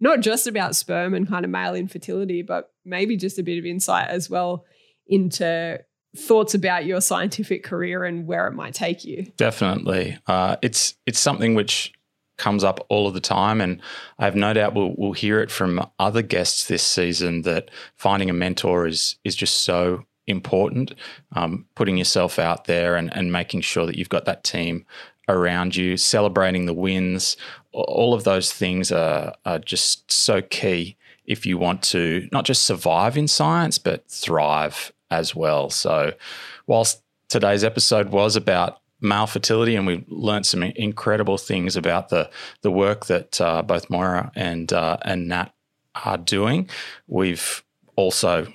not 0.00 0.20
just 0.20 0.46
about 0.46 0.76
sperm 0.76 1.14
and 1.14 1.28
kind 1.28 1.44
of 1.44 1.50
male 1.50 1.74
infertility, 1.74 2.42
but 2.42 2.70
maybe 2.84 3.16
just 3.16 3.38
a 3.38 3.42
bit 3.42 3.58
of 3.58 3.66
insight 3.66 4.08
as 4.08 4.30
well 4.30 4.64
into 5.06 5.80
thoughts 6.16 6.54
about 6.54 6.86
your 6.86 7.00
scientific 7.00 7.64
career 7.64 8.04
and 8.04 8.26
where 8.26 8.46
it 8.46 8.52
might 8.52 8.74
take 8.74 9.04
you. 9.04 9.30
Definitely, 9.36 10.18
uh, 10.26 10.56
it's 10.62 10.94
it's 11.06 11.20
something 11.20 11.54
which 11.54 11.92
comes 12.36 12.62
up 12.62 12.86
all 12.88 13.08
of 13.08 13.14
the 13.14 13.20
time, 13.20 13.60
and 13.60 13.82
I 14.18 14.24
have 14.24 14.36
no 14.36 14.52
doubt 14.52 14.74
we'll, 14.74 14.94
we'll 14.96 15.12
hear 15.12 15.40
it 15.40 15.50
from 15.50 15.84
other 15.98 16.22
guests 16.22 16.66
this 16.66 16.82
season 16.82 17.42
that 17.42 17.70
finding 17.96 18.30
a 18.30 18.34
mentor 18.34 18.86
is 18.86 19.16
is 19.24 19.34
just 19.34 19.62
so 19.62 20.04
important. 20.26 20.94
Um, 21.32 21.66
putting 21.74 21.96
yourself 21.96 22.38
out 22.38 22.66
there 22.66 22.96
and, 22.96 23.14
and 23.16 23.32
making 23.32 23.62
sure 23.62 23.86
that 23.86 23.96
you've 23.96 24.10
got 24.10 24.26
that 24.26 24.44
team 24.44 24.84
around 25.28 25.76
you, 25.76 25.96
celebrating 25.96 26.66
the 26.66 26.74
wins. 26.74 27.36
All 27.72 28.14
of 28.14 28.24
those 28.24 28.52
things 28.52 28.90
are, 28.90 29.34
are 29.44 29.58
just 29.58 30.10
so 30.10 30.42
key 30.42 30.96
if 31.24 31.44
you 31.44 31.58
want 31.58 31.82
to 31.82 32.28
not 32.32 32.44
just 32.44 32.62
survive 32.62 33.16
in 33.16 33.28
science, 33.28 33.78
but 33.78 34.08
thrive 34.08 34.92
as 35.10 35.34
well. 35.34 35.70
So, 35.70 36.14
whilst 36.66 37.02
today's 37.28 37.62
episode 37.62 38.08
was 38.08 38.34
about 38.34 38.80
male 39.00 39.26
fertility, 39.26 39.76
and 39.76 39.86
we 39.86 40.04
learned 40.08 40.46
some 40.46 40.62
incredible 40.62 41.38
things 41.38 41.76
about 41.76 42.08
the 42.08 42.30
the 42.62 42.70
work 42.70 43.06
that 43.06 43.40
uh, 43.40 43.62
both 43.62 43.90
Moira 43.90 44.32
and 44.34 44.72
uh, 44.72 44.96
and 45.02 45.28
Nat 45.28 45.52
are 46.04 46.18
doing. 46.18 46.68
We've 47.06 47.62
also, 47.96 48.46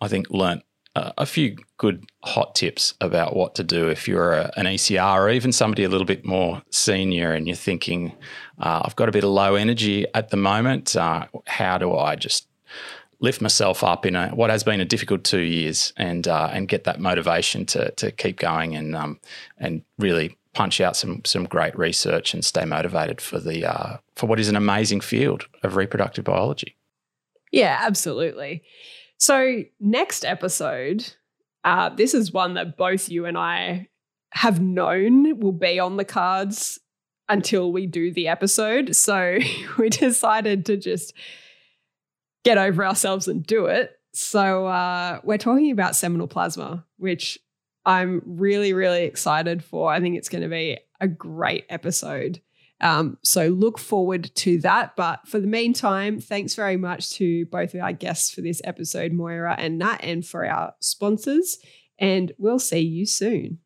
I 0.00 0.08
think, 0.08 0.30
learnt 0.30 0.62
a 0.94 1.24
few 1.24 1.56
good 1.78 2.04
hot 2.22 2.54
tips 2.54 2.94
about 3.00 3.34
what 3.34 3.54
to 3.54 3.64
do 3.64 3.88
if 3.88 4.06
you're 4.06 4.32
a, 4.32 4.52
an 4.56 4.66
ECR 4.66 5.20
or 5.20 5.30
even 5.30 5.50
somebody 5.50 5.84
a 5.84 5.88
little 5.88 6.06
bit 6.06 6.24
more 6.24 6.62
senior 6.70 7.32
and 7.32 7.46
you're 7.46 7.56
thinking, 7.56 8.12
uh, 8.58 8.82
I've 8.84 8.96
got 8.96 9.08
a 9.08 9.12
bit 9.12 9.24
of 9.24 9.30
low 9.30 9.54
energy 9.54 10.06
at 10.14 10.28
the 10.30 10.36
moment. 10.36 10.94
Uh, 10.94 11.26
how 11.46 11.78
do 11.78 11.96
I 11.96 12.16
just 12.16 12.46
lift 13.20 13.40
myself 13.40 13.82
up 13.82 14.04
in 14.04 14.16
a, 14.16 14.28
what 14.30 14.50
has 14.50 14.64
been 14.64 14.80
a 14.80 14.84
difficult 14.84 15.24
two 15.24 15.40
years 15.40 15.92
and 15.96 16.28
uh, 16.28 16.50
and 16.52 16.68
get 16.68 16.84
that 16.84 17.00
motivation 17.00 17.64
to 17.66 17.90
to 17.92 18.10
keep 18.10 18.38
going 18.38 18.76
and 18.76 18.94
um, 18.94 19.18
and 19.58 19.82
really 19.98 20.36
punch 20.52 20.80
out 20.80 20.96
some 20.96 21.24
some 21.24 21.44
great 21.44 21.76
research 21.78 22.34
and 22.34 22.44
stay 22.44 22.66
motivated 22.66 23.20
for 23.20 23.38
the 23.38 23.64
uh, 23.64 23.96
for 24.16 24.26
what 24.26 24.38
is 24.38 24.48
an 24.48 24.56
amazing 24.56 25.00
field 25.00 25.46
of 25.62 25.76
reproductive 25.76 26.24
biology. 26.24 26.76
Yeah, 27.50 27.78
absolutely. 27.80 28.62
So, 29.22 29.62
next 29.78 30.24
episode, 30.24 31.12
uh, 31.62 31.90
this 31.90 32.12
is 32.12 32.32
one 32.32 32.54
that 32.54 32.76
both 32.76 33.08
you 33.08 33.24
and 33.24 33.38
I 33.38 33.86
have 34.32 34.60
known 34.60 35.38
will 35.38 35.52
be 35.52 35.78
on 35.78 35.96
the 35.96 36.04
cards 36.04 36.80
until 37.28 37.70
we 37.70 37.86
do 37.86 38.12
the 38.12 38.26
episode. 38.26 38.96
So, 38.96 39.38
we 39.78 39.90
decided 39.90 40.66
to 40.66 40.76
just 40.76 41.14
get 42.42 42.58
over 42.58 42.84
ourselves 42.84 43.28
and 43.28 43.46
do 43.46 43.66
it. 43.66 43.92
So, 44.12 44.66
uh, 44.66 45.20
we're 45.22 45.38
talking 45.38 45.70
about 45.70 45.94
seminal 45.94 46.26
plasma, 46.26 46.84
which 46.98 47.38
I'm 47.86 48.22
really, 48.26 48.72
really 48.72 49.04
excited 49.04 49.62
for. 49.62 49.92
I 49.92 50.00
think 50.00 50.16
it's 50.16 50.30
going 50.30 50.42
to 50.42 50.48
be 50.48 50.78
a 51.00 51.06
great 51.06 51.64
episode. 51.68 52.40
Um, 52.82 53.16
so 53.22 53.48
look 53.48 53.78
forward 53.78 54.34
to 54.36 54.58
that. 54.60 54.96
But 54.96 55.26
for 55.26 55.40
the 55.40 55.46
meantime, 55.46 56.20
thanks 56.20 56.54
very 56.54 56.76
much 56.76 57.10
to 57.12 57.46
both 57.46 57.74
of 57.74 57.80
our 57.80 57.92
guests 57.92 58.30
for 58.30 58.40
this 58.40 58.60
episode, 58.64 59.12
Moira 59.12 59.54
and 59.56 59.78
Nat, 59.78 59.98
and 60.02 60.26
for 60.26 60.44
our 60.44 60.74
sponsors. 60.80 61.58
And 61.98 62.32
we'll 62.38 62.58
see 62.58 62.80
you 62.80 63.06
soon. 63.06 63.58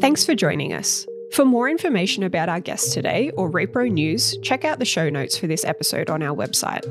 Thanks 0.00 0.24
for 0.24 0.34
joining 0.34 0.72
us. 0.72 1.06
For 1.32 1.44
more 1.44 1.68
information 1.68 2.22
about 2.22 2.48
our 2.48 2.60
guests 2.60 2.92
today 2.94 3.30
or 3.36 3.50
Repro 3.50 3.90
news, 3.90 4.36
check 4.42 4.64
out 4.64 4.78
the 4.78 4.84
show 4.84 5.10
notes 5.10 5.36
for 5.36 5.46
this 5.46 5.64
episode 5.64 6.10
on 6.10 6.22
our 6.22 6.34
website. 6.34 6.86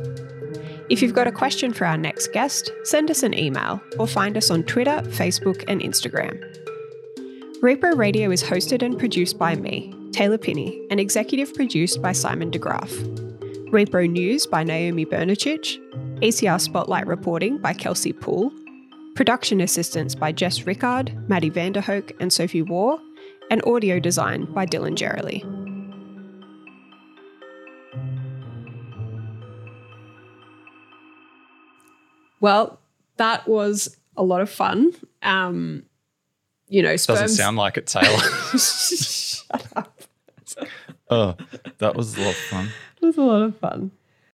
If 0.89 1.01
you've 1.01 1.13
got 1.13 1.27
a 1.27 1.31
question 1.31 1.73
for 1.73 1.85
our 1.85 1.97
next 1.97 2.33
guest, 2.33 2.71
send 2.83 3.11
us 3.11 3.23
an 3.23 3.37
email 3.37 3.81
or 3.97 4.07
find 4.07 4.37
us 4.37 4.49
on 4.49 4.63
Twitter, 4.63 5.01
Facebook, 5.07 5.63
and 5.67 5.81
Instagram. 5.81 6.41
Repro 7.61 7.93
Radio 7.97 8.31
is 8.31 8.41
hosted 8.41 8.81
and 8.81 8.97
produced 8.97 9.37
by 9.37 9.53
me, 9.53 9.93
Taylor 10.13 10.37
Pini, 10.37 10.81
and 10.89 10.97
executive 10.97 11.53
produced 11.53 12.01
by 12.01 12.13
Simon 12.13 12.49
de 12.49 12.57
Graaf. 12.57 12.89
Repro 13.69 14.09
News 14.09 14.47
by 14.47 14.63
Naomi 14.63 15.05
Bernecic, 15.05 15.77
ECR 16.21 16.61
Spotlight 16.61 17.05
reporting 17.05 17.57
by 17.57 17.73
Kelsey 17.73 18.13
Poole, 18.13 18.53
production 19.13 19.59
assistance 19.59 20.15
by 20.15 20.31
Jess 20.31 20.65
Rickard, 20.65 21.13
Maddie 21.27 21.51
Vanderhoek, 21.51 22.15
and 22.21 22.31
Sophie 22.31 22.61
War, 22.61 22.97
and 23.51 23.61
audio 23.65 23.99
design 23.99 24.45
by 24.53 24.65
Dylan 24.65 24.95
Jerrely. 24.95 25.43
Well, 32.39 32.79
that 33.17 33.45
was 33.49 33.97
a 34.15 34.23
lot 34.23 34.39
of 34.39 34.49
fun. 34.49 34.93
Um, 35.23 35.83
you 36.69 36.81
know, 36.81 36.95
sperms. 36.95 37.21
Doesn't 37.21 37.37
sound 37.37 37.57
like 37.57 37.77
it, 37.77 37.87
Taylor. 37.87 38.05
Shut 38.57 39.67
up. 39.75 40.01
oh, 41.09 41.35
that 41.79 41.95
was 41.95 42.17
a 42.17 42.21
lot 42.21 42.29
of 42.29 42.35
fun. 42.35 42.69
It 43.01 43.05
was 43.05 43.17
a 43.17 43.21
lot 43.21 43.41
of 43.41 43.57
fun. 43.57 43.91